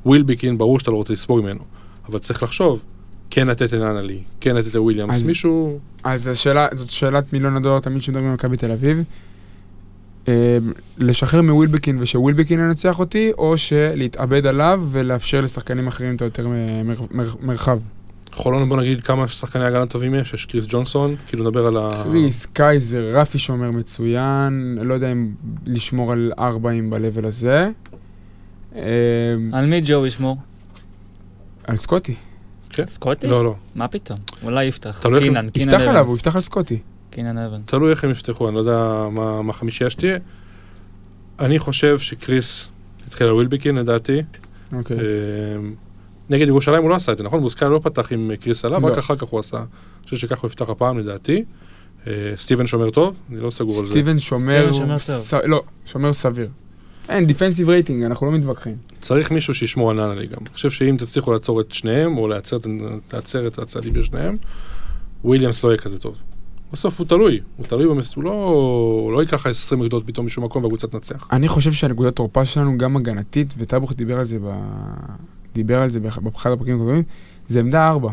ווילביקין, 0.06 0.58
ברור 0.58 0.78
שאתה 0.78 0.90
לא 0.90 0.96
רוצה 0.96 1.12
לספוג 1.12 1.40
ממנו, 1.40 1.60
אבל 2.08 2.18
צריך 2.18 2.42
לחשוב, 2.42 2.84
כן 3.30 3.48
לתת 3.48 3.72
לננלי, 3.72 4.18
כן 4.40 4.56
לתת 4.56 4.74
לוויליאמס, 4.74 5.26
מישהו... 5.26 5.78
אז 6.04 6.28
השאלה, 6.28 6.68
זאת 6.72 6.90
שאלת 6.90 7.32
מיליון 7.32 7.56
הדולר 7.56 7.78
תמיד 7.78 8.02
שמדברים 8.02 8.28
על 8.28 8.34
מכבי 8.34 8.56
תל 8.56 8.72
אביב. 8.72 9.02
אה, 10.28 10.58
לשחרר 10.98 11.42
מווילבקין 11.42 11.98
ושווילבקין 12.02 12.60
ינצח 12.60 12.98
אותי, 13.00 13.32
או 13.38 13.56
שלהתאבד 13.56 14.46
עליו 14.46 14.82
ולאפשר 14.90 15.40
לשחקנים 15.40 15.86
אחרים 15.88 16.16
את 16.16 16.22
היותר 16.22 16.48
מרחב. 17.40 17.78
חולון, 18.32 18.68
בוא 18.68 18.76
נגיד 18.76 19.00
כמה 19.00 19.26
שחקני 19.28 19.64
הגנה 19.64 19.86
טובים 19.86 20.14
יש, 20.14 20.34
יש 20.34 20.46
קריס 20.46 20.64
ג'ונסון, 20.68 21.16
כאילו 21.26 21.44
נדבר 21.44 21.66
על 21.66 21.76
ה... 21.76 22.02
קריס, 22.04 22.46
קייזר, 22.46 23.10
רפי 23.14 23.38
שומר 23.38 23.70
מצוין, 23.70 24.78
לא 24.82 24.94
יודע 24.94 25.12
אם 25.12 25.32
לשמור 25.66 26.12
על 26.12 26.32
ארבעים 26.38 26.90
ב-level 26.90 27.26
הזה. 27.26 27.68
אה, 28.76 28.82
על 29.52 29.66
מי 29.66 29.80
ג'ו 29.84 30.06
ישמור? 30.06 30.36
על 31.66 31.76
סקוטי. 31.76 32.14
סקוטי? 32.84 33.26
לא, 33.28 33.44
לא. 33.44 33.54
מה 33.74 33.88
פתאום? 33.88 34.18
אולי 34.42 34.64
יפתח. 34.64 34.98
תלוי 35.02 35.14
איך- 35.18 35.24
קינן, 35.24 35.50
קינן 35.50 35.68
יפתח 35.74 35.82
עליו, 35.88 36.06
הוא. 36.06 36.16
יפתח 36.16 36.34
על 36.36 36.42
סקוטי. 36.42 36.78
קינן 37.10 37.38
אבנס. 37.38 37.64
תלוי 37.66 37.90
איך 37.90 38.04
הם 38.04 38.10
יפתחו, 38.10 38.46
אני 38.48 38.54
לא 38.54 38.60
יודע 38.60 39.08
מה, 39.12 39.42
מה 39.42 39.52
חמישייה 39.52 39.90
שתהיה. 39.90 40.18
אני 41.38 41.58
חושב 41.58 41.98
שקריס 41.98 42.68
התחיל 43.06 43.26
על 43.26 43.32
ווילביקין, 43.32 43.74
לדעתי. 43.76 44.22
אוקיי. 44.72 44.96
אה, 44.98 45.02
נגד 46.30 46.48
ירושלים 46.48 46.82
הוא 46.82 46.90
לא 46.90 46.94
עשה 46.94 47.12
את 47.12 47.18
זה, 47.18 47.24
נכון? 47.24 47.40
בוסקאי 47.40 47.68
לא 47.68 47.80
פתח 47.82 48.12
עם 48.12 48.30
קריס 48.40 48.64
עליו, 48.64 48.80
לא. 48.80 48.86
רק 48.86 48.98
אחר 48.98 49.16
כך 49.16 49.28
הוא 49.28 49.40
עשה. 49.40 49.56
אני 49.56 49.66
חושב 50.04 50.16
שככה 50.16 50.40
הוא 50.42 50.48
יפתח 50.48 50.68
הפעם, 50.68 50.98
לדעתי. 50.98 51.44
אה, 52.06 52.12
סטיבן 52.38 52.66
שומר 52.66 52.90
טוב, 52.90 53.18
אני 53.32 53.40
לא 53.40 53.50
סגור 53.50 53.80
על 53.80 53.86
זה. 53.86 53.92
סטיבן 53.92 54.18
שומר... 54.18 54.70
לא, 55.44 55.62
שומר 55.86 56.12
סביר. 56.12 56.48
אין, 57.08 57.26
defensive 57.26 57.68
rating, 57.68 58.02
אנחנו 58.04 58.26
לא 58.26 58.38
מתווכחים. 58.38 58.76
צריך 59.00 59.30
מישהו 59.30 59.54
שישמור 59.54 59.90
על 59.90 59.96
ננלי 60.06 60.26
גם. 60.26 60.38
אני 60.40 60.54
חושב 60.54 60.70
שאם 60.70 60.96
תצליחו 60.98 61.32
לעצור 61.32 61.60
את 61.60 61.72
שניהם, 61.72 62.18
או 62.18 62.28
לעצר 62.28 62.56
את- 62.56 62.66
לעצר 63.12 63.46
את 63.46 63.58
הצעדים 63.58 63.94
של 63.94 64.02
שניהם, 64.02 64.36
וויליאמס 65.24 65.64
לא 65.64 65.68
יהיה 65.68 65.78
כזה 65.78 65.98
טוב. 65.98 66.22
בסוף 66.72 66.98
הוא 66.98 67.06
תלוי, 67.06 67.40
הוא 67.56 67.66
תלוי 67.66 67.86
במס... 67.88 68.14
הוא 68.14 68.24
לא, 68.24 68.32
הוא 69.00 69.12
לא 69.12 69.20
ייקח 69.20 69.46
20 69.46 69.80
נקודות 69.80 70.06
פתאום 70.06 70.26
משום 70.26 70.44
מקום 70.44 70.62
והקבוצה 70.64 70.86
תנצח. 70.86 71.28
אני 71.32 71.48
חושב 71.48 71.72
שהנקודת 71.72 72.16
תורפה 72.16 72.44
שלנו, 72.44 72.78
גם 72.78 72.96
הגנתית, 72.96 73.54
וטאבוך 73.58 73.92
דיבר 73.92 74.18
על 74.18 74.24
זה 74.24 74.38
ב... 74.38 74.50
דיבר 75.54 75.78
על 75.80 75.90
זה 75.90 76.00
באח- 76.00 76.18
באחד 76.18 76.50
הפרקים 76.50 76.76
הקודמים, 76.76 77.02
זה 77.48 77.60
עמדה 77.60 77.88
ארבע. 77.88 78.10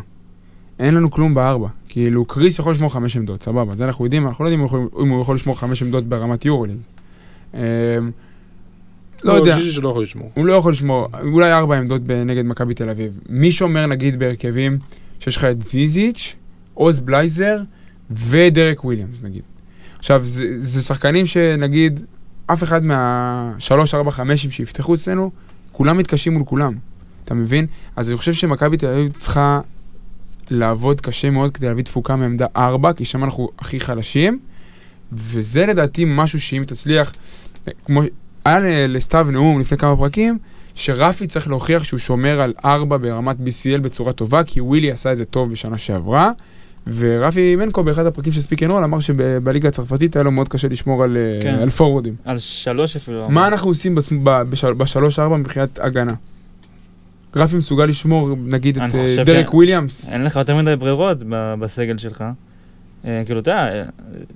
אין 0.80 0.94
לנו 0.94 1.12
כלום 1.12 1.34
בארבע. 1.34 1.68
כאילו, 1.90 2.26
קריס 2.26 2.60
יכול 2.60 2.72
לשמור 2.72 2.94
חמש 2.94 3.18
עמדות, 3.18 3.44
סבבה, 3.44 3.76
זה 3.76 3.86
אנחנו 3.86 4.06
יודעים, 4.06 4.28
אנחנו 4.28 4.44
לא 4.46 4.50
יודעים 4.50 4.60
אם 4.60 4.68
הוא 5.02 5.22
יכול- 5.22 5.26
הוא 5.28 5.36
לשמור 5.36 5.60
חמש 5.60 5.82
עמדות 5.84 6.04
ברמת 6.04 6.46
יורוליג. 6.46 6.78
אמ, 7.54 7.60
לא 9.24 9.34
יודע, 9.34 9.56
ז'יז'י 9.56 9.72
שלא 9.72 9.90
יכול 9.90 10.04
לשמור. 10.04 10.32
הוא 10.36 10.46
לא 10.46 10.54
יכול 10.54 10.72
לשמור, 10.72 11.08
אולי 11.22 11.54
ארבע 11.54 11.78
עמדות 11.78 12.02
נגד 12.26 12.46
מכבי 12.46 12.74
תל 12.74 12.90
אביב. 12.90 13.20
מי 13.30 13.52
שומר 13.52 13.86
נגיד 13.86 14.20
בהרכבים 14.20 14.78
שיש 15.20 15.38
לך 15.38 15.44
את 15.44 15.62
זיזיץ', 15.62 16.36
עוז 16.74 17.00
בלייזר 17.00 17.58
ודרק 18.12 18.86
וויליאמס 18.86 19.22
נגיד. 19.24 19.42
עכשיו, 20.00 20.22
זה, 20.26 20.44
זה 20.58 20.82
שחקנים 20.82 21.26
שנגיד, 21.26 22.06
אף 22.46 22.64
אחד 22.64 22.84
מהשלוש, 22.84 23.96
ארבע, 23.96 24.12
חמשים 24.12 24.52
שיפתחו 24.52 24.94
אצלנו, 24.94 25.32
כולם 25.72 25.98
מתקשים 25.98 26.34
מול 26.34 26.44
כולם, 26.46 26.74
אתה 27.24 27.34
מבין? 27.34 27.68
אז 27.96 28.10
אני 28.10 28.18
חושב 28.18 28.34
שמכבי 28.34 28.78
תל 28.78 28.88
אביב 28.88 29.12
צריכה 29.12 29.60
לעבוד 30.50 31.02
קשה 31.02 31.30
מאוד 31.30 31.52
כדי 31.52 31.68
להביא 31.68 31.84
תפוקה 31.84 32.16
מעמדה 32.16 32.46
ארבע, 32.56 32.94
כי 32.94 33.06
שם 33.06 33.24
אנחנו 33.24 33.50
הכי 33.60 33.80
חלשים, 33.80 34.40
וזה 35.12 35.66
לדעתי 35.66 36.06
משהו 36.08 36.42
שאם 36.42 36.64
תצליח, 36.68 37.14
כמו, 37.86 38.02
היה 38.46 38.88
לסתיו 38.88 39.28
נאום 39.32 39.60
לפני 39.60 39.78
כמה 39.78 39.98
פרקים, 39.98 40.38
שרפי 40.76 41.28
צריך 41.28 41.48
להוכיח 41.48 41.84
שהוא 41.84 42.00
שומר 42.00 42.42
על 42.42 42.54
ארבע 42.66 42.98
ברמת 42.98 43.36
BCL 43.40 43.82
בצורה 43.82 44.14
טובה, 44.14 44.44
כי 44.44 44.62
ווילי 44.62 44.92
עשה 44.92 45.12
את 45.12 45.18
זה 45.18 45.26
טוב 45.26 45.52
בשנה 45.52 45.78
שעברה. 45.78 46.32
ורפי 46.96 47.56
מנקו 47.56 47.84
באחד 47.84 48.06
הפרקים 48.06 48.34
של 48.34 48.42
Speak 48.42 48.64
and 48.64 48.72
Roll 48.72 48.84
אמר 48.84 49.00
שבליגה 49.00 49.68
הצרפתית 49.70 50.16
היה 50.16 50.24
לו 50.24 50.32
מאוד 50.32 50.50
קשה 50.50 50.68
לשמור 50.68 51.04
על, 51.04 51.18
אה, 51.18 51.40
כן. 51.42 51.56
על 51.56 51.70
פורוורדים. 51.70 52.16
על 52.26 52.40
שלוש 52.40 52.96
אפילו. 52.96 53.30
מה 53.30 53.48
אנחנו 53.48 53.70
עושים 53.70 53.96
בס- 53.96 54.12
ב- 54.24 54.42
בשל- 54.50 54.74
בשלוש-ארבע 54.74 55.38
מבחינת 55.38 55.80
הגנה? 55.80 56.14
רפי 57.36 57.56
מסוגל 57.58 57.86
לשמור 57.86 58.36
נגיד 58.46 58.78
את 58.78 58.96
אה, 58.96 59.24
דרק 59.26 59.48
ש- 59.50 59.54
וויליאמס? 59.54 60.10
אין 60.10 60.24
לך 60.24 60.36
יותר 60.36 60.56
מדי 60.56 60.76
ברירות 60.76 61.24
ב- 61.30 61.54
בסגל 61.60 61.98
שלך. 61.98 62.24
אה, 63.06 63.22
כאילו, 63.26 63.40
אתה 63.40 63.52
יודע, 63.52 63.84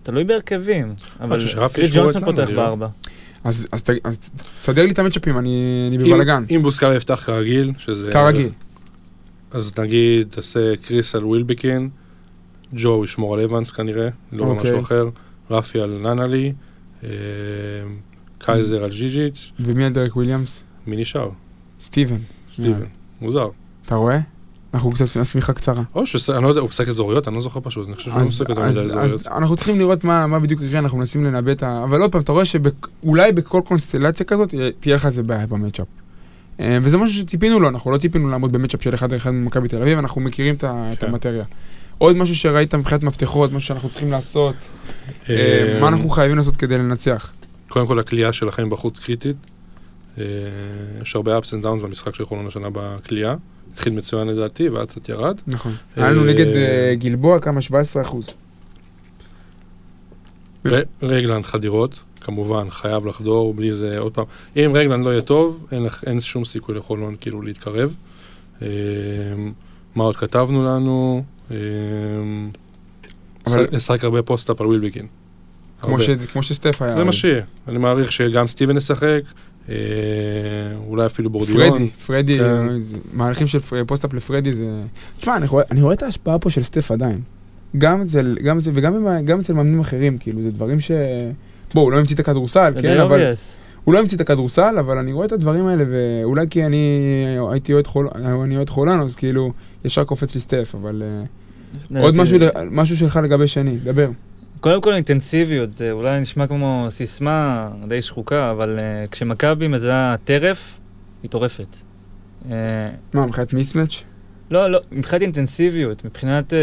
תלוי 0.03 0.23
בהרכבים. 0.23 0.93
אבל 1.21 1.39
קריס 1.73 1.91
ג'ונסון 1.93 2.25
פותח 2.25 2.49
לא? 2.49 2.55
בארבע. 2.55 2.87
אז 3.43 3.67
אז 3.71 3.83
ת- 3.83 3.89
אז 4.03 4.19
תסדר 4.59 4.83
לי 4.83 4.91
את 4.91 4.99
המצ'אפים, 4.99 5.37
אני 5.37 5.97
בבלאגן. 5.99 6.43
אם 6.55 6.59
בוסקאלה 6.61 6.95
יפתח 6.95 7.23
כרגיל, 7.25 7.71
שזה... 7.77 8.11
כרגיל. 8.11 8.49
אז 9.51 9.71
נגיד, 9.79 10.27
תעשה 10.31 10.75
קריס 10.75 11.15
על 11.15 11.25
ווילביקין, 11.25 11.89
ג'ו 12.73 13.03
ישמור 13.03 13.33
על 13.33 13.39
אבנס 13.39 13.71
כנראה, 13.71 14.09
לא 14.31 14.43
על 14.43 14.49
אוקיי. 14.49 14.63
משהו 14.63 14.79
אחר, 14.81 15.09
רפי 15.51 15.79
על 15.79 15.99
ננלי, 16.03 16.53
אה, 17.03 17.09
קייזר 18.39 18.83
על 18.83 18.91
ז'יז'יץ', 18.91 19.51
ומי 19.59 19.85
על 19.85 19.93
דרק 19.93 20.15
וויליאמס? 20.15 20.63
מי 20.87 20.95
נשאר? 20.95 21.29
סטיבן. 21.81 22.17
סטיבן. 22.53 22.85
מוזר. 23.21 23.47
אתה 23.85 23.95
רואה? 23.95 24.19
אנחנו 24.73 24.91
קצת 24.91 25.17
השמיכה 25.17 25.53
קצרה. 25.53 25.83
או 25.95 26.07
שהוא, 26.07 26.35
אני 26.35 26.43
לא 26.43 26.49
יודע, 26.49 26.61
הוא 26.61 26.69
משחק 26.69 26.87
אזוריות? 26.87 27.27
אני 27.27 27.35
לא 27.35 27.41
זוכר 27.41 27.59
פשוט, 27.63 27.87
אני 27.87 27.95
חושב 27.95 28.09
שהוא 28.09 28.17
לא 28.17 28.21
אז, 28.21 28.27
משחק 28.29 28.49
יותר 28.49 28.61
אז, 28.63 28.77
מדי 28.77 28.85
אז 28.85 28.87
אזוריות. 28.91 29.27
אנחנו 29.27 29.55
צריכים 29.55 29.79
לראות 29.79 30.03
מה, 30.03 30.27
מה 30.27 30.39
בדיוק 30.39 30.61
יקרה, 30.61 30.79
אנחנו 30.79 30.97
מנסים 30.97 31.23
לנבא 31.23 31.51
את 31.51 31.63
ה... 31.63 31.83
אבל 31.83 32.01
עוד 32.01 32.11
פעם, 32.11 32.21
אתה 32.21 32.31
רואה 32.31 32.43
שאולי 32.45 33.31
בכל 33.31 33.61
קונסטלציה 33.65 34.25
כזאת 34.25 34.53
אה, 34.53 34.69
תהיה 34.79 34.95
לך 34.95 35.05
איזה 35.05 35.23
בעיה 35.23 35.47
ב 35.47 35.52
matchup. 35.52 35.87
אה, 36.59 36.77
וזה 36.83 36.97
משהו 36.97 37.15
שציפינו 37.15 37.59
לו, 37.59 37.69
אנחנו 37.69 37.91
לא 37.91 37.97
ציפינו 37.97 38.29
לעמוד 38.29 38.51
ב 38.51 38.55
matchup 38.55 38.83
של 38.83 38.93
אחד 38.93 39.11
על 39.11 39.17
אחד 39.17 39.31
ממכבי 39.31 39.67
תל 39.67 39.81
אביב, 39.81 39.97
אנחנו 39.99 40.21
מכירים 40.21 40.55
את, 40.55 40.63
ה- 40.63 40.85
את 40.93 40.99
כן. 40.99 41.07
המטריה. 41.07 41.43
עוד 41.97 42.15
משהו 42.15 42.35
שראית 42.35 42.75
מבחינת 42.75 43.03
מפתחות, 43.03 43.51
משהו 43.51 43.67
שאנחנו 43.67 43.89
צריכים 43.89 44.11
לעשות, 44.11 44.55
אה, 45.29 45.35
אה, 45.35 45.79
מה 45.79 45.87
אנחנו 45.87 46.09
חייבים 46.09 46.37
לעשות 46.37 46.57
כדי 46.57 46.77
לנצח. 46.77 47.31
קודם 47.69 47.87
כל, 47.87 47.99
הכלייה 47.99 48.33
שלכם 48.33 48.69
בחוץ 48.69 48.99
קריטית. 48.99 49.35
אה, 50.17 50.23
יש 51.01 51.15
הרבה 51.15 51.37
ups 51.37 51.41
and 51.41 51.63
downs 51.63 51.83
במשחק 51.83 52.15
של 52.15 52.25
חולון 52.25 52.47
השנה 52.47 52.67
בכלייה. 52.73 53.35
התחיל 53.73 53.93
מצוין 53.93 54.27
לדעתי, 54.27 54.69
ואז 54.69 54.87
קצת 54.87 55.09
ירד. 55.09 55.37
נכון. 55.47 55.73
היה 55.95 56.11
לנו 56.11 56.23
נגד 56.23 56.45
גלבוע 56.93 57.39
כמה 57.39 57.61
17 57.61 58.01
אחוז. 58.01 58.29
רגלנד 61.01 61.45
חדירות, 61.45 61.99
כמובן, 62.21 62.69
חייב 62.69 63.05
לחדור, 63.05 63.53
בלי 63.53 63.73
זה, 63.73 63.99
עוד 63.99 64.13
פעם. 64.13 64.25
אם 64.55 64.71
רגלנד 64.75 65.05
לא 65.05 65.09
יהיה 65.09 65.21
טוב, 65.21 65.67
אין, 65.71 65.87
אין 66.05 66.21
שום 66.21 66.45
סיכוי 66.45 66.75
לחולון 66.75 67.15
כאילו 67.21 67.41
להתקרב. 67.41 67.95
מה 69.95 70.03
עוד 70.03 70.15
כתבנו 70.15 70.65
לנו? 70.65 71.23
אבל- 73.47 73.67
לשחק 73.71 74.03
הרבה 74.03 74.21
post-up 74.21 74.61
על 74.61 74.67
ווילביקין. 74.67 75.05
כמו. 75.81 75.99
ש- 76.01 76.09
כמו 76.09 76.43
שסטף 76.43 76.81
היה. 76.81 76.95
זה 76.95 77.03
מה 77.03 77.13
שיהיה. 77.13 77.41
אני 77.67 77.77
מעריך 77.77 78.11
שגם 78.11 78.47
סטיבן 78.47 78.77
ישחק, 78.77 79.21
אה, 79.69 79.75
אולי 80.87 81.05
אפילו 81.05 81.29
בורדיון. 81.29 81.69
פרדי, 81.71 81.89
פרדי, 81.89 82.37
כן. 82.39 82.79
זה- 82.79 82.97
מהלכים 83.13 83.47
של 83.47 83.59
פר- 83.59 83.83
post-up 83.87 84.13
לפרדי 84.13 84.53
זה... 84.53 84.81
תשמע, 85.19 85.37
אני 85.37 85.45
רואה- 85.47 85.63
אני 85.71 85.81
רואה 85.81 85.93
את 85.93 86.03
ההשפעה 86.03 86.39
פה 86.39 86.49
של 86.49 86.63
סטף 86.63 86.91
עדיין. 86.91 87.21
גם 87.77 88.01
אצל, 88.01 88.37
גם 88.43 88.57
אצל, 88.57 88.71
וגם 88.73 89.07
גם 89.25 89.39
אצל 89.39 89.53
מאמנים 89.53 89.79
אחרים, 89.79 90.17
כאילו, 90.17 90.41
זה 90.41 90.49
דברים 90.51 90.79
ש... 90.79 90.91
בוא, 91.73 91.81
הוא 91.83 91.91
לא 91.91 91.97
המציא 91.99 92.15
את 92.15 92.19
הכדורסל, 92.19 92.73
כן, 92.81 92.99
אבל... 92.99 93.33
הוא 93.83 93.93
לא 93.93 93.99
המציא 93.99 94.15
את 94.15 94.21
הכדורסל, 94.21 94.75
אבל 94.79 94.97
אני 94.97 95.13
רואה 95.13 95.25
את 95.25 95.31
הדברים 95.31 95.65
האלה, 95.67 95.83
ואולי 95.91 96.45
כי 96.49 96.65
אני 96.65 96.99
הייתי 97.51 97.73
אוהד 97.73 97.87
חול... 97.87 98.07
אני 98.43 98.55
אוהד 98.57 98.69
חולון, 98.69 98.99
אז 98.99 99.15
כאילו, 99.15 99.51
ישר 99.85 100.03
קופץ 100.03 100.35
לי 100.35 100.41
סטף, 100.41 100.75
אבל... 100.81 101.03
אה, 101.05 101.23
עוד 101.97 102.17
משהו, 102.17 102.39
משהו 102.71 102.97
שלך 102.97 103.19
לגבי 103.23 103.47
שני, 103.47 103.77
דבר. 103.83 104.07
קודם 104.59 104.81
כל 104.81 104.93
אינטנסיביות, 104.93 105.71
זה 105.71 105.91
אולי 105.91 106.19
נשמע 106.19 106.47
כמו 106.47 106.87
סיסמה 106.89 107.69
די 107.87 108.01
שחוקה, 108.01 108.51
אבל 108.51 108.79
uh, 108.79 109.11
כשמכבי 109.11 109.67
מזהה 109.67 110.15
טרף, 110.23 110.79
היא 111.23 111.31
טורפת. 111.31 111.75
Uh, 112.43 112.47
מה, 113.13 113.25
מבחינת 113.25 113.53
מיסמץ'? 113.53 114.03
לא, 114.51 114.71
לא, 114.71 114.79
מבחינת 114.91 115.21
אינטנסיביות, 115.21 116.05
מבחינת 116.05 116.53
uh, 116.53 116.55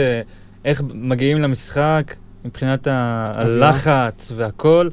איך 0.64 0.82
מגיעים 0.94 1.38
למשחק, 1.38 2.14
מבחינת 2.44 2.86
ה-. 2.86 3.32
הלחץ 3.36 4.32
והכל, 4.36 4.88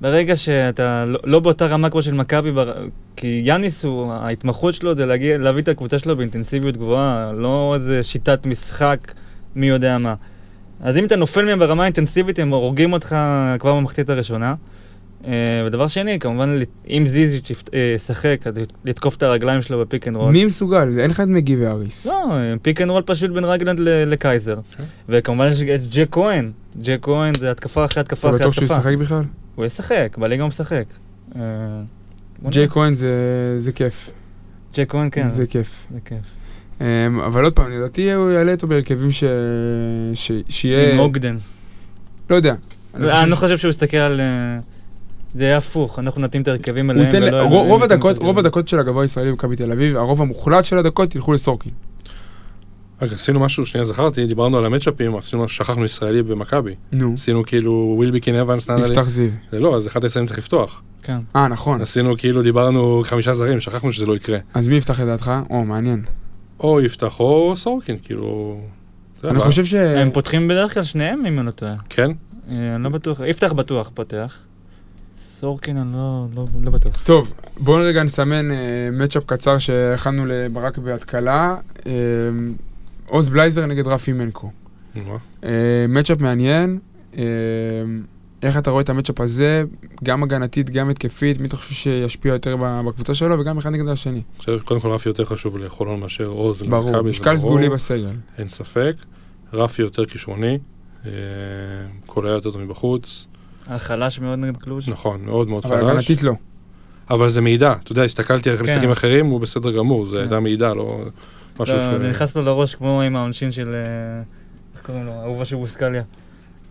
ברגע 0.00 0.36
שאתה 0.36 1.04
לא, 1.04 1.18
לא 1.24 1.40
באותה 1.40 1.66
רמה 1.66 1.90
כמו 1.90 2.02
של 2.02 2.14
מכבי, 2.14 2.52
בר- 2.52 2.86
כי 3.16 3.42
יאניס, 3.44 3.84
הוא, 3.84 4.12
ההתמחות 4.12 4.74
שלו 4.74 4.94
זה 4.94 5.06
להגיע, 5.06 5.38
להביא 5.38 5.62
את 5.62 5.68
הקבוצה 5.68 5.98
שלו 5.98 6.16
באינטנסיביות 6.16 6.76
גבוהה, 6.76 7.32
לא 7.32 7.72
איזה 7.74 8.02
שיטת 8.02 8.46
משחק 8.46 9.12
מי 9.56 9.66
יודע 9.66 9.98
מה. 9.98 10.14
אז 10.80 10.96
אם 10.96 11.04
אתה 11.04 11.16
נופל 11.16 11.44
מהם 11.44 11.58
ברמה 11.58 11.82
האינטנסיבית, 11.82 12.38
הם 12.38 12.48
הורגים 12.50 12.92
אותך 12.92 13.16
כבר 13.58 13.74
במחצית 13.76 14.10
הראשונה. 14.10 14.54
אה, 15.26 15.32
ודבר 15.66 15.86
שני, 15.88 16.18
כמובן, 16.18 16.58
אם 16.88 17.04
זיזיץ' 17.06 17.50
יפת- 17.50 17.74
אה, 17.74 17.92
ישחק, 17.96 18.40
אז 18.46 18.54
לתקוף 18.84 19.16
את 19.16 19.22
הרגליים 19.22 19.62
שלו 19.62 19.80
ב 19.80 19.86
pick 19.86 20.08
and 20.08 20.16
roll. 20.16 20.32
מי 20.32 20.44
מסוגל? 20.44 20.98
אין 20.98 21.10
לך 21.10 21.20
את 21.20 21.28
מגי 21.28 21.56
ואריס. 21.56 22.06
לא, 22.06 22.24
pick 22.62 22.80
and 22.80 22.90
roll 22.90 23.02
פשוט 23.06 23.30
בין 23.30 23.44
רגלנד 23.44 23.78
לקייזר. 23.82 24.58
כן. 24.76 24.84
וכמובן 25.08 25.48
יש 25.52 25.62
את 25.62 25.80
ג'ק 25.94 26.08
כהן. 26.10 26.50
ג'ק 26.82 26.98
כהן 27.02 27.34
זה 27.34 27.50
התקפה 27.50 27.84
אחרי 27.84 28.00
התקפה 28.00 28.28
אתה 28.28 28.36
אחרי 28.36 28.40
בטוח 28.40 28.52
שהוא 28.54 28.64
התקפה. 28.64 28.80
ישחק 28.80 28.98
בכלל? 29.00 29.22
הוא 29.54 29.64
ישחק, 29.64 30.16
בליגה 30.18 30.42
הוא 30.42 30.48
משחק. 30.48 30.84
אה, 31.36 31.40
נראה. 32.42 32.66
כהן 32.68 32.94
זה 32.94 33.72
כיף. 33.74 34.10
ג'ק 34.74 34.90
כהן, 34.90 35.08
כן. 35.12 35.28
זה 35.28 35.46
כיף. 35.46 35.86
זה 35.94 35.98
כיף. 36.04 36.18
אמ, 36.80 36.84
אבל 37.20 37.44
עוד 37.44 37.52
פעם, 37.52 37.70
לדעתי 37.70 38.12
הוא 38.12 38.30
יעלה 38.30 38.52
אותו 38.52 38.66
בהרכבים 38.66 39.10
ש... 39.12 39.24
ש... 40.14 40.32
שיהיה... 40.48 40.92
עם 40.92 40.98
אוגדן. 40.98 41.36
לא 42.30 42.36
יודע. 42.36 42.54
אני 42.94 43.12
אני 43.22 43.30
לא 43.30 43.36
חושב 43.36 43.46
חושב 43.46 43.58
שהוא 43.58 43.70
יסתכל 43.70 43.96
על... 43.96 44.20
אה, 44.20 44.58
זה 45.34 45.44
יהיה 45.44 45.56
הפוך, 45.56 45.98
אנחנו 45.98 46.20
נתאים 46.22 46.42
את 46.42 46.48
ההרכבים 46.48 46.90
הוא 46.90 46.96
אליהם. 47.04 47.22
ולא- 47.24 47.42
רוב- 47.42 47.68
רוב 47.68 47.82
הדקות, 47.82 48.18
רוב. 48.18 48.38
הדקות 48.38 48.68
של 48.68 48.78
הגבוה 48.80 49.02
הישראלי 49.02 49.30
במכבי 49.30 49.56
תל 49.56 49.72
אביב, 49.72 49.96
הרוב 49.96 50.22
המוחלט 50.22 50.64
של 50.64 50.78
הדקות 50.78 51.14
ילכו 51.14 51.32
לסורקין. 51.32 51.72
רגע, 53.02 53.14
עשינו 53.14 53.40
משהו, 53.40 53.66
שנייה 53.66 53.84
זכרתי, 53.84 54.26
דיברנו 54.26 54.58
על 54.58 54.64
המצ'אפים, 54.64 55.16
עשינו 55.16 55.44
משהו, 55.44 55.56
שכחנו 55.56 55.84
ישראלי 55.84 56.22
במכבי. 56.22 56.74
נו. 56.92 57.12
עשינו 57.16 57.42
כאילו 57.46 57.94
ווילביקין 57.96 58.34
אבנס, 58.34 58.68
נענה 58.70 58.80
לי. 58.86 58.92
יפתח 58.92 59.08
זיו. 59.08 59.28
זה 59.52 59.60
לא, 59.60 59.76
אז 59.76 59.86
אחד 59.86 60.04
הישראלים 60.04 60.26
צריך 60.26 60.38
לפתוח. 60.38 60.82
כן. 61.02 61.18
אה, 61.36 61.48
נכון. 61.48 61.80
עשינו 61.80 62.16
כאילו, 62.16 62.42
דיברנו 62.42 63.02
חמישה 63.04 63.32
זרים, 63.34 63.60
שכחנו 63.60 63.92
שזה 63.92 64.06
לא 64.06 64.16
יקרה. 64.16 64.38
אז 64.54 64.68
מי 64.68 64.74
יפתח 64.76 65.00
לדעתך? 65.00 65.32
או, 65.50 65.64
מעניין. 65.64 66.02
או 66.62 66.80
יפתח 66.80 67.20
או 67.20 67.52
סורקין, 67.56 67.96
כאילו... 68.02 68.60
אני. 69.24 69.38
חושב 69.38 69.64
ש... 69.64 69.74
הם 69.74 70.10
פותחים 70.10 70.48
בדרך 70.48 70.74
כלל 70.74 70.82
שניהם, 70.82 71.26
אם 71.26 71.38
אני 71.38 71.46
לא 71.46 71.50
טועה. 71.50 71.74
כן? 71.88 72.10
אה, 72.50 72.74
אני 72.74 72.84
לא 72.84 72.90
בטוח. 72.90 73.20
יפתח 73.26 73.52
בטוח 73.52 73.90
פותח. 73.94 74.44
סורקין, 75.14 75.76
אני 75.76 75.92
לא- 75.92 76.26
לא 76.34 76.44
לא 76.64 76.70
בטוח. 76.70 77.02
טוב, 77.04 77.32
בואו 77.58 77.80
רגע 77.84 78.02
נסמן 78.02 78.48
מצ'אפ 78.92 79.24
קצר 79.24 79.58
שהכנו 79.58 80.26
לברק 80.26 80.78
בהתקלה. 80.78 81.56
אה, 81.86 81.92
עוז 83.08 83.28
בלייזר 83.28 83.66
נגד 83.66 83.86
רפי 83.86 84.12
מנקו. 84.12 84.50
מה? 84.94 85.16
אה, 85.44 85.50
מצ'אפ 85.88 86.20
מעניין. 86.20 86.78
אה, 87.16 87.22
איך 88.42 88.58
אתה 88.58 88.70
רואה 88.70 88.82
את 88.82 88.88
המצ'אפ 88.88 89.20
הזה, 89.20 89.64
גם 90.04 90.22
הגנתית, 90.22 90.70
גם 90.70 90.90
התקפית, 90.90 91.40
מי 91.40 91.48
אתה 91.48 91.56
חושב 91.56 91.74
שישפיע 91.74 92.32
יותר 92.32 92.52
בקבוצה 92.58 93.14
שלו, 93.14 93.40
וגם 93.40 93.58
אחד 93.58 93.70
נגד 93.70 93.88
השני. 93.88 94.12
אני 94.12 94.22
חושב, 94.38 94.58
קודם 94.64 94.80
כל 94.80 94.88
רפי 94.88 95.08
יותר 95.08 95.24
חשוב 95.24 95.56
לחולון 95.56 96.00
מאשר 96.00 96.26
עוז. 96.26 96.62
ברור, 96.62 97.02
משקל 97.02 97.36
סגולי 97.36 97.68
בסגל. 97.68 98.10
אין 98.38 98.48
ספק. 98.48 98.92
רפי 99.52 99.82
יותר 99.82 100.06
כישרוני, 100.06 100.58
אה, 101.06 101.10
קולע 102.06 102.30
יותר 102.30 102.50
טוב 102.50 102.62
מבחוץ. 102.62 103.26
החלש 103.66 104.18
מאוד 104.18 104.38
נגד 104.38 104.56
קלוז'. 104.56 104.88
נכון, 104.88 105.24
מאוד 105.24 105.48
מאוד 105.48 105.66
אבל 105.66 105.80
חלש. 105.80 105.90
הגנתית 105.90 106.22
לא. 106.22 106.32
אבל 107.10 107.28
זה 107.28 107.40
מידע, 107.40 107.72
אתה 107.82 107.92
יודע, 107.92 108.02
הסתכלתי 108.02 108.50
על 108.50 108.56
כן. 108.56 108.64
משחקים 108.64 108.90
אחרים, 108.90 109.26
הוא 109.26 109.40
בסדר 109.40 109.70
גמור, 109.70 110.06
זה 110.06 110.16
כן. 110.16 110.22
הייתה 110.22 110.40
מידע, 110.40 110.74
לא 110.74 110.88
משהו 111.60 111.82
ש... 111.82 111.84
לא, 111.84 111.98
זה 111.98 112.10
נכנס 112.10 112.36
לו 112.36 112.42
לראש 112.42 112.74
כמו 112.74 113.02
עם 113.02 113.16
העונשין 113.16 113.52
של... 113.52 113.74
אה, 113.74 114.22
איך 114.74 114.82
קוראים 114.82 115.06
לו? 115.06 115.12
אהובה 115.12 115.44
של 115.44 115.56
בוסקליה. 115.56 116.02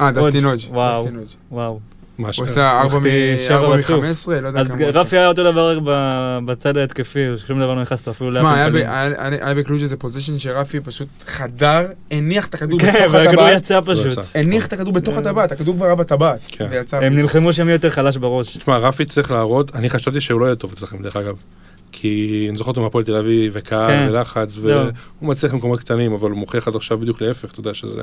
אה, 0.02 0.12
דסטין 0.12 0.46
הודג'. 0.46 0.62
וואו. 0.70 1.08
וואו. 1.52 1.80
הוא 2.18 2.28
עושה 2.38 2.80
4 2.82 2.96
מחטיא 2.98 3.38
שבע 3.48 3.68
רצוף. 3.68 4.04
מ-15, 4.04 4.32
לא 4.42 4.48
יודע 4.48 4.66
כמה 4.66 4.76
הוא 4.78 4.90
עושה. 4.90 5.00
רפי 5.00 5.18
היה 5.18 5.28
אותו 5.28 5.44
דבר 5.52 5.80
ב- 5.86 6.40
בצד 6.46 6.78
ההתקפי, 6.78 7.20
שום 7.48 7.60
דבר 7.60 7.74
לא 7.76 7.82
נכנס 7.82 8.08
לו, 8.08 8.12
אפילו 8.14 8.32
היה 8.36 8.70
ב- 8.70 8.74
לאפים 8.76 8.90
היה- 9.42 9.54
בקלוז' 9.54 9.82
איזה 9.84 9.98
פוזיישן 9.98 10.38
שרפי 10.38 10.80
פשוט 10.80 11.08
חדר, 11.26 11.86
הניח 12.12 12.46
את 12.48 12.54
הכדור 12.54 12.80
כן, 12.80 12.88
בתוך 12.94 13.14
והכדור 13.14 13.32
הטבעת. 13.44 13.58
יצא 13.62 13.80
פשוט. 13.86 14.06
יצא. 14.06 14.22
הניח 14.40 14.66
את 14.66 14.74
הכדור 14.74 14.94
בתוך 14.94 15.18
הטבעת, 15.18 15.52
הכדור 15.52 15.76
כבר 15.76 15.86
היה 15.86 15.96
בטבעת. 15.96 16.40
כן. 16.48 16.68
הם 16.92 17.16
נלחמו 17.16 17.54
שם 17.54 17.70
יותר 17.70 17.90
חלש 17.90 18.18
בראש. 18.18 18.58
תשמע, 18.58 18.78
רפי 18.78 19.06
צריך 19.06 19.32
להראות, 19.32 19.76
אני 19.76 19.90
חשבתי 19.90 20.22
שהוא 20.22 20.40
לא 20.42 20.46
יהיה 20.46 20.56
טוב 20.56 20.72
אצלכם, 20.74 21.04
דרך 21.04 21.16
אגב. 21.16 21.36
כי 21.92 22.46
אני 22.50 22.58
זוכר 22.58 22.72
אותו 22.72 22.82
מהפועל 22.82 23.04
תל 23.04 23.16
אביב, 23.16 23.52
וקהל, 23.56 23.88
כן. 23.88 24.08
ולחץ, 24.10 24.58
לא. 24.58 24.62
והוא 24.74 24.90
מצליח 25.22 25.54
במקומות 25.54 25.80
קטנים, 25.80 26.14
אבל 26.14 26.30
הוא 26.32 26.40
מוכיח 26.40 26.68
עד 26.68 26.76
עכשיו 26.76 26.98
בדיוק 26.98 27.22
להפך, 27.22 27.52
אתה 27.52 27.60
יודע 27.60 27.74
שזה 27.74 28.02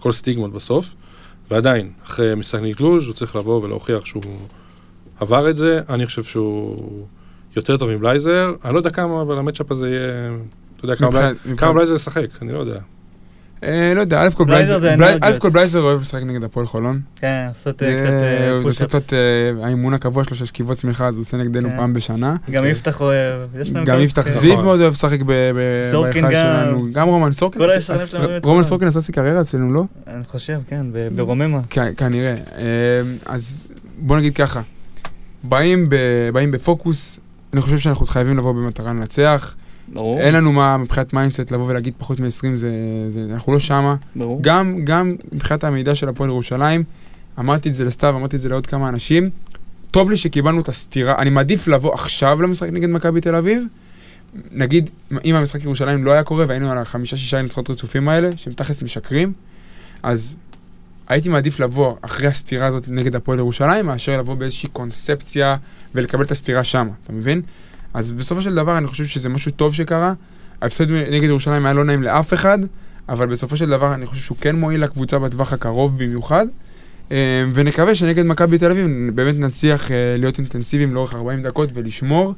כל 0.00 0.12
סטיגמות 0.12 0.52
בסוף. 0.52 0.94
ועדיין, 1.50 1.90
אחרי 2.04 2.34
משחק 2.34 2.60
נגד 2.62 2.74
קלוז' 2.76 3.06
הוא 3.06 3.14
צריך 3.14 3.36
לבוא 3.36 3.62
ולהוכיח 3.62 4.04
שהוא 4.04 4.22
עבר 5.20 5.50
את 5.50 5.56
זה, 5.56 5.80
אני 5.88 6.06
חושב 6.06 6.22
שהוא 6.22 7.06
יותר 7.56 7.76
טוב 7.76 7.90
מבלייזר, 7.90 8.52
אני 8.64 8.74
לא 8.74 8.78
יודע 8.78 8.90
כמה, 8.90 9.22
אבל 9.22 9.38
ה 9.38 9.42
matchup 9.42 9.70
הזה 9.70 9.88
יהיה, 9.90 10.30
אתה 10.76 10.84
יודע 10.84 10.96
כמה 10.96 11.10
בלי- 11.10 11.30
מבחינת- 11.30 11.58
כמה 11.58 11.72
בלייזר 11.72 11.94
ישחק, 11.94 12.26
אני 12.42 12.52
לא 12.52 12.58
יודע. 12.58 12.80
אה, 13.64 13.92
לא 13.94 14.00
יודע, 14.00 14.22
א' 14.22 14.28
כל 14.34 14.44
בלייזר 14.44 14.78
בלייזר, 14.78 14.80
זה 14.80 14.96
בלי- 14.96 15.06
אנרגיות. 15.08 15.36
א' 15.36 15.38
כל 15.38 15.50
בלייזר 15.50 15.80
אוהב 15.80 16.00
לשחק 16.00 16.22
נגד 16.22 16.44
הפועל 16.44 16.66
חולון. 16.66 17.00
כן, 17.16 17.44
לעשות 17.48 17.82
אה, 17.82 17.94
קצת 17.96 18.04
push-ups. 18.62 18.94
קצת, 18.96 19.12
אה, 19.12 19.18
האימון 19.66 19.94
הקבוע 19.94 20.24
שלו 20.24 20.36
של 20.36 20.44
שכיבות 20.44 20.76
סמיכה, 20.76 21.06
אז 21.06 21.14
הוא 21.16 21.20
עושה 21.22 21.36
נגדנו 21.36 21.68
כן. 21.68 21.76
פעם 21.76 21.94
בשנה. 21.94 22.36
גם 22.50 22.64
יפתח 22.66 23.00
אוהב. 23.00 23.40
יש 23.60 23.72
גם 23.72 24.00
יפתח. 24.00 24.30
זיו. 24.32 24.62
מאוד 24.62 24.80
אוהב 24.80 24.92
לשחק 24.92 25.18
ב- 25.22 25.32
ב- 25.32 25.90
סורקין 25.90 26.22
בהיכל 26.22 26.36
גם. 26.36 26.64
שלנו. 26.66 26.92
גם 26.92 27.08
רומן 27.08 27.32
סורקין. 27.32 27.62
רומן. 28.42 28.62
סורקין 28.64 28.88
עשה 28.88 29.00
שיא 29.00 29.12
קריירה 29.12 29.40
אצלנו, 29.40 29.72
לא? 29.72 29.84
אני 30.06 30.24
חושב, 30.28 30.60
כן, 30.68 30.86
ברוממה. 31.16 31.60
כנראה. 31.96 32.34
אה, 32.58 32.64
אז 33.26 33.66
בוא 33.98 34.16
נגיד 34.16 34.34
ככה, 34.36 34.60
באים 35.44 35.88
בפוקוס, 36.50 37.20
אני 37.52 37.60
חושב 37.60 37.78
שאנחנו 37.78 38.06
חייבים 38.06 38.38
לבוא 38.38 38.52
במטרה 38.52 38.92
לנצח. 38.92 39.54
ברור, 39.92 40.20
אין 40.20 40.34
לנו 40.34 40.52
מה 40.52 40.76
מבחינת 40.76 41.12
mindset 41.12 41.50
לבוא 41.50 41.66
ולהגיד 41.66 41.94
פחות 41.98 42.20
מ-20, 42.20 42.54
זה, 42.54 42.70
זה, 43.08 43.26
אנחנו 43.32 43.52
לא 43.52 43.58
שמה. 43.58 43.96
ברור. 44.16 44.38
גם, 44.42 44.84
גם 44.84 45.14
מבחינת 45.32 45.64
המידע 45.64 45.94
של 45.94 46.08
הפועל 46.08 46.30
ירושלים, 46.30 46.84
אמרתי 47.38 47.68
את 47.68 47.74
זה 47.74 47.84
לסתיו, 47.84 48.16
אמרתי 48.16 48.36
את 48.36 48.40
זה 48.40 48.48
לעוד 48.48 48.66
כמה 48.66 48.88
אנשים. 48.88 49.30
טוב 49.90 50.10
לי 50.10 50.16
שקיבלנו 50.16 50.60
את 50.60 50.68
הסתירה, 50.68 51.18
אני 51.18 51.30
מעדיף 51.30 51.68
לבוא 51.68 51.94
עכשיו 51.94 52.42
למשחק 52.42 52.68
נגד 52.68 52.88
מכבי 52.88 53.20
תל 53.20 53.34
אביב. 53.34 53.64
נגיד, 54.52 54.90
אם 55.24 55.34
המשחק 55.34 55.64
ירושלים 55.64 56.04
לא 56.04 56.10
היה 56.10 56.22
קורה 56.22 56.44
והיינו 56.48 56.70
על 56.70 56.78
החמישה-שישה 56.78 57.42
ניצחונות 57.42 57.70
רצופים 57.70 58.08
האלה, 58.08 58.30
שהם 58.36 58.52
תכלס 58.52 58.82
משקרים, 58.82 59.32
אז 60.02 60.36
הייתי 61.08 61.28
מעדיף 61.28 61.60
לבוא 61.60 61.94
אחרי 62.02 62.28
הסתירה 62.28 62.66
הזאת 62.66 62.88
נגד 62.88 63.16
הפועל 63.16 63.38
ירושלים, 63.38 63.86
מאשר 63.86 64.18
לבוא 64.18 64.34
באיזושהי 64.34 64.68
קונספציה 64.68 65.56
ולקבל 65.94 66.24
את 66.24 66.30
הסתירה 66.30 66.64
שם, 66.64 66.88
אתה 67.04 67.12
מבין? 67.12 67.42
אז 67.94 68.12
בסופו 68.12 68.42
של 68.42 68.54
דבר 68.54 68.78
אני 68.78 68.86
חושב 68.86 69.04
שזה 69.04 69.28
משהו 69.28 69.52
טוב 69.52 69.74
שקרה. 69.74 70.12
ההפסד 70.62 70.90
נגד 70.90 71.28
ירושלים 71.28 71.66
היה 71.66 71.72
לא 71.72 71.84
נעים 71.84 72.02
לאף 72.02 72.34
אחד, 72.34 72.58
אבל 73.08 73.26
בסופו 73.26 73.56
של 73.56 73.68
דבר 73.68 73.94
אני 73.94 74.06
חושב 74.06 74.22
שהוא 74.22 74.38
כן 74.40 74.56
מועיל 74.56 74.84
לקבוצה 74.84 75.18
בטווח 75.18 75.52
הקרוב 75.52 75.98
במיוחד. 75.98 76.46
אה, 77.12 77.44
ונקווה 77.54 77.94
שנגד 77.94 78.26
מכבי 78.26 78.58
תל 78.58 78.70
אביב 78.70 78.86
באמת 79.14 79.34
נצליח 79.38 79.90
אה, 79.90 79.96
להיות 80.18 80.38
אינטנסיביים 80.38 80.94
לאורך 80.94 81.14
40 81.14 81.42
דקות 81.42 81.70
ולשמור. 81.74 82.34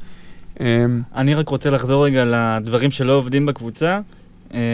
אה, 0.60 0.84
אני 1.16 1.34
רק 1.34 1.48
רוצה 1.48 1.70
לחזור 1.70 2.04
רגע 2.04 2.24
לדברים 2.24 2.90
שלא 2.90 3.12
עובדים 3.12 3.46
בקבוצה. 3.46 4.00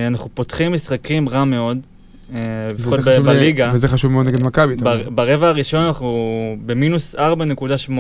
אנחנו 0.07 0.29
פותחים 0.35 0.72
משחקים 0.72 1.29
רע 1.29 1.45
מאוד, 1.45 1.79
לפחות 2.74 3.01
בליגה. 3.01 3.70
וזה 3.74 3.89
חשוב 3.89 4.12
מאוד 4.12 4.26
נגד 4.26 4.43
מכבי. 4.43 4.74
ברבע 5.14 5.49
הראשון 5.49 5.81
אנחנו 5.81 6.57
במינוס 6.66 7.14
4.8. 7.14 7.91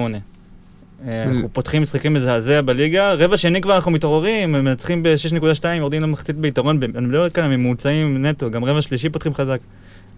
אה, 1.06 1.22
אנחנו 1.22 1.48
פותחים 1.52 1.82
משחקים 1.82 2.14
מזעזע 2.14 2.60
בליגה, 2.60 3.14
רבע 3.14 3.36
שני 3.36 3.60
כבר 3.60 3.74
אנחנו 3.76 3.90
מתעוררים, 3.90 4.52
מנצחים 4.52 5.02
ב-6.2, 5.02 5.64
יורדים 5.66 6.02
למחצית 6.02 6.36
ביתרון, 6.36 6.80
אני 6.82 7.06
מדבר 7.06 7.28
כאן 7.28 7.44
על 7.44 7.56
ממוצעים 7.56 8.26
נטו, 8.26 8.50
גם 8.50 8.64
רבע 8.64 8.82
שלישי 8.82 9.08
פותחים 9.08 9.34
חזק. 9.34 9.58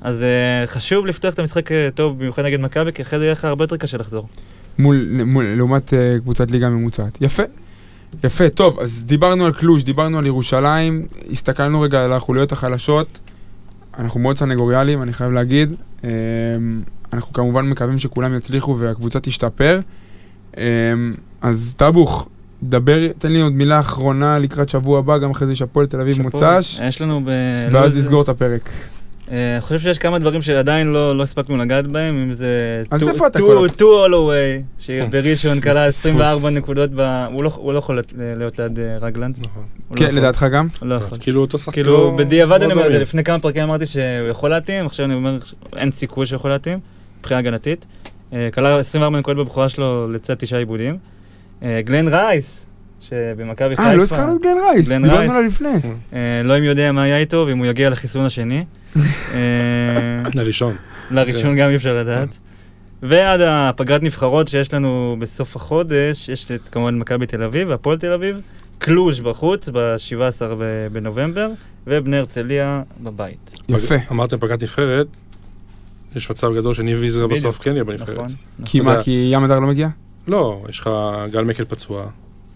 אז 0.01 0.23
אה, 0.23 0.67
חשוב 0.67 1.07
לפתוח 1.07 1.35
את 1.35 1.39
המשחק 1.39 1.73
אה, 1.73 1.89
טוב, 1.95 2.19
במיוחד 2.19 2.45
נגד 2.45 2.61
מכבי, 2.61 2.93
כי 2.93 3.03
אחרי 3.03 3.19
זה 3.19 3.25
יהיה 3.25 3.33
לך 3.33 3.45
הרבה 3.45 3.65
יותר 3.65 3.77
קשה 3.77 3.99
לחזור. 3.99 4.29
מול, 4.79 5.23
מול, 5.25 5.45
לעומת 5.45 5.95
קבוצת 6.23 6.51
ליגה 6.51 6.69
ממוצעת. 6.69 7.19
יפה. 7.21 7.43
יפה, 8.25 8.49
טוב, 8.49 8.81
אז 8.81 9.05
דיברנו 9.05 9.47
על 9.47 9.53
קלוש, 9.53 9.85
דיברנו 9.85 10.19
על 10.19 10.27
ירושלים, 10.27 11.07
הסתכלנו 11.33 11.81
רגע 11.81 12.05
על 12.05 12.13
החוליות 12.13 12.53
החלשות. 12.53 13.21
אנחנו 13.99 14.21
מאוד 14.21 14.39
סנגוריאליים, 14.39 15.03
אני 15.03 15.13
חייב 15.13 15.33
להגיד. 15.33 15.75
אנחנו 17.13 17.33
כמובן 17.33 17.69
מקווים 17.69 17.99
שכולם 17.99 18.37
יצליחו 18.37 18.79
והקבוצה 18.79 19.21
תשתפר. 19.21 19.81
אמ, 20.57 20.63
אז 21.43 21.75
טאבוך, 21.77 22.29
דבר, 22.63 22.99
תן 23.19 23.33
לי 23.33 23.41
עוד 23.41 23.53
מילה 23.53 23.81
אחרונה 23.81 24.39
לקראת 24.39 24.69
שבוע 24.69 24.99
הבא, 24.99 25.19
גם 25.19 25.31
אחרי 25.31 25.47
זה 25.47 25.53
יש 25.53 25.63
הפועל 25.63 25.87
תל 25.87 26.01
אביב. 26.01 26.23
מוצ"ש, 26.23 26.81
יש 26.89 27.01
לנו 27.01 27.21
ב... 27.25 27.29
ואז 27.73 27.93
לוז- 27.95 27.99
נסגור 27.99 28.23
את 28.23 28.29
הפרק. 28.29 28.71
אה, 29.31 29.53
אני 29.53 29.61
חושב 29.61 29.79
שיש 29.79 29.99
כמה 29.99 30.19
דברים 30.19 30.43
שעדיין 30.43 30.87
לא 30.87 31.17
לא 31.17 31.23
הספקנו 31.23 31.57
לגעת 31.57 31.87
בהם, 31.87 32.23
אם 32.23 32.33
זה... 32.33 32.83
אז 32.91 33.09
איפה 33.09 33.27
אתה 33.27 33.39
טו- 33.39 33.47
כל 33.47 33.69
טו 33.69 33.85
הולווי, 34.05 34.37
שבראשון 34.79 35.61
קלע 35.61 35.87
24 35.87 36.51
נקודות, 36.51 36.91
הוא 37.33 37.45
לא- 37.45 37.51
הוא 37.57 37.73
לא 37.73 37.79
יכול 37.79 37.95
להיות- 37.95 38.13
ליד 38.59 38.79
אה, 38.79 38.99
רגלנד. 39.01 39.39
נכון. 39.41 39.63
לא 39.91 39.97
כן. 39.97 40.15
לדעתך 40.15 40.47
גם? 40.53 40.69
לא 40.83 40.95
יכול. 40.95 41.19
כאילו 41.21 41.41
אותו 41.41 41.59
שחקן. 41.59 41.73
כאילו, 41.73 41.93
לא- 41.93 42.15
בדיעבד 42.19 42.61
לא 42.61 42.65
אני 42.65 42.73
אומר. 42.73 42.89
לפני 42.99 43.25
כמה 43.25 43.39
פרקים 43.39 43.63
אמרתי 43.63 43.87
שהוא 43.87 44.03
יכול 44.31 44.51
להתאים, 44.51 44.87
עכשיו 44.87 45.07
אני 45.07 45.15
אומר 45.15 45.39
אין 45.77 45.91
סיכוי 45.93 46.27
שהוא 46.27 46.37
יכול 46.37 46.51
להתאים, 46.51 46.79
מבחינה 47.21 47.39
הגנתית. 47.41 47.87
אה, 48.33 48.49
קלע 48.53 48.79
24 48.79 49.19
נקודות 49.19 49.47
בבכורה 49.47 49.69
שלו 49.69 50.13
לצד 50.13 50.35
תשעה 50.35 50.59
איבודים. 50.59 50.99
אה, 51.63 51.81
גלן 51.85 52.09
רייס, 52.09 52.67
שבמכבי 53.01 53.77
חיפה, 53.77 53.83
אה, 53.83 53.95
לא 53.95 54.03
הזכרנו 54.03 54.37
את 54.37 54.43
גלן 54.43 54.59
רייס, 54.71 54.89
דיברנו. 54.93 55.33
עליו 55.33 55.43
לפני. 55.43 55.69
אה, 56.13 56.41
לא 56.45 56.59
אם 56.59 56.65
יודע 56.65 56.93
מה 56.93 57.03
היה 57.03 57.19
איתו 57.19 57.45
ואם 57.49 57.59
הוא 57.59 57.67
יגיע 57.67 57.91
לחיסון 57.91 58.25
השני. 58.25 58.65
לראשון. 60.35 60.77
לראשון 61.11 61.57
גם 61.57 61.71
אי 61.71 61.77
אפשר 61.77 61.95
לדעת. 61.95 62.29
ועד 63.03 63.41
הפגרת 63.41 64.03
נבחרות 64.03 64.49
שיש 64.49 64.75
לנו 64.75 65.17
בסוף 65.19 65.57
החודש, 65.57 66.29
יש 66.29 66.51
את 66.51 66.69
כמובן 66.69 66.99
מכבי 66.99 67.27
תל 67.27 67.43
אביב 67.43 67.69
והפועל 67.69 67.99
תל 67.99 68.13
אביב, 68.13 68.41
קלוז' 68.79 69.21
בחוץ 69.21 69.69
ב-17 69.69 70.43
בנובמבר, 70.93 71.51
ובני 71.87 72.17
הרצליה 72.17 72.83
בבית. 73.01 73.57
יפה. 73.69 73.95
אמרתם 74.11 74.39
פגרת 74.39 74.63
נבחרת, 74.63 75.07
יש 76.17 76.31
מצב 76.31 76.55
גדול 76.57 76.75
שניב 76.75 76.99
ויזר. 77.01 77.27
בסוף 77.27 77.59
כן 77.59 77.73
יהיה 77.73 77.85
בנבחרת. 77.85 78.09
נכון. 78.17 78.27
כי 78.65 78.79
נכון. 78.81 78.87
מה, 78.87 78.93
יודע. 78.93 79.03
כי 79.05 79.31
ים 79.33 79.45
הדר 79.45 79.59
לא 79.61 79.67
מגיע? 79.67 79.89
לא, 80.29 80.63
יש 80.69 80.81
לך 80.81 80.91
גל 81.31 81.45
מקל 81.45 81.65
פצוע. 81.65 82.07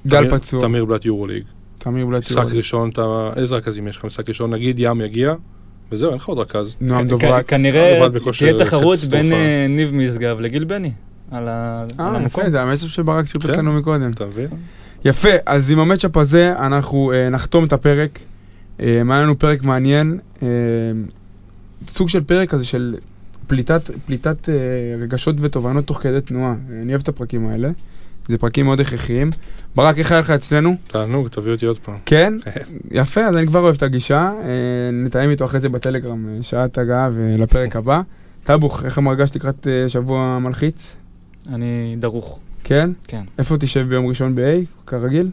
גל 0.07 0.19
תמיר- 0.27 0.39
פצוע, 0.39 0.61
תמיר 0.61 0.85
בלאט 0.85 1.05
יורוליג. 1.05 1.43
תמיר 1.79 2.07
בלט 2.07 2.23
משחק 2.23 2.47
ראשון, 2.53 2.89
אתה- 2.91 3.31
איזה 3.37 3.55
רכזים 3.57 3.89
יש 3.89 3.97
לך? 3.97 4.05
משחק 4.05 4.29
ראשון, 4.29 4.51
נגיד 4.55 4.77
ים 4.79 5.01
יגיע, 5.01 5.35
וזהו, 5.93 6.11
אין 6.11 6.17
לך 6.17 6.27
עוד 6.27 6.39
רכז. 6.39 6.77
נועם 6.81 7.09
דוברת. 7.09 7.49
כנראה 7.49 8.01
תהיה 8.39 8.59
תחרות 8.59 8.99
בין. 9.11 9.33
אה, 9.33 9.67
ניב 9.69 9.95
משגב 9.95 10.41
לגיל 10.41 10.65
בני. 10.65 10.93
על 11.31 11.49
אה, 11.49 11.85
המקום. 11.99 12.25
יפה, 12.27 12.49
זה 12.51 12.63
המסר 12.63 12.87
שברק 12.87 13.27
סרטט 13.27 13.47
כן. 13.47 13.59
לנו 13.59 13.73
מקודם. 13.73 14.11
אתה 14.11 14.27
מבין? 14.27 14.49
יפה, 15.05 15.29
אז 15.47 15.71
עם 15.71 15.79
המצ'אפ 15.79 16.17
הזה 16.17 16.53
אנחנו 16.59 17.13
אה, 17.13 17.31
נחתום 17.31 17.65
את 17.65 17.73
הפרק. 17.73 18.19
היה 18.79 19.03
לנו 19.05 19.39
פרק 19.39 19.63
מעניין, 19.63 20.19
סוג 21.89 22.09
של 22.09 22.21
פרק 22.25 22.49
כזה 22.51 22.65
של 22.65 22.95
פליטת, 23.47 23.91
פליטת 24.07 24.49
אה, 24.49 24.55
רגשות 25.01 25.37
ותובנות 25.41 25.85
תוך 25.85 25.99
כדי 26.03 26.21
תנועה. 26.21 26.55
אני 26.83 26.93
אוהב 26.93 27.03
את 27.03 27.09
הפרקים 27.09 27.47
האלה, 27.47 27.71
זה 28.29 28.39
פרקים 28.39 28.67
מאוד 28.67 28.81
הכרחיים. 28.81 29.31
ברק, 29.77 29.99
איך 29.99 30.13
היה 30.13 30.21
לך 30.21 30.31
אצלנו? 30.31 30.77
תענוג, 30.83 31.29
תביא 31.29 31.53
אותי 31.53 31.67
עוד 31.67 31.79
פעם. 31.79 31.97
כן? 32.07 32.35
יפה, 32.91 33.21
אז 33.21 33.37
אני 33.37 33.47
כבר 33.47 33.61
אוהב 33.61 33.75
את 33.75 33.83
הגישה. 33.83 34.33
אה, 34.43 34.91
נתאם 34.93 35.31
איתו 35.31 35.45
אחרי 35.45 35.61
זה 35.61 35.69
בטלגרם 35.69 36.29
אה, 36.29 36.43
שעת 36.43 36.79
הגעה 36.79 37.09
ולפרק 37.13 37.77
הבא. 37.77 38.01
טאבוך, 38.45 38.85
איך 38.85 38.99
המרגש 38.99 39.31
לקראת 39.37 39.67
אה, 39.67 39.89
שבוע 39.89 40.39
מלחיץ? 40.39 40.97
אני 41.49 41.97
דרוך. 41.99 42.39
כן? 42.65 42.91
כן. 43.07 43.23
איפה 43.39 43.57
תשב 43.57 43.89
ביום 43.89 44.07
ראשון 44.07 44.35
ב-A, 44.35 44.87
כרגיל? 44.87 45.31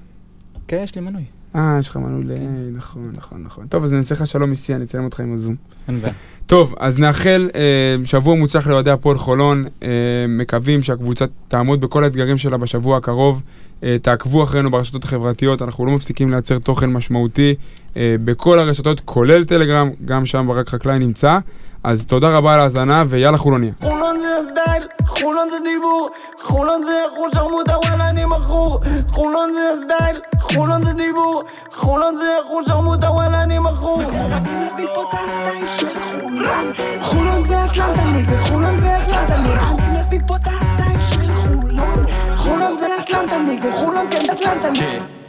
כן, 0.67 0.79
יש 0.83 0.95
לי 0.95 1.01
מנוי. 1.01 1.23
אה, 1.55 1.77
יש 1.79 1.89
לך 1.89 1.97
מנוי 1.97 2.23
ל... 2.23 2.35
כן. 2.35 2.45
נכון, 2.75 3.11
נכון, 3.15 3.43
נכון. 3.43 3.67
טוב, 3.67 3.83
אז 3.83 3.91
אני 3.93 3.99
אעשה 3.99 4.15
לך 4.15 4.27
שלום 4.27 4.51
מסי, 4.51 4.75
אני 4.75 4.83
אצלם 4.83 5.03
אותך 5.03 5.19
עם 5.19 5.33
הזום. 5.33 5.55
אין 5.87 6.01
בעיה. 6.01 6.13
טוב, 6.51 6.75
אז 6.79 6.99
נאחל 6.99 7.49
אה, 7.55 7.95
שבוע 8.05 8.35
מוצלח 8.35 8.67
לאוהדי 8.67 8.91
הפועל 8.91 9.17
חולון. 9.17 9.63
אה, 9.83 9.89
מקווים 10.29 10.83
שהקבוצה 10.83 11.25
תעמוד 11.47 11.81
בכל 11.81 12.03
האתגרים 12.03 12.37
שלה 12.37 12.57
בשבוע 12.57 12.97
הקרוב. 12.97 13.41
אה, 13.83 13.97
תעקבו 14.01 14.43
אחרינו 14.43 14.71
ברשתות 14.71 15.03
החברתיות, 15.03 15.61
אנחנו 15.61 15.85
לא 15.85 15.91
מפסיקים 15.91 16.31
לייצר 16.31 16.59
תוכן 16.59 16.89
משמעותי 16.89 17.55
אה, 17.97 18.15
בכל 18.23 18.59
הרשתות, 18.59 18.99
כולל 19.05 19.45
טלגרם, 19.45 19.89
גם 20.05 20.25
שם 20.25 20.45
ברק 20.47 20.69
חקלאי 20.69 20.99
נמצא. 20.99 21.37
אז 21.83 22.05
תודה 22.05 22.37
רבה 22.37 22.53
על 22.53 22.59
ההאזנה, 22.59 23.03
ויאללה 23.07 23.37
חולוניה. 23.37 23.71
חולון 23.81 24.19
זה 24.19 24.27
הסטייל, 24.39 24.87
חולון 25.05 25.49
זה 25.49 25.55
דיבור, 25.63 26.09
חולון 26.41 26.83
זה 26.83 26.91
אחוז 27.13 27.31
שרמוטה 27.35 27.77
וואלה 27.77 28.09
אני 28.09 28.25
מכור. 28.25 28.79
חולון 29.11 29.53
זה 29.53 29.59
הסטייל, 29.73 30.21
חולון 30.39 30.83
זה 30.83 30.93
דיבור, 30.93 31.43
חולון 31.73 32.15
זה 32.15 32.23
אחוז 32.45 32.65
שרמוטה 32.67 33.11
וואלה 33.11 33.43
אני 33.43 33.59
מכור. 33.59 34.01
אני 34.01 34.69
מביא 34.73 34.87
פה 34.95 35.03
את 35.03 35.13
הסטייל 35.13 35.69
של 35.69 35.99
חולון. 35.99 36.71
חולון 37.01 37.43
זה 37.43 37.65
אטלנטה 37.65 38.37
חולון 38.43 38.79
זה 38.81 38.97
אטלנטה 38.97 39.35
אני 39.35 39.99
מביא 40.07 40.19
פה 40.27 40.35
את 40.35 40.47
הסטייל 40.47 41.03
של 41.03 41.33
חולון. 41.33 42.05
חולון 42.35 42.77
זה 42.77 42.87
אטלנטה 42.99 43.37
נגד 43.37 43.71
חולון 43.71 44.05
כן 44.11 44.33
אטלנטה 44.33 44.69
נגד 44.69 45.20